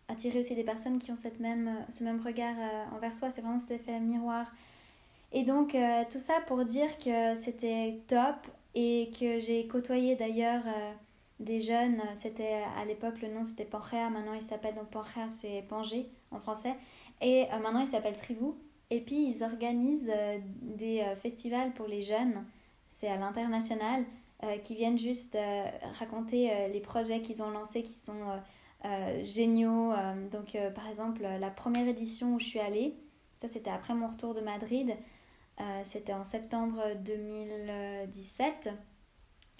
attirer 0.08 0.40
aussi 0.40 0.56
des 0.56 0.64
personnes 0.64 1.00
qui 1.00 1.12
ont 1.12 1.16
cette 1.16 1.40
même, 1.40 1.86
ce 1.90 2.04
même 2.04 2.22
regard 2.22 2.56
euh, 2.58 2.96
envers 2.96 3.14
soi. 3.14 3.32
C'est 3.32 3.42
vraiment 3.42 3.60
cet 3.60 3.72
effet 3.72 4.00
miroir. 4.00 4.52
Et 5.32 5.44
donc 5.44 5.78
tout 6.10 6.18
ça 6.18 6.42
pour 6.48 6.66
dire 6.66 6.98
que 6.98 7.36
c'était 7.36 8.02
top 8.08 8.48
et 8.74 9.12
que 9.20 9.40
j'ai 9.40 9.68
côtoyé 9.68 10.16
d'ailleurs 10.16 10.64
des 11.40 11.62
jeunes. 11.62 12.02
C'était 12.16 12.64
à 12.76 12.84
l'époque 12.86 13.22
le 13.22 13.28
nom 13.28 13.46
c'était 13.46 13.64
Panchea, 13.64 14.10
maintenant 14.10 14.34
il 14.34 14.42
s'appelle 14.42 14.74
donc 14.74 14.90
Panchea 14.90 15.28
c'est 15.28 15.64
Pangé 15.70 16.10
en 16.32 16.40
français. 16.40 16.74
Et 17.22 17.46
maintenant 17.62 17.82
il 17.82 17.88
s'appelle 17.88 18.16
Trivou. 18.16 18.58
Et 18.90 19.02
puis 19.02 19.28
ils 19.30 19.44
organisent 19.44 20.12
des 20.62 21.06
festivals 21.22 21.74
pour 21.74 21.86
les 21.86 22.02
jeunes, 22.02 22.44
c'est 23.00 23.08
à 23.08 23.16
l'international, 23.16 24.04
euh, 24.44 24.58
qui 24.58 24.76
viennent 24.76 24.98
juste 24.98 25.38
raconter 26.00 26.70
les 26.72 26.82
projets 26.82 27.22
qu'ils 27.22 27.42
ont 27.42 27.50
lancés 27.50 27.82
qui 27.82 27.94
sont 27.94 28.40
géniaux. 29.24 29.94
donc 30.32 30.58
par 30.76 30.88
exemple, 30.88 31.22
la 31.22 31.50
première 31.50 31.88
édition 31.88 32.36
où 32.36 32.40
je 32.40 32.46
suis 32.46 32.60
allée, 32.60 32.96
ça 33.38 33.48
c'était 33.48 33.70
après 33.70 33.94
mon 33.94 34.08
retour 34.08 34.34
de 34.34 34.42
Madrid, 34.42 34.96
c'était 35.84 36.14
en 36.14 36.24
septembre 36.24 36.82
2017. 37.04 38.70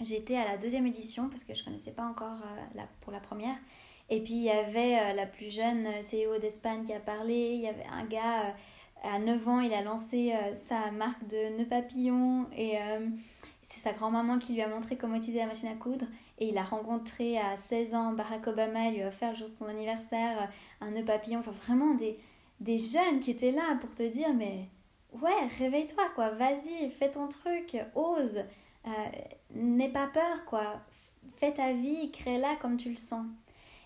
J'étais 0.00 0.36
à 0.36 0.46
la 0.46 0.56
deuxième 0.56 0.86
édition 0.86 1.28
parce 1.28 1.44
que 1.44 1.54
je 1.54 1.60
ne 1.60 1.66
connaissais 1.66 1.92
pas 1.92 2.04
encore 2.04 2.38
la, 2.74 2.84
pour 3.02 3.12
la 3.12 3.20
première. 3.20 3.56
Et 4.08 4.22
puis 4.22 4.32
il 4.32 4.42
y 4.42 4.50
avait 4.50 5.14
la 5.14 5.26
plus 5.26 5.50
jeune 5.50 5.86
CEO 6.00 6.38
d'Espagne 6.38 6.84
qui 6.84 6.94
a 6.94 7.00
parlé, 7.00 7.52
il 7.54 7.60
y 7.60 7.68
avait 7.68 7.86
un 7.90 8.04
gars 8.04 8.54
à 9.02 9.18
9 9.18 9.48
ans, 9.48 9.60
il 9.60 9.72
a 9.72 9.82
lancé 9.82 10.32
euh, 10.32 10.54
sa 10.54 10.90
marque 10.90 11.26
de 11.26 11.58
nœuds 11.58 11.68
papillons 11.68 12.46
et 12.56 12.78
euh, 12.78 13.06
c'est 13.70 13.80
sa 13.80 13.92
grand-maman 13.92 14.38
qui 14.38 14.52
lui 14.52 14.62
a 14.62 14.68
montré 14.68 14.96
comment 14.96 15.14
utiliser 15.14 15.38
la 15.38 15.46
machine 15.46 15.68
à 15.68 15.74
coudre. 15.74 16.06
Et 16.38 16.48
il 16.48 16.58
a 16.58 16.62
rencontré 16.62 17.38
à 17.38 17.56
16 17.56 17.94
ans 17.94 18.12
Barack 18.12 18.46
Obama, 18.48 18.86
il 18.88 18.94
lui 18.94 19.02
a 19.02 19.08
offert 19.08 19.30
le 19.30 19.36
jour 19.36 19.48
de 19.48 19.56
son 19.56 19.68
anniversaire 19.68 20.42
euh, 20.42 20.84
un 20.86 20.90
nœud 20.90 21.04
papillon. 21.04 21.38
Enfin, 21.38 21.52
vraiment 21.52 21.94
des, 21.94 22.18
des 22.58 22.78
jeunes 22.78 23.20
qui 23.20 23.30
étaient 23.30 23.52
là 23.52 23.76
pour 23.80 23.94
te 23.94 24.02
dire 24.02 24.34
Mais 24.34 24.68
ouais, 25.12 25.46
réveille-toi, 25.58 26.04
quoi, 26.16 26.30
vas-y, 26.30 26.90
fais 26.90 27.10
ton 27.10 27.28
truc, 27.28 27.76
ose, 27.94 28.42
n'aie 29.54 29.88
pas 29.88 30.08
peur, 30.08 30.44
quoi. 30.46 30.80
Fais 31.36 31.52
ta 31.52 31.72
vie, 31.72 32.10
crée-la 32.10 32.56
comme 32.56 32.76
tu 32.76 32.90
le 32.90 32.96
sens. 32.96 33.26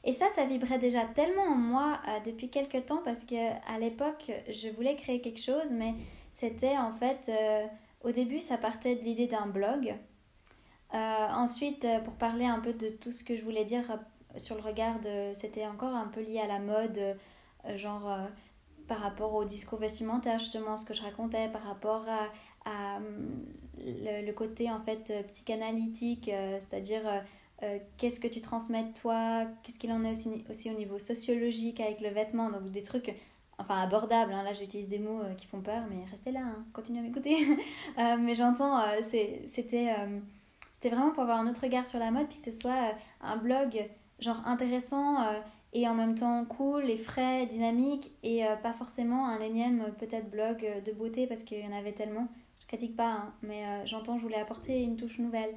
Et 0.05 0.13
ça, 0.13 0.29
ça 0.29 0.45
vibrait 0.45 0.79
déjà 0.79 1.05
tellement 1.05 1.45
en 1.45 1.57
moi 1.57 1.99
euh, 2.09 2.21
depuis 2.25 2.51
quelques 2.51 2.87
temps 2.87 3.01
parce 3.05 3.25
que 3.25 3.53
à 3.67 3.79
l'époque, 3.79 4.31
je 4.49 4.69
voulais 4.69 4.97
créer 4.97 5.21
quelque 5.21 5.41
chose, 5.41 5.73
mais 5.73 5.95
c'était 6.31 6.77
en 6.77 6.93
fait, 6.93 7.31
euh, 7.31 7.67
au 8.05 8.13
début, 8.13 8.41
ça 8.41 8.59
partait 8.59 8.95
de 8.95 9.03
l'idée 9.03 9.27
d'un 9.27 9.47
blog. 9.47 9.95
Euh, 10.95 10.97
ensuite, 10.97 11.87
pour 12.05 12.15
parler 12.15 12.45
un 12.45 12.61
peu 12.61 12.73
de 12.73 12.89
tout 12.89 13.11
ce 13.11 13.25
que 13.25 13.37
je 13.37 13.43
voulais 13.43 13.65
dire 13.65 13.99
sur 14.37 14.55
le 14.55 14.63
regard, 14.63 14.97
c'était 15.33 15.67
encore 15.67 15.95
un 15.95 16.07
peu 16.07 16.21
lié 16.21 16.39
à 16.39 16.47
la 16.47 16.59
mode, 16.61 17.17
genre 17.77 18.17
par 18.87 18.99
rapport 18.99 19.35
au 19.35 19.45
discours 19.45 19.79
vestimentaire, 19.79 20.39
justement, 20.39 20.77
ce 20.77 20.85
que 20.85 20.95
je 20.95 21.03
racontais, 21.03 21.49
par 21.49 21.63
rapport 21.63 22.07
à, 22.65 22.99
le, 23.79 24.25
le, 24.25 24.33
côté 24.33 24.71
en 24.71 24.81
fait 24.81 25.27
psychanalytique, 25.29 26.31
c'est-à-dire 26.61 27.23
euh, 27.63 27.79
qu'est-ce 27.97 28.21
que 28.21 28.27
tu 28.27 28.41
transmets 28.41 28.93
toi, 29.01 29.47
qu'est-ce 29.63 29.79
qu'il 29.79 29.93
en 29.93 30.05
est 30.05 30.13
aussi, 30.51 30.71
au 30.71 30.75
niveau 30.75 30.99
sociologique 30.99 31.81
avec 31.81 32.01
le 32.01 32.09
vêtement, 32.09 32.51
donc 32.51 32.71
des 32.71 32.83
trucs 32.83 33.15
enfin 33.59 33.81
abordables, 33.81 34.33
hein. 34.33 34.43
là 34.43 34.53
j'utilise 34.53 34.89
des 34.89 34.99
mots 34.99 35.21
euh, 35.21 35.35
qui 35.35 35.47
font 35.47 35.61
peur, 35.61 35.85
mais 35.91 36.05
restez 36.11 36.33
là, 36.33 36.41
hein. 36.41 36.65
continuez 36.73 37.01
à 37.01 37.03
m'écouter. 37.03 37.37
Euh, 37.99 38.17
mais 38.19 38.35
j'entends, 38.35 38.83
c'était 39.03 39.43
c'était 39.47 40.91
vraiment 40.91 41.11
pour 41.11 41.23
avoir 41.23 41.39
un 41.39 41.47
autre 41.49 41.61
regard 41.63 41.87
sur 41.87 41.99
la 41.99 42.11
mode, 42.11 42.27
puis 42.29 42.39
que 42.39 42.45
ce 42.45 42.51
soit 42.51 42.95
un 43.21 43.37
blog 43.37 43.89
genre 44.19 44.43
intéressant 44.47 45.19
et 45.73 45.87
en 45.87 45.95
même 45.95 46.17
temps 46.17 46.45
cool 46.45 46.91
et 46.91 46.97
frais, 46.97 47.47
dynamique, 47.47 48.11
et 48.25 48.45
pas 48.63 48.73
forcément 48.73 49.29
un 49.29 49.41
énième 49.41 49.93
peut-être 49.99 50.29
blog 50.29 50.67
de 50.85 50.93
beauté 50.93 51.27
parce 51.27 51.45
qu'il 51.45 51.61
y 51.61 51.67
en 51.67 51.77
avait 51.77 51.93
tellement. 51.93 52.27
Je 52.61 52.67
critique 52.67 52.97
pas, 52.97 53.11
hein, 53.11 53.33
mais 53.43 53.87
j'entends, 53.87 54.19
je 54.19 54.23
voulais 54.23 54.41
apporter 54.41 54.83
une 54.83 54.97
touche 54.97 55.21
nouvelle. 55.21 55.55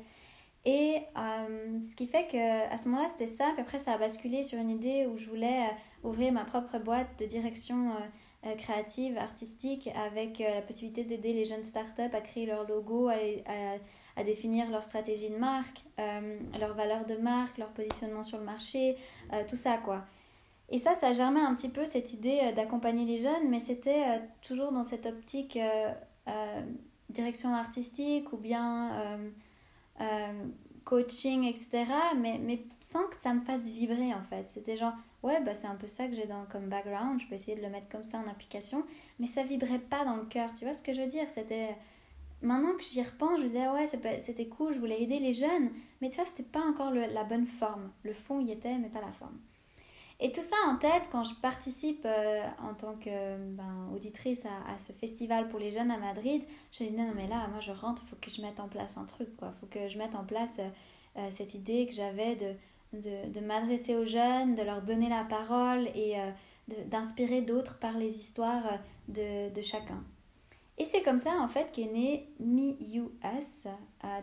Et 0.68 0.98
euh, 1.18 1.80
ce 1.80 1.96
qui 1.96 2.08
fait 2.08 2.28
que 2.28 2.70
à 2.70 2.78
ce 2.78 2.90
moment-là, 2.90 3.08
c'était 3.08 3.32
ça. 3.32 3.52
Puis 3.54 3.62
après, 3.62 3.80
ça 3.80 3.94
a 3.94 3.98
basculé 3.98 4.44
sur 4.44 4.60
une 4.60 4.70
idée 4.70 5.08
où 5.08 5.18
je 5.18 5.30
voulais 5.30 5.62
euh, 5.62 6.10
ouvrir 6.10 6.34
ma 6.34 6.44
propre 6.44 6.78
boîte 6.78 7.08
de 7.20 7.26
direction 7.26 7.94
euh, 8.46 8.54
créative, 8.56 9.18
artistique, 9.18 9.90
avec 9.96 10.40
la 10.40 10.62
possibilité 10.62 11.06
d'aider 11.06 11.32
les 11.32 11.46
jeunes 11.46 11.64
startups 11.64 12.14
à 12.14 12.20
créer 12.20 12.46
leur 12.46 12.68
logo, 12.68 13.08
à, 13.08 13.16
à, 14.18 14.24
définir 14.26 14.70
leur 14.70 14.84
stratégie 14.84 15.30
de 15.30 15.38
marque, 15.38 15.84
leur 16.60 16.74
valeur 16.76 17.06
de 17.06 17.16
marque, 17.16 17.58
leur 17.58 17.70
positionnement 17.70 18.24
sur 18.24 18.38
le 18.38 18.46
marché, 18.46 18.96
tout 19.50 19.58
ça, 19.58 19.78
quoi. 19.78 20.06
Et 20.70 20.78
ça, 20.78 20.96
ça 20.96 21.12
germait 21.12 21.42
un 21.42 21.56
petit 21.56 21.68
peu 21.68 21.84
cette 21.84 22.14
idée 22.14 22.54
d'accompagner 22.56 23.06
les 23.06 23.18
jeunes, 23.18 23.50
mais 23.50 23.60
c'était 23.60 24.22
toujours 24.42 24.72
dans 24.72 24.84
cette 24.84 25.08
optique 25.08 25.60
direction 27.10 27.54
artistique 27.54 28.32
ou 28.32 28.38
bien 28.38 29.20
coaching, 30.88 31.44
etc. 31.44 31.86
Mais, 32.18 32.40
mais 32.42 32.62
sans 32.80 33.08
que 33.08 33.16
ça 33.16 33.34
me 33.34 33.42
fasse 33.42 33.72
vibrer 33.72 34.14
en 34.14 34.24
fait. 34.24 34.48
C'était 34.48 34.78
genre, 34.78 34.94
ouais, 35.24 35.42
bah, 35.42 35.54
c'est 35.54 35.68
un 35.68 35.76
peu 35.76 35.88
ça 35.88 36.08
que 36.08 36.16
j'ai 36.16 36.26
dans 36.26 36.46
comme 36.46 36.68
background, 36.70 37.20
je 37.20 37.28
peux 37.28 37.36
essayer 37.36 37.58
de 37.58 37.62
le 37.62 37.70
mettre 37.70 37.90
comme 37.90 38.06
ça 38.06 38.20
en 38.20 38.30
application, 38.30 38.84
mais 39.20 39.28
ça 39.28 39.44
vibrait 39.44 39.80
pas 39.80 40.06
dans 40.06 40.16
le 40.16 40.26
cœur, 40.26 40.54
tu 40.54 40.64
vois 40.64 40.74
ce 40.74 40.82
que 40.82 40.94
je 40.94 41.02
veux 41.02 41.08
dire? 41.08 41.30
C'était. 41.30 41.76
Maintenant 42.42 42.76
que 42.78 42.84
j'y 42.84 43.02
repense, 43.02 43.40
je 43.40 43.46
disais, 43.48 43.68
ouais, 43.68 43.88
c'était 44.20 44.48
cool, 44.48 44.72
je 44.72 44.80
voulais 44.80 45.02
aider 45.02 45.18
les 45.20 45.34
jeunes, 45.34 45.72
mais 46.02 46.10
tu 46.12 46.18
vois, 46.18 46.26
c'était 46.26 46.44
pas 46.44 46.62
encore 46.62 46.92
la 46.92 47.24
bonne 47.24 47.48
forme. 47.48 47.92
Le 48.04 48.14
fond 48.14 48.40
y 48.40 48.52
était, 48.52 48.78
mais 48.78 48.90
pas 48.90 49.02
la 49.02 49.12
forme. 49.12 49.40
Et 50.20 50.32
tout 50.32 50.42
ça 50.42 50.56
en 50.68 50.78
tête, 50.78 51.10
quand 51.12 51.24
je 51.24 51.36
participe 51.36 52.04
euh, 52.06 52.44
en 52.60 52.74
tant 52.74 52.96
que 52.96 53.38
ben, 53.38 53.92
à, 54.68 54.78
ce 54.80 54.92
festival 54.92 55.48
pour 55.48 55.60
les 55.60 55.72
jeunes 55.72 55.92
à 55.92 55.98
Madrid, 55.98 56.44
je 56.72 56.84
me 56.84 56.90
dis 56.90 56.96
non, 56.96 57.12
mais 57.16 57.28
là, 57.28 57.48
moi 57.50 57.60
je 57.60 57.72
rentre, 57.72 58.02
il 58.04 58.10
faut 58.10 58.16
que 58.20 58.32
je 58.32 58.42
mette 58.42 58.60
en 58.60 58.68
place 58.68 58.98
un 58.98 59.06
truc, 59.06 59.36
quoi. 59.38 59.54
Faut 59.60 59.68
que 59.68 59.88
je 59.88 59.98
mette 60.00 60.16
en 60.16 60.24
place 60.24 60.58
euh, 60.58 60.70
euh, 61.18 61.28
cette 61.30 61.54
idée 61.54 61.86
que 61.86 61.94
j'avais 61.94 62.36
de, 62.36 62.56
de, 62.94 63.40
m'adresser 63.42 63.96
aux 63.96 64.06
jeunes, 64.06 64.56
de 64.56 64.64
leur 64.64 64.82
donner 64.82 65.08
la 65.08 65.24
parole 65.24 65.88
et 65.90 66.16
d'inspirer 66.86 67.42
d'autres 67.42 67.78
par 67.80 67.98
les 67.98 68.18
histoires 68.18 68.80
de, 69.08 69.62
chacun. 69.62 70.04
Et 70.78 70.86
c'est 70.86 71.02
comme 71.02 71.18
ça 71.18 71.38
en 71.42 71.48
fait 71.48 71.72
qu'est 71.72 71.92
né 71.92 72.30
MeUS. 72.40 73.68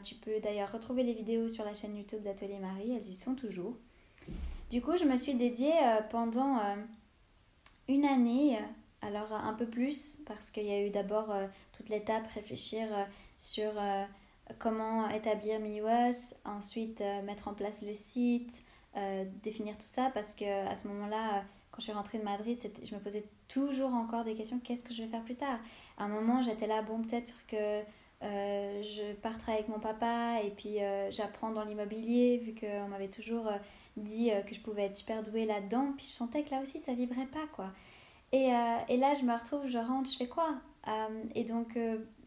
tu 0.03 0.15
peux 0.15 0.41
d'ailleurs 0.41 0.73
retrouver 0.73 1.03
les 1.03 1.15
vidéos 1.15 1.49
sur 1.49 1.65
la 1.65 1.75
chaîne 1.75 1.97
YouTube 1.97 2.23
d'Atelier 2.23 2.59
Marie, 2.59 2.95
elles 2.95 3.09
y 3.09 3.15
sont 3.15 3.35
toujours. 3.35 3.77
Du 4.75 4.83
coup, 4.83 4.97
je 4.97 5.05
me 5.05 5.15
suis 5.15 5.35
dédiée 5.35 5.73
euh, 5.85 6.01
pendant 6.11 6.59
euh, 6.59 6.75
une 7.87 8.05
année, 8.05 8.59
euh, 8.59 9.07
alors 9.07 9.33
un 9.33 9.55
peu 9.55 9.67
plus, 9.67 10.21
parce 10.27 10.51
qu'il 10.51 10.65
y 10.65 10.73
a 10.73 10.85
eu 10.85 10.91
d'abord 10.91 11.33
toute 11.77 11.89
l'étape 11.89 12.27
réfléchir 12.27 12.89
sur 13.39 13.71
comment 14.59 15.09
établir 15.11 15.61
MIUS, 15.61 16.35
ensuite 16.45 17.05
mettre 17.23 17.47
en 17.47 17.55
place 17.55 17.85
le 17.87 17.95
site, 17.95 18.65
définir 19.45 19.79
tout 19.79 19.87
ça, 19.87 20.11
parce 20.13 20.35
que 20.35 20.67
à 20.67 20.75
ce 20.75 20.89
moment-là, 20.89 21.45
quand 21.71 21.79
je 21.79 21.85
suis 21.85 21.93
rentrée 21.93 22.19
de 22.19 22.25
Madrid, 22.25 22.59
je 22.83 22.95
me 22.97 23.01
posais 23.01 23.25
toujours 23.47 23.95
encore 23.95 24.25
des 24.25 24.35
questions 24.35 24.59
qu'est-ce 24.59 24.83
que 24.83 24.93
je 24.93 25.03
vais 25.03 25.09
faire 25.09 25.23
plus 25.23 25.37
tard? 25.37 25.61
À 25.99 26.05
un 26.05 26.09
moment, 26.09 26.43
j'étais 26.43 26.67
là, 26.67 26.83
bon, 26.83 27.01
peut-être 27.03 27.47
que 27.47 27.83
je 28.23 29.13
travailler 29.21 29.59
avec 29.59 29.69
mon 29.69 29.79
papa 29.79 30.41
et 30.43 30.51
puis 30.51 30.79
j'apprends 31.11 31.51
dans 31.51 31.63
l'immobilier, 31.63 32.39
vu 32.39 32.55
qu'on 32.59 32.89
m'avait 32.89 33.09
toujours 33.09 33.53
dit 33.97 34.31
euh, 34.31 34.43
que 34.43 34.55
je 34.55 34.61
pouvais 34.61 34.85
être 34.85 34.97
super 34.97 35.23
douée 35.23 35.47
là-dedans. 35.47 35.93
Puis 35.97 36.07
je 36.07 36.13
sentais 36.13 36.43
que 36.43 36.51
là 36.51 36.61
aussi, 36.61 36.79
ça 36.79 36.95
vibrait 36.95 37.27
pas, 37.27 37.47
quoi. 37.55 37.71
Et, 38.33 38.53
euh, 38.55 38.77
et 38.89 38.97
là, 38.97 39.15
je 39.15 39.25
me 39.25 39.33
retrouve, 39.33 39.67
je 39.69 39.79
rentre, 39.79 40.11
je 40.11 40.17
fais 40.17 40.29
quoi? 40.29 40.55
Euh, 40.89 41.25
Et 41.35 41.45
donc, 41.45 41.79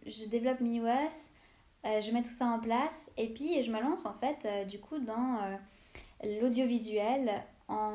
je 0.05 0.25
développe 0.25 0.61
MIUS, 0.61 1.31
je 1.83 2.11
mets 2.11 2.21
tout 2.21 2.31
ça 2.31 2.47
en 2.47 2.59
place. 2.59 3.11
Et 3.17 3.29
puis, 3.33 3.61
je 3.61 3.71
me 3.71 3.81
lance, 3.81 4.05
en 4.05 4.13
fait, 4.13 4.47
du 4.67 4.79
coup, 4.79 4.99
dans 4.99 5.39
l'audiovisuel 6.23 7.43
en, 7.67 7.91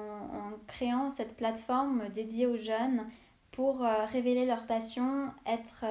créant 0.66 1.10
cette 1.10 1.36
plateforme 1.36 2.08
dédiée 2.10 2.46
aux 2.46 2.58
jeunes 2.58 3.06
pour 3.50 3.80
révéler 3.80 4.46
leur 4.46 4.66
passion, 4.66 5.30
être 5.46 5.86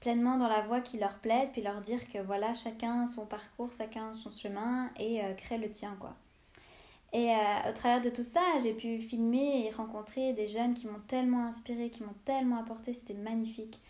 pleinement 0.00 0.36
dans 0.38 0.48
la 0.48 0.62
voie 0.62 0.80
qui 0.80 0.98
leur 0.98 1.18
plaise, 1.20 1.50
puis 1.52 1.62
leur 1.62 1.80
dire 1.80 2.08
que 2.08 2.18
voilà, 2.18 2.52
chacun 2.54 3.06
son 3.06 3.26
parcours, 3.26 3.70
chacun 3.72 4.12
son 4.14 4.30
chemin 4.30 4.90
et 4.98 5.20
créer 5.36 5.58
le 5.58 5.70
tien, 5.70 5.96
quoi. 6.00 6.16
Et 7.12 7.30
euh, 7.30 7.70
au 7.70 7.72
travers 7.72 8.00
de 8.00 8.08
tout 8.08 8.22
ça, 8.22 8.40
j'ai 8.62 8.72
pu 8.72 9.00
filmer 9.00 9.66
et 9.66 9.70
rencontrer 9.70 10.32
des 10.32 10.46
jeunes 10.46 10.74
qui 10.74 10.86
m'ont 10.86 11.00
tellement 11.08 11.44
inspiré, 11.44 11.90
qui 11.90 12.04
m'ont 12.04 12.14
tellement 12.24 12.58
apporté, 12.58 12.94
c'était 12.94 13.14
magnifique. 13.14 13.80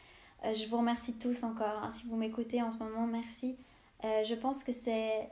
Euh, 0.44 0.54
je 0.54 0.66
vous 0.66 0.78
remercie 0.78 1.18
tous 1.18 1.42
encore. 1.44 1.82
Hein. 1.82 1.90
si 1.90 2.06
vous 2.06 2.16
m'écoutez 2.16 2.62
en 2.62 2.72
ce 2.72 2.78
moment, 2.78 3.06
merci. 3.06 3.56
Euh, 4.04 4.24
je 4.24 4.34
pense 4.34 4.64
que 4.64 4.72
c'est 4.72 5.30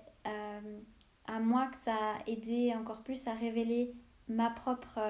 à 1.26 1.40
moi 1.40 1.68
que 1.68 1.76
ça 1.82 1.94
a 1.94 2.30
aidé 2.30 2.74
encore 2.74 2.98
plus 2.98 3.26
à 3.26 3.32
révéler 3.32 3.94
ma 4.28 4.50
propre, 4.50 5.00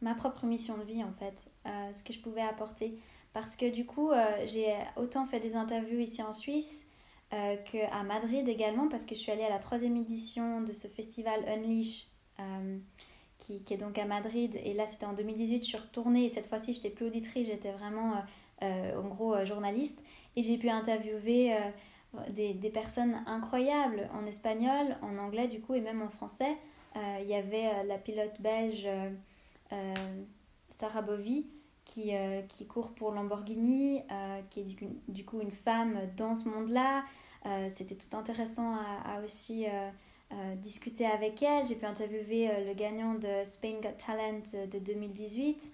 ma 0.00 0.14
propre 0.16 0.44
mission 0.44 0.76
de 0.76 0.82
vie 0.82 1.04
en 1.04 1.12
fait, 1.12 1.52
ce 1.92 2.02
que 2.02 2.12
je 2.12 2.18
pouvais 2.18 2.42
apporter. 2.42 2.98
Parce 3.32 3.54
que 3.54 3.70
du 3.70 3.86
coup, 3.86 4.10
j'ai 4.46 4.74
autant 4.96 5.24
fait 5.26 5.38
des 5.38 5.54
interviews 5.54 6.00
ici 6.00 6.20
en 6.20 6.32
Suisse 6.32 6.87
euh, 7.34 7.56
qu'à 7.70 8.02
Madrid 8.04 8.48
également, 8.48 8.88
parce 8.88 9.04
que 9.04 9.14
je 9.14 9.20
suis 9.20 9.30
allée 9.30 9.44
à 9.44 9.50
la 9.50 9.58
troisième 9.58 9.96
édition 9.96 10.62
de 10.62 10.72
ce 10.72 10.88
festival 10.88 11.44
Unleash, 11.46 12.06
euh, 12.40 12.78
qui, 13.36 13.62
qui, 13.62 13.74
est 13.74 13.76
donc 13.76 13.98
à 13.98 14.06
Madrid. 14.06 14.58
Et 14.64 14.72
là, 14.72 14.86
c'était 14.86 15.04
en 15.04 15.12
2018, 15.12 15.62
je 15.62 15.68
suis 15.68 15.76
retournée, 15.76 16.24
et 16.24 16.28
cette 16.30 16.46
fois-ci, 16.46 16.72
je 16.72 16.78
n'étais 16.78 16.90
plus 16.90 17.06
auditrice, 17.06 17.46
j'étais 17.46 17.72
vraiment, 17.72 18.14
euh, 18.62 18.98
en 18.98 19.08
gros, 19.08 19.44
journaliste. 19.44 20.02
Et 20.36 20.42
j'ai 20.42 20.56
pu 20.56 20.70
interviewer 20.70 21.54
des, 22.30 22.54
des, 22.54 22.70
personnes 22.70 23.22
incroyables 23.26 24.08
en 24.14 24.24
espagnol, 24.24 24.96
en 25.02 25.18
anglais, 25.18 25.48
du 25.48 25.60
coup, 25.60 25.74
et 25.74 25.80
même 25.80 26.00
en 26.00 26.08
français. 26.08 26.56
Il 27.20 27.26
y 27.28 27.34
avait 27.34 27.84
la 27.84 27.98
pilote 27.98 28.40
belge 28.40 28.88
Sarah 30.70 31.02
Bovy, 31.02 31.46
qui, 31.88 32.14
euh, 32.14 32.42
qui 32.42 32.66
court 32.66 32.90
pour 32.90 33.10
Lamborghini, 33.10 34.02
euh, 34.12 34.40
qui 34.50 34.60
est 34.60 34.76
du, 35.08 35.24
coup 35.24 35.40
une 35.40 35.50
femme 35.50 35.98
dans 36.16 36.36
ce 36.36 36.48
monde-là. 36.48 37.02
Euh, 37.46 37.68
c'était 37.74 37.96
tout 37.96 38.16
intéressant 38.16 38.76
à, 38.76 39.20
aussi 39.24 39.66
discuter 40.56 41.06
avec 41.06 41.42
elle. 41.42 41.66
J'ai 41.66 41.74
pu 41.74 41.86
interviewer 41.86 42.50
le 42.66 42.74
gagnant 42.74 43.14
de 43.14 43.42
Spain 43.44 43.80
Got 43.82 43.96
Talent 44.06 44.66
de 44.70 44.78
2018. 44.78 45.72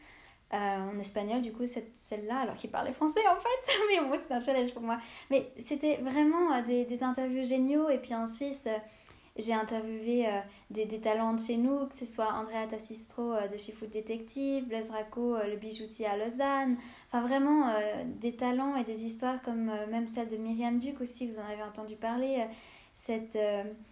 en 0.52 0.98
espagnol, 1.00 1.42
du 1.42 1.52
coup, 1.52 1.64
celle-là, 1.66 2.38
alors 2.38 2.54
qu'il 2.54 2.70
parlait 2.70 2.92
français 2.92 3.26
en 3.28 3.34
fait, 3.34 3.72
mais 3.90 4.08
bon, 4.08 4.14
c'est 4.16 4.32
un 4.32 4.40
challenge 4.40 4.72
pour 4.72 4.82
moi. 4.82 4.98
Mais 5.30 5.50
c'était 5.58 5.96
vraiment 5.96 6.62
des, 6.62 6.84
des, 6.84 7.02
interviews 7.02 7.42
géniaux. 7.42 7.88
Et 7.90 7.98
puis 7.98 8.14
en 8.14 8.28
Suisse, 8.28 8.68
j'ai 9.36 9.52
interviewé 9.52 10.28
euh, 10.28 10.40
des, 10.70 10.84
des, 10.84 11.00
talents 11.00 11.34
de 11.34 11.40
chez 11.40 11.56
nous, 11.56 11.86
que 11.86 11.94
ce 11.94 12.06
soit 12.06 12.32
Andrea 12.32 12.68
Tassistro 12.68 13.32
euh, 13.32 13.48
de 13.48 13.56
chez 13.56 13.72
Food 13.72 13.90
Detective, 13.90 14.66
Blaise 14.66 14.90
Racco, 14.90 15.34
euh, 15.34 15.48
le 15.48 15.56
bijoutier 15.56 16.06
à 16.06 16.16
Lausanne. 16.16 16.76
Enfin, 17.08 17.26
vraiment 17.26 17.72
des 18.20 18.34
talents 18.36 18.76
et 18.76 18.84
des 18.84 19.04
histoires 19.04 19.40
comme 19.42 19.70
même 19.88 20.06
celle 20.08 20.28
de 20.28 20.36
Myriam 20.36 20.78
Duc 20.78 21.00
aussi, 21.00 21.26
vous 21.26 21.38
en 21.38 21.44
avez 21.44 21.62
entendu 21.62 21.94
parler. 21.96 22.44
cette 22.94 23.38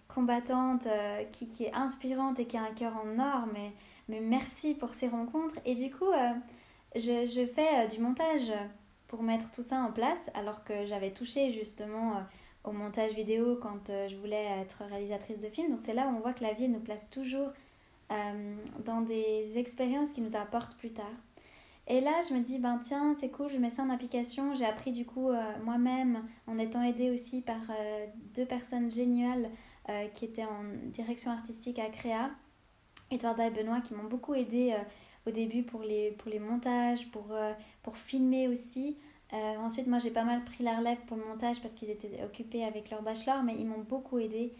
combattante 0.08 0.88
qui, 1.30 1.48
qui, 1.48 1.64
est 1.64 1.74
inspirante 1.74 2.40
et 2.40 2.46
qui 2.46 2.56
a 2.56 2.62
un 2.62 2.74
cœur 2.74 2.94
en 2.96 3.18
or. 3.20 3.46
Mais, 3.52 3.72
mais 4.08 4.18
merci 4.18 4.74
pour 4.74 4.94
ces 4.94 5.06
rencontres. 5.06 5.56
Et 5.64 5.76
du 5.76 5.90
coup, 5.92 6.10
je, 6.96 7.26
je, 7.26 7.46
fais 7.46 7.86
du 7.86 8.00
montage 8.00 8.52
pour 9.06 9.22
mettre 9.22 9.52
tout 9.52 9.62
ça 9.62 9.76
en 9.76 9.92
place, 9.92 10.30
alors 10.34 10.64
que 10.64 10.84
j'avais 10.86 11.12
touché 11.12 11.52
justement 11.52 12.16
au 12.64 12.72
montage 12.72 13.12
vidéo 13.14 13.58
quand 13.60 13.90
euh, 13.90 14.08
je 14.08 14.16
voulais 14.16 14.44
être 14.60 14.82
réalisatrice 14.88 15.38
de 15.38 15.48
films. 15.48 15.70
Donc 15.70 15.80
c'est 15.80 15.94
là 15.94 16.06
où 16.06 16.16
on 16.16 16.20
voit 16.20 16.32
que 16.32 16.42
la 16.42 16.52
vie 16.52 16.68
nous 16.68 16.80
place 16.80 17.10
toujours 17.10 17.48
euh, 18.10 18.54
dans 18.84 19.00
des 19.00 19.58
expériences 19.58 20.12
qui 20.12 20.20
nous 20.20 20.36
apportent 20.36 20.76
plus 20.76 20.92
tard. 20.92 21.06
Et 21.88 22.00
là, 22.00 22.12
je 22.28 22.34
me 22.34 22.40
dis, 22.40 22.58
ben 22.58 22.78
tiens, 22.78 23.14
c'est 23.16 23.30
cool, 23.30 23.50
je 23.50 23.58
mets 23.58 23.70
ça 23.70 23.82
en 23.82 23.90
application. 23.90 24.54
J'ai 24.54 24.64
appris 24.64 24.92
du 24.92 25.04
coup 25.04 25.30
euh, 25.30 25.42
moi-même, 25.64 26.24
en 26.46 26.58
étant 26.58 26.82
aidée 26.82 27.10
aussi 27.10 27.40
par 27.40 27.60
deux 28.34 28.46
personnes 28.46 28.90
géniales 28.90 29.50
qui 30.14 30.26
étaient 30.26 30.44
en 30.44 30.62
direction 30.92 31.32
artistique 31.32 31.80
à 31.80 31.88
Créa, 31.88 32.30
Edwarda 33.10 33.48
et 33.48 33.50
Benoît, 33.50 33.80
qui 33.80 33.94
m'ont 33.94 34.04
beaucoup 34.04 34.32
aidée 34.32 34.76
au 35.26 35.32
début 35.32 35.64
pour 35.64 35.82
les, 35.82 36.12
pour 36.12 36.30
les 36.30 36.38
montages, 36.38 37.10
pour, 37.10 37.34
pour 37.82 37.98
filmer 37.98 38.46
aussi. 38.46 38.96
Euh, 39.32 39.56
ensuite, 39.56 39.86
moi, 39.86 39.98
j'ai 39.98 40.10
pas 40.10 40.24
mal 40.24 40.44
pris 40.44 40.62
la 40.62 40.76
relève 40.76 40.98
pour 41.06 41.16
le 41.16 41.24
montage 41.24 41.60
parce 41.60 41.74
qu'ils 41.74 41.90
étaient 41.90 42.22
occupés 42.22 42.64
avec 42.64 42.90
leur 42.90 43.02
bachelor, 43.02 43.42
mais 43.42 43.54
ils 43.58 43.66
m'ont 43.66 43.80
beaucoup 43.80 44.18
aidé. 44.18 44.52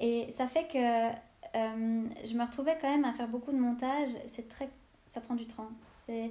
Et 0.00 0.26
ça 0.30 0.48
fait 0.48 0.66
que 0.66 1.08
euh, 1.56 2.02
je 2.24 2.34
me 2.34 2.44
retrouvais 2.44 2.76
quand 2.80 2.90
même 2.90 3.04
à 3.04 3.12
faire 3.12 3.28
beaucoup 3.28 3.52
de 3.52 3.58
montage. 3.58 4.08
C'est 4.26 4.48
très, 4.48 4.68
ça 5.06 5.20
prend 5.20 5.34
du 5.34 5.46
temps. 5.46 5.68
C'est, 5.94 6.30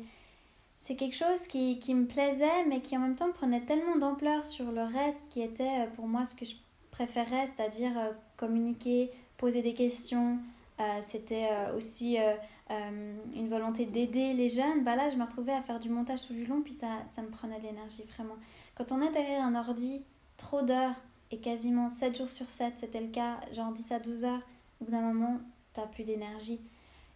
c'est 0.79 0.95
quelque 0.95 1.15
chose 1.15 1.47
qui, 1.47 1.77
qui, 1.79 1.93
me 1.93 2.05
plaisait, 2.05 2.65
mais 2.67 2.81
qui 2.81 2.97
en 2.97 3.01
même 3.01 3.15
temps 3.15 3.31
prenait 3.31 3.61
tellement 3.61 3.95
d'ampleur 3.95 4.45
sur 4.45 4.71
le 4.71 4.83
reste 4.83 5.29
qui 5.29 5.41
était 5.41 5.83
euh, 5.83 5.87
pour 5.95 6.07
moi 6.07 6.25
ce 6.25 6.35
que 6.35 6.45
je 6.45 6.55
préférais, 6.91 7.45
c'est-à-dire 7.45 7.91
communiquer, 8.37 9.11
poser 9.37 9.63
des 9.63 9.73
questions. 9.73 10.37
c'était 11.01 11.49
aussi 11.75 12.17
euh, 12.72 13.16
une 13.36 13.49
volonté 13.49 13.86
d'aider 13.86 14.34
les 14.34 14.49
jeunes, 14.49 14.84
bah 14.84 14.95
là 14.95 15.09
je 15.09 15.18
me 15.18 15.24
retrouvais 15.24 15.51
à 15.51 15.61
faire 15.61 15.80
du 15.80 15.89
montage 15.89 16.26
tout 16.26 16.34
du 16.34 16.45
long, 16.45 16.61
puis 16.61 16.74
ça, 16.74 16.88
ça 17.07 17.22
me 17.22 17.30
prenait 17.30 17.59
de 17.59 17.64
l'énergie 17.64 18.03
vraiment. 18.16 18.36
Quand 18.76 18.91
on 18.91 19.01
est 19.01 19.11
derrière 19.11 19.43
un 19.43 19.55
ordi, 19.55 20.03
trop 20.38 20.61
d'heures, 20.61 20.95
et 21.32 21.39
quasiment 21.39 21.89
7 21.89 22.18
jours 22.18 22.30
sur 22.30 22.49
7, 22.49 22.74
c'était 22.78 23.01
le 23.01 23.07
cas, 23.07 23.39
genre 23.53 23.72
10 23.72 23.91
à 23.91 23.99
12 23.99 24.24
heures, 24.26 24.41
au 24.80 24.86
bout 24.86 24.91
d'un 24.91 25.01
moment, 25.01 25.39
t'as 25.74 25.88
plus 25.88 26.03
d'énergie. 26.03 26.61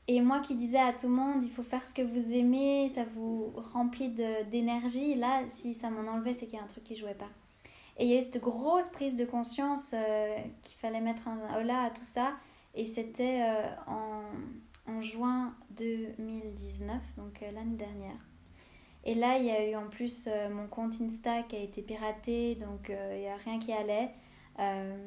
Et 0.08 0.22
moi 0.22 0.40
qui 0.40 0.56
disais 0.56 0.80
à 0.80 0.94
tout 0.94 1.08
le 1.08 1.14
monde, 1.14 1.44
il 1.44 1.52
faut 1.52 1.64
faire 1.64 1.86
ce 1.86 1.94
que 1.94 2.02
vous 2.02 2.32
aimez, 2.32 2.90
ça 2.90 3.04
vous 3.16 3.54
remplit 3.74 4.10
d'énergie, 4.50 5.16
là, 5.16 5.44
si 5.50 5.74
ça 5.74 5.90
m'en 5.90 6.10
enlevait, 6.10 6.34
c'est 6.34 6.46
qu'il 6.46 6.56
y 6.56 6.60
a 6.60 6.64
un 6.64 6.68
truc 6.68 6.84
qui 6.84 6.96
jouait 6.96 7.14
pas. 7.14 7.30
Et 7.98 8.06
il 8.06 8.12
y 8.12 8.14
a 8.14 8.18
eu 8.18 8.22
cette 8.22 8.42
grosse 8.42 8.90
prise 8.90 9.16
de 9.16 9.26
conscience 9.26 9.92
euh, 9.94 10.38
qu'il 10.62 10.78
fallait 10.78 11.02
mettre 11.02 11.28
un 11.28 11.60
holà 11.60 11.84
à 11.84 11.90
tout 11.90 12.04
ça. 12.04 12.34
Et 12.76 12.86
c'était 12.86 13.42
euh, 13.42 13.68
en, 13.88 14.22
en 14.88 15.02
juin 15.02 15.56
2019, 15.72 17.02
donc 17.18 17.42
euh, 17.42 17.52
l'année 17.52 17.78
dernière. 17.78 18.18
Et 19.06 19.16
là, 19.16 19.38
il 19.38 19.46
y 19.46 19.52
a 19.52 19.70
eu 19.70 19.76
en 19.76 19.88
plus 19.88 20.28
mon 20.52 20.68
compte 20.68 21.00
Insta 21.00 21.44
qui 21.44 21.56
a 21.56 21.60
été 21.60 21.82
piraté, 21.82 22.56
donc 22.56 22.90
il 22.90 23.20
n'y 23.20 23.28
a 23.28 23.38
rien 23.38 23.58
qui 23.58 23.72
allait. 23.72 24.10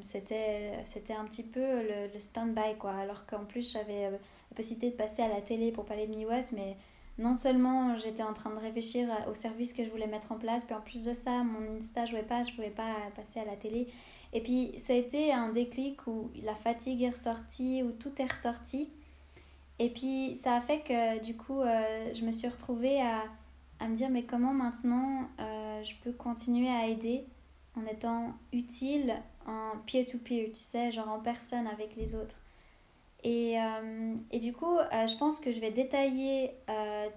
c'était, 0.01 0.73
c'était 0.87 1.13
un 1.13 1.27
petit 1.27 1.43
peu 1.43 1.61
le, 1.61 2.11
le 2.11 2.19
stand-by, 2.19 2.79
quoi. 2.79 2.93
Alors 2.93 3.27
qu'en 3.27 3.45
plus, 3.45 3.71
j'avais 3.71 4.11
la 4.11 4.19
possibilité 4.57 4.91
de 4.91 4.97
passer 4.97 5.21
à 5.21 5.29
la 5.29 5.43
télé 5.43 5.71
pour 5.71 5.85
parler 5.85 6.07
de 6.07 6.15
MiWest, 6.15 6.53
mais 6.53 6.79
non 7.21 7.35
seulement 7.35 7.97
j'étais 7.99 8.23
en 8.23 8.33
train 8.33 8.51
de 8.51 8.59
réfléchir 8.59 9.07
au 9.31 9.35
service 9.35 9.75
que 9.75 9.85
je 9.85 9.91
voulais 9.91 10.07
mettre 10.07 10.33
en 10.33 10.39
place, 10.39 10.65
puis 10.65 10.75
en 10.75 10.81
plus 10.81 11.03
de 11.03 11.13
ça, 11.13 11.45
mon 11.45 11.77
Insta 11.77 12.07
jouait 12.07 12.23
pas, 12.23 12.43
je 12.43 12.55
pouvais 12.55 12.71
pas 12.71 12.95
passer 13.15 13.41
à 13.41 13.45
la 13.45 13.57
télé. 13.57 13.89
Et 14.33 14.41
puis 14.41 14.73
ça 14.79 14.95
a 14.95 14.97
été 14.97 15.33
un 15.33 15.51
déclic 15.51 16.07
où 16.07 16.31
la 16.43 16.55
fatigue 16.55 17.03
est 17.03 17.11
ressortie, 17.11 17.83
où 17.83 17.93
tout 17.93 18.13
est 18.19 18.33
ressorti. 18.33 18.89
Et 19.81 19.89
puis 19.89 20.37
ça 20.37 20.57
a 20.57 20.61
fait 20.61 20.81
que 20.81 21.25
du 21.25 21.35
coup, 21.35 21.63
euh, 21.63 22.13
je 22.13 22.23
me 22.27 22.33
suis 22.33 22.47
retrouvée 22.47 23.01
à, 23.01 23.25
à, 23.81 23.89
me 23.89 23.97
dire 23.97 24.11
mais 24.11 24.25
comment 24.25 24.53
maintenant 24.53 25.23
euh, 25.41 25.83
je 25.83 25.95
peux 26.05 26.13
continuer 26.13 26.69
à 26.69 26.87
aider 26.87 27.25
en 27.75 27.87
étant 27.87 28.35
utile 28.53 29.15
en 29.47 29.79
peer-to-peer, 29.87 30.49
-peer, 30.49 30.53
tu 30.53 30.61
sais, 30.61 30.93
genre 30.93 31.09
en 31.09 31.19
personne 31.19 31.67
avec 31.67 31.97
les 31.97 32.15
autres. 32.15 32.37
Et, 33.25 33.59
euh, 33.59 34.15
et, 34.31 34.39
du 34.39 34.53
coup, 34.53 34.77
je 34.93 35.17
pense 35.19 35.41
que 35.41 35.51
je 35.51 35.61
vais 35.61 35.71
détailler 35.71 36.53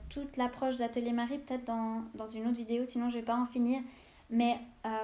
toute 0.09 0.37
l'approche 0.37 0.77
d'Atelier 0.77 1.11
Marie 1.11 1.39
peut-être 1.39 1.65
dans, 1.65 2.03
dans, 2.15 2.27
une 2.27 2.47
autre 2.47 2.57
vidéo, 2.57 2.83
sinon 2.85 3.09
je 3.09 3.15
ne 3.15 3.21
vais 3.21 3.25
pas 3.25 3.37
en 3.37 3.45
finir. 3.45 3.81
Mais 4.29 4.57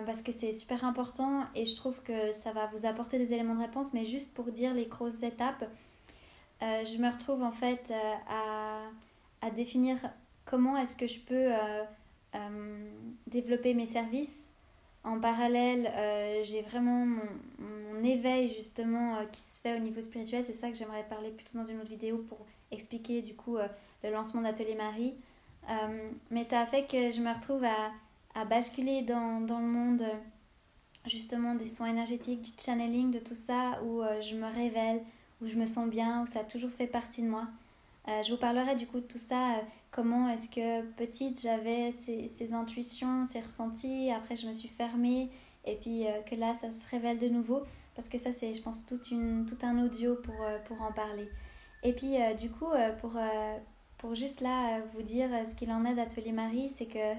parce 0.05 0.21
que 0.21 0.31
c'est 0.31 0.53
super 0.53 0.85
important 0.85 1.43
et 1.55 1.65
je 1.65 1.75
trouve 1.75 2.01
que 2.03 2.31
ça 2.31 2.51
va 2.53 2.67
vous 2.67 2.85
apporter 2.85 3.17
des 3.17 3.33
éléments 3.33 3.55
de 3.55 3.61
réponse. 3.61 3.93
Mais 3.93 4.05
juste 4.05 4.33
pour 4.33 4.45
dire 4.45 4.73
les 4.73 4.85
grosses 4.85 5.23
étapes, 5.23 5.65
je 6.61 6.97
me 6.97 7.09
retrouve 7.09 7.43
en 7.43 7.51
fait 7.51 7.93
à, 8.27 8.81
à 9.41 9.51
définir 9.51 9.97
comment 10.45 10.77
est-ce 10.77 10.95
que 10.95 11.07
je 11.07 11.19
peux 11.19 11.49
développer 13.27 13.73
mes 13.73 13.85
services 13.85 14.51
en 15.03 15.19
parallèle, 15.19 15.91
euh, 15.95 16.43
j'ai 16.43 16.61
vraiment 16.61 17.05
mon, 17.05 18.03
éveil 18.03 18.47
justement 18.47 19.17
euh, 19.17 19.25
qui 19.25 19.41
se 19.41 19.59
fait 19.59 19.75
au 19.75 19.79
niveau 19.79 20.01
spirituel. 20.01 20.43
C'est 20.43 20.53
ça 20.53 20.69
que 20.69 20.77
j'aimerais 20.77 21.03
parler 21.03 21.31
plutôt 21.31 21.57
dans 21.57 21.65
une 21.65 21.79
autre 21.79 21.89
vidéo 21.89 22.25
pour 22.29 22.45
expliquer 22.71 23.21
du 23.21 23.35
coup 23.35 23.57
euh, 23.57 23.67
le 24.03 24.11
lancement 24.11 24.41
d'Atelier 24.41 24.75
Marie. 24.75 25.15
mais 26.31 26.43
ça 26.43 26.61
a 26.61 26.65
fait 26.65 26.85
que 26.85 27.11
je 27.11 27.21
me 27.21 27.33
retrouve 27.33 27.63
à, 27.63 27.91
à 28.35 28.45
basculer 28.45 29.01
dans, 29.01 29.41
dans, 29.41 29.59
le 29.59 29.67
monde 29.67 30.03
justement 31.05 31.55
des 31.55 31.67
soins 31.67 31.87
énergétiques, 31.87 32.41
du 32.41 32.51
channeling, 32.57 33.11
de 33.11 33.19
tout 33.19 33.35
ça, 33.35 33.81
où 33.83 34.01
je 34.21 34.35
me 34.35 34.47
révèle, 34.47 35.01
où 35.41 35.47
je 35.47 35.55
me 35.55 35.65
sens 35.65 35.89
bien, 35.89 36.23
où 36.23 36.27
ça 36.27 36.41
a 36.41 36.43
toujours 36.43 36.71
fait 36.71 36.87
partie 36.87 37.21
de 37.21 37.27
moi. 37.27 37.47
je 38.07 38.31
vous 38.31 38.37
parlerai 38.37 38.75
du 38.75 38.87
coup 38.87 38.99
de 38.99 39.05
tout 39.05 39.17
ça 39.17 39.61
comment 39.91 40.29
est-ce 40.29 40.49
que 40.49 40.81
petite 40.93 41.41
j'avais 41.41 41.91
ces, 41.91 42.27
ces, 42.27 42.53
intuitions, 42.53 43.25
ces 43.25 43.39
ressentis, 43.39 44.11
après 44.11 44.35
je 44.35 44.47
me 44.47 44.53
suis 44.53 44.69
fermée 44.69 45.29
et 45.65 45.75
puis 45.75 46.07
euh, 46.07 46.21
que 46.21 46.35
là 46.35 46.53
ça 46.53 46.71
se 46.71 46.87
révèle 46.89 47.17
de 47.17 47.27
nouveau 47.27 47.63
parce 47.95 48.09
que 48.09 48.17
ça 48.17 48.31
c'est 48.31 48.53
je 48.53 48.61
pense 48.61 48.85
toute 48.85 49.09
tout 49.09 49.65
un 49.65 49.83
audio 49.83 50.15
pour, 50.15 50.41
euh, 50.41 50.57
pour 50.65 50.81
en 50.81 50.91
parler. 50.91 51.29
Et 51.83 51.93
puis 51.93 52.21
euh, 52.21 52.33
du 52.33 52.49
coup 52.49 52.67
pour, 53.01 53.17
pour 53.97 54.15
juste 54.15 54.41
là 54.41 54.81
vous 54.93 55.01
dire 55.01 55.29
ce 55.45 55.55
qu'il 55.55 55.71
en 55.71 55.85
est 55.85 55.95
d'Atelier 55.95 56.31
Marie, 56.31 56.69
c'est 56.69 56.87
que 56.87 57.13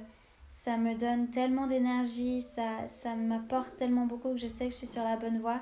ça 0.51 0.77
me 0.77 0.95
donne 0.95 1.31
tellement 1.31 1.67
d'énergie, 1.67 2.43
ça, 2.43 2.89
ça 2.89 3.15
m'apporte 3.15 3.77
tellement 3.77 4.07
beaucoup 4.07 4.33
que 4.33 4.39
je 4.39 4.49
sais 4.49 4.67
que 4.67 4.73
je 4.73 4.79
suis 4.79 4.87
sur 4.87 5.05
la 5.05 5.17
bonne 5.17 5.39
voie. 5.39 5.61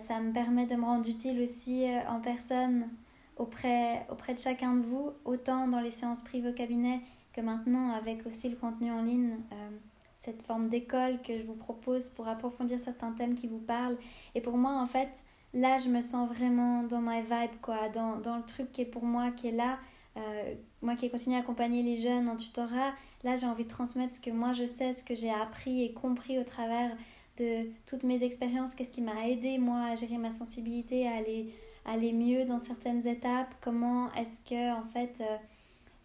Ça 0.00 0.20
me 0.20 0.32
permet 0.32 0.66
de 0.66 0.76
me 0.76 0.84
rendre 0.84 1.08
utile 1.08 1.40
aussi 1.42 1.86
en 2.08 2.20
personne 2.20 2.88
auprès, 3.36 4.06
auprès 4.10 4.34
de 4.34 4.38
chacun 4.38 4.74
de 4.74 4.86
vous, 4.86 5.12
autant 5.24 5.68
dans 5.68 5.80
les 5.80 5.90
séances 5.90 6.22
privées 6.22 6.50
au 6.50 6.54
cabinet 6.54 7.00
que 7.32 7.40
maintenant 7.42 7.92
avec 7.92 8.26
aussi 8.26 8.48
le 8.48 8.56
contenu 8.56 8.90
en 8.90 9.02
ligne, 9.02 9.36
euh, 9.52 9.70
cette 10.16 10.42
forme 10.42 10.68
d'école 10.68 11.20
que 11.22 11.36
je 11.36 11.42
vous 11.42 11.54
propose 11.54 12.08
pour 12.08 12.26
approfondir 12.26 12.80
certains 12.80 13.12
thèmes 13.12 13.34
qui 13.34 13.46
vous 13.46 13.58
parlent. 13.58 13.98
Et 14.34 14.40
pour 14.40 14.56
moi, 14.56 14.72
en 14.72 14.86
fait, 14.86 15.22
là, 15.52 15.76
je 15.76 15.90
me 15.90 16.00
sens 16.00 16.28
vraiment 16.28 16.82
dans 16.82 17.02
ma 17.02 17.20
vibe, 17.20 17.60
quoi, 17.60 17.90
dans, 17.90 18.16
dans 18.16 18.36
le 18.36 18.42
truc 18.42 18.72
qui 18.72 18.80
est 18.80 18.86
pour 18.86 19.04
moi, 19.04 19.30
qui 19.30 19.48
est 19.48 19.52
là. 19.52 19.78
Euh, 20.16 20.54
moi 20.80 20.96
qui 20.96 21.04
ai 21.04 21.10
continué 21.10 21.36
à 21.36 21.40
accompagner 21.40 21.82
les 21.82 21.98
jeunes 21.98 22.26
en 22.30 22.36
tutorat, 22.36 22.94
là, 23.22 23.36
j'ai 23.36 23.46
envie 23.46 23.64
de 23.64 23.68
transmettre 23.68 24.14
ce 24.14 24.20
que 24.20 24.30
moi 24.30 24.54
je 24.54 24.64
sais, 24.64 24.94
ce 24.94 25.04
que 25.04 25.14
j'ai 25.14 25.30
appris 25.30 25.84
et 25.84 25.92
compris 25.92 26.38
au 26.38 26.44
travers 26.44 26.90
de 27.38 27.70
toutes 27.86 28.02
mes 28.02 28.22
expériences, 28.22 28.74
qu'est-ce 28.74 28.92
qui 28.92 29.02
m'a 29.02 29.28
aidé, 29.28 29.58
moi, 29.58 29.80
à 29.80 29.94
gérer 29.96 30.18
ma 30.18 30.30
sensibilité, 30.30 31.06
à 31.06 31.16
aller 31.16 31.52
aller 31.86 32.12
mieux 32.12 32.44
dans 32.44 32.58
certaines 32.58 33.06
étapes 33.06 33.54
Comment 33.62 34.12
est-ce 34.14 34.40
que 34.40 34.74
en 34.76 34.84
fait 34.84 35.20
euh, 35.20 35.36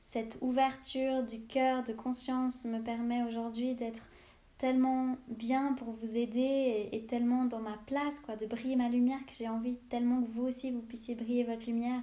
cette 0.03 0.37
ouverture 0.41 1.23
du 1.23 1.41
cœur, 1.41 1.83
de 1.83 1.93
conscience 1.93 2.65
me 2.65 2.79
permet 2.79 3.23
aujourd'hui 3.23 3.73
d'être 3.73 4.03
tellement 4.57 5.17
bien 5.27 5.73
pour 5.73 5.91
vous 5.91 6.17
aider 6.17 6.87
et, 6.91 7.05
tellement 7.07 7.45
dans 7.45 7.59
ma 7.59 7.77
place, 7.87 8.19
quoi, 8.19 8.35
de 8.35 8.45
briller 8.45 8.75
ma 8.75 8.89
lumière 8.89 9.19
que 9.25 9.33
j'ai 9.33 9.49
envie 9.49 9.77
tellement 9.89 10.21
que 10.21 10.29
vous 10.29 10.43
aussi 10.43 10.69
vous 10.69 10.81
puissiez 10.81 11.15
briller 11.15 11.43
votre 11.43 11.65
lumière. 11.65 12.01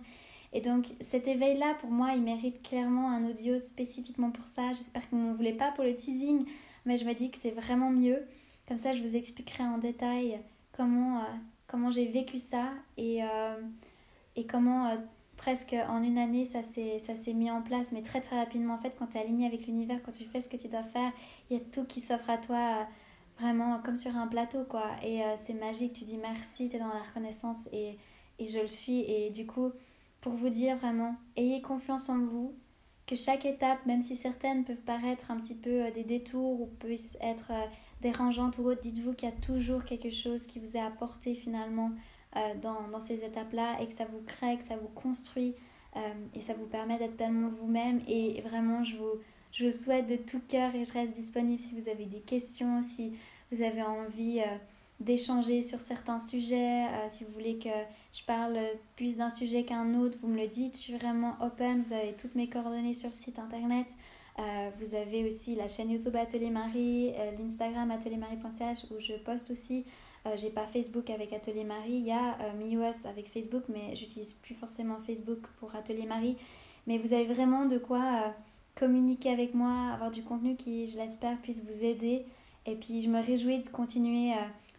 Et 0.53 0.61
donc 0.61 0.87
cet 1.01 1.29
éveil-là, 1.29 1.75
pour 1.81 1.91
moi, 1.91 2.15
il 2.17 2.23
mérite 2.23 2.63
clairement 2.63 3.11
un 3.11 3.29
audio 3.29 3.59
spécifiquement 3.59 4.31
pour 4.31 4.45
ça. 4.45 4.73
J'espère 4.73 5.09
que 5.09 5.15
vous 5.15 5.29
ne 5.29 5.35
voulez 5.35 5.53
pas 5.53 5.71
pour 5.71 5.85
le 5.85 5.95
teasing, 5.95 6.47
mais 6.85 6.97
je 6.97 7.05
me 7.05 7.15
dis 7.15 7.31
que 7.31 7.39
c'est 7.41 7.53
vraiment 7.53 7.91
mieux. 7.91 8.27
Comme 8.69 8.77
ça, 8.77 8.93
je 8.93 9.03
vous 9.03 9.17
expliquerai 9.17 9.65
en 9.65 9.79
détail 9.79 10.39
comment, 10.73 11.21
euh, 11.21 11.25
comment 11.67 11.91
j'ai 11.91 12.05
vécu 12.05 12.37
ça 12.37 12.67
et, 12.99 13.25
euh, 13.25 13.63
et 14.37 14.47
comment 14.47 14.89
euh, 14.89 14.97
presque 15.39 15.75
en 15.89 16.03
une 16.03 16.19
année 16.19 16.45
ça 16.45 16.63
s'est 16.63 17.33
mis 17.33 17.51
en 17.51 17.63
place, 17.63 17.93
mais 17.93 18.03
très 18.03 18.21
très 18.21 18.39
rapidement. 18.39 18.75
En 18.75 18.79
fait 18.79 18.95
quand 18.99 19.07
tu 19.07 19.17
es 19.17 19.21
aligné 19.21 19.47
avec 19.47 19.67
l'univers, 19.67 20.01
quand 20.05 20.13
tu 20.13 20.25
fais 20.25 20.43
ce 20.43 20.51
que 20.51 20.59
tu 20.59 20.69
dois 20.69 20.83
faire, 20.83 21.13
il 21.49 21.57
y 21.57 21.61
a 21.61 21.65
tout 21.65 21.87
qui 21.87 22.03
s'offre 22.03 22.29
à 22.29 22.37
toi 22.37 22.87
vraiment 23.39 23.81
comme 23.81 23.97
sur 23.97 24.15
un 24.17 24.27
plateau 24.27 24.65
quoi. 24.65 24.91
Et 25.03 25.23
c'est 25.37 25.55
magique, 25.55 25.95
tu 25.95 26.05
dis 26.05 26.19
merci, 26.19 26.69
tu 26.69 26.77
es 26.77 26.79
dans 26.79 26.89
la 26.89 27.03
reconnaissance 27.03 27.69
et, 27.73 27.97
et 28.39 28.47
je 28.47 28.59
le 28.59 28.67
suis. 28.67 29.01
Et 29.11 29.31
du 29.31 29.47
coup 29.47 29.71
pour 30.21 30.33
vous 30.33 30.49
dire 30.49 30.77
vraiment, 30.77 31.15
ayez 31.37 31.63
confiance 31.63 32.09
en 32.09 32.19
vous, 32.19 32.55
que 33.07 33.15
chaque 33.15 33.47
étape, 33.47 33.87
même 33.87 34.03
si 34.03 34.17
certaines 34.17 34.65
peuvent 34.65 34.83
paraître 34.83 35.31
un 35.31 35.37
petit 35.39 35.55
peu 35.55 35.91
des 35.93 36.05
détours 36.05 36.61
ou 36.61 36.67
puissent 36.81 37.17
être 37.23 37.53
dérangeante 38.01 38.59
ou 38.59 38.69
autre, 38.69 38.81
dites-vous 38.83 39.13
qu'il 39.13 39.29
y 39.29 39.33
a 39.33 39.35
toujours 39.35 39.85
quelque 39.85 40.11
chose 40.11 40.47
qui 40.47 40.59
vous 40.59 40.77
est 40.77 40.81
apporté 40.81 41.35
finalement 41.35 41.91
euh, 42.37 42.55
dans, 42.61 43.01
ces 43.01 43.25
étapes-là 43.25 43.81
et 43.81 43.87
que 43.87 43.95
ça 43.95 44.05
vous 44.05 44.21
crée, 44.27 44.57
que 44.59 44.65
ça 44.65 44.77
vous 44.77 44.89
construit 44.89 45.55
euh, 45.97 46.01
et 46.35 46.43
ça 46.43 46.53
vous 46.55 46.67
permet 46.67 46.99
d'être 46.99 47.17
pleinement 47.17 47.49
vous-même. 47.49 48.01
Et 48.07 48.41
vraiment, 48.43 48.85
je 48.85 48.97
vous, 48.97 49.13
je 49.53 49.67
vous 49.67 49.73
souhaite 49.73 50.07
de 50.07 50.17
tout 50.17 50.41
cœur 50.47 50.75
et 50.75 50.85
je 50.85 50.93
reste 50.93 51.13
disponible 51.13 51.59
si 51.59 51.75
vous 51.75 51.89
avez 51.89 52.05
des 52.05 52.21
questions, 52.21 52.83
si 52.83 53.15
vous 53.51 53.63
avez 53.63 53.83
envie 53.83 54.41
euh, 54.41 54.57
d'échanger 55.01 55.63
sur 55.63 55.79
certains 55.81 56.19
sujets, 56.19 56.87
si 57.09 57.25
vous 57.25 57.33
voulez 57.33 57.57
que 57.59 57.69
je 58.13 58.25
parle 58.25 58.59
plus 58.97 59.17
d'un 59.17 59.31
sujet 59.31 59.65
qu'un 59.65 59.95
autre, 59.95 60.19
vous 60.21 60.29
me 60.29 60.41
le 60.41 60.49
dites. 60.49 60.77
Je 60.77 60.83
suis 60.83 60.97
vraiment 60.97 61.37
open, 61.41 61.83
vous 61.83 61.93
avez 61.93 62.15
toutes 62.15 62.35
mes 62.35 62.49
coordonnées 62.49 62.95
sur 62.95 63.09
le 63.09 63.15
site 63.15 63.39
internet. 63.39 63.87
Euh, 64.39 64.71
vous 64.79 64.95
avez 64.95 65.25
aussi 65.25 65.57
la 65.57 65.67
chaîne 65.67 65.91
YouTube 65.91 66.15
Atelier 66.15 66.51
Marie, 66.51 67.13
euh, 67.19 67.33
l'Instagram 67.37 67.91
ateliermarie.ch 67.91 68.85
où 68.91 69.01
je 69.01 69.15
poste 69.15 69.51
aussi. 69.51 69.85
Euh, 70.27 70.37
j'ai 70.37 70.51
pas 70.51 70.65
Facebook 70.67 71.11
avec 71.11 71.33
Atelier 71.33 71.65
Marie, 71.65 71.95
il 71.95 72.07
y 72.07 72.13
a 72.13 72.37
MiUS 72.57 73.07
avec 73.09 73.29
Facebook, 73.33 73.65
mais 73.69 73.97
j'utilise 73.97 74.33
plus 74.35 74.55
forcément 74.55 74.99
Facebook 75.05 75.41
pour 75.59 75.75
Atelier 75.75 76.07
Marie. 76.07 76.37
Mais 76.87 76.99
vous 76.99 77.13
avez 77.13 77.25
vraiment 77.25 77.67
de 77.67 77.79
quoi 77.79 78.35
communiquer 78.77 79.31
avec 79.31 79.55
moi, 79.55 79.93
avoir 79.93 80.11
du 80.13 80.23
contenu 80.23 80.55
qui, 80.55 80.87
je 80.87 80.99
l'espère, 80.99 81.37
puisse 81.39 81.63
vous 81.65 81.85
aider. 81.85 82.25
Et 82.65 82.77
puis 82.77 83.03
je 83.03 83.09
me 83.09 83.21
réjouis 83.21 83.59
de 83.59 83.69
continuer 83.69 84.33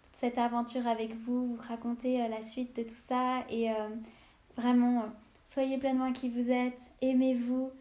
toute 0.03 0.15
cette 0.15 0.37
aventure 0.37 0.87
avec 0.87 1.13
vous, 1.15 1.55
vous 1.55 1.61
raconter 1.67 2.17
la 2.29 2.41
suite 2.41 2.75
de 2.77 2.83
tout 2.83 2.89
ça. 2.89 3.43
Et 3.49 3.67
vraiment, 4.55 5.03
soyez 5.43 5.77
pleinement 5.77 6.13
qui 6.13 6.29
vous 6.29 6.49
êtes, 6.49 6.79
aimez-vous. 7.01 7.71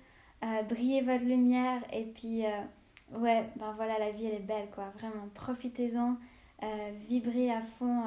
Euh, 0.44 0.62
briller 0.62 1.02
votre 1.02 1.24
lumière 1.24 1.82
et 1.92 2.04
puis 2.04 2.46
euh, 2.46 2.50
ouais 3.18 3.44
ben 3.56 3.72
voilà 3.74 3.98
la 3.98 4.12
vie 4.12 4.26
elle 4.26 4.34
est 4.36 4.46
belle 4.46 4.68
quoi. 4.72 4.84
Vraiment 4.96 5.28
profitez-en 5.34 6.16
euh, 6.62 6.90
vibrez 7.08 7.50
à 7.50 7.60
fond 7.60 8.02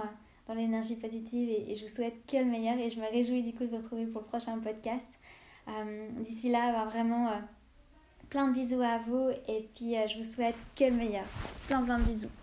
dans 0.47 0.53
l'énergie 0.53 0.95
positive 0.95 1.49
et, 1.49 1.75
je 1.75 1.83
vous 1.83 1.93
souhaite 1.93 2.25
que 2.25 2.37
le 2.37 2.45
meilleur 2.45 2.77
et 2.77 2.89
je 2.89 3.01
me 3.01 3.09
réjouis 3.09 3.43
du 3.43 3.53
coup 3.53 3.65
de 3.65 3.69
vous 3.69 3.77
retrouver 3.77 4.05
pour 4.05 4.21
le 4.21 4.27
prochain 4.27 4.57
podcast. 4.59 5.19
D'ici 6.19 6.49
là 6.49 6.71
ben, 6.71 6.85
vraiment 6.85 7.31
plein 8.29 8.47
de 8.47 8.53
bisous 8.53 8.81
à 8.81 8.99
vous 8.99 9.29
et 9.49 9.69
puis 9.75 9.95
je 10.07 10.17
vous 10.17 10.23
souhaite 10.23 10.55
que 10.75 10.85
le 10.85 10.91
meilleur. 10.91 11.25
Plein 11.67 11.81
plein 11.83 11.99
de 11.99 12.03
bisous 12.03 12.40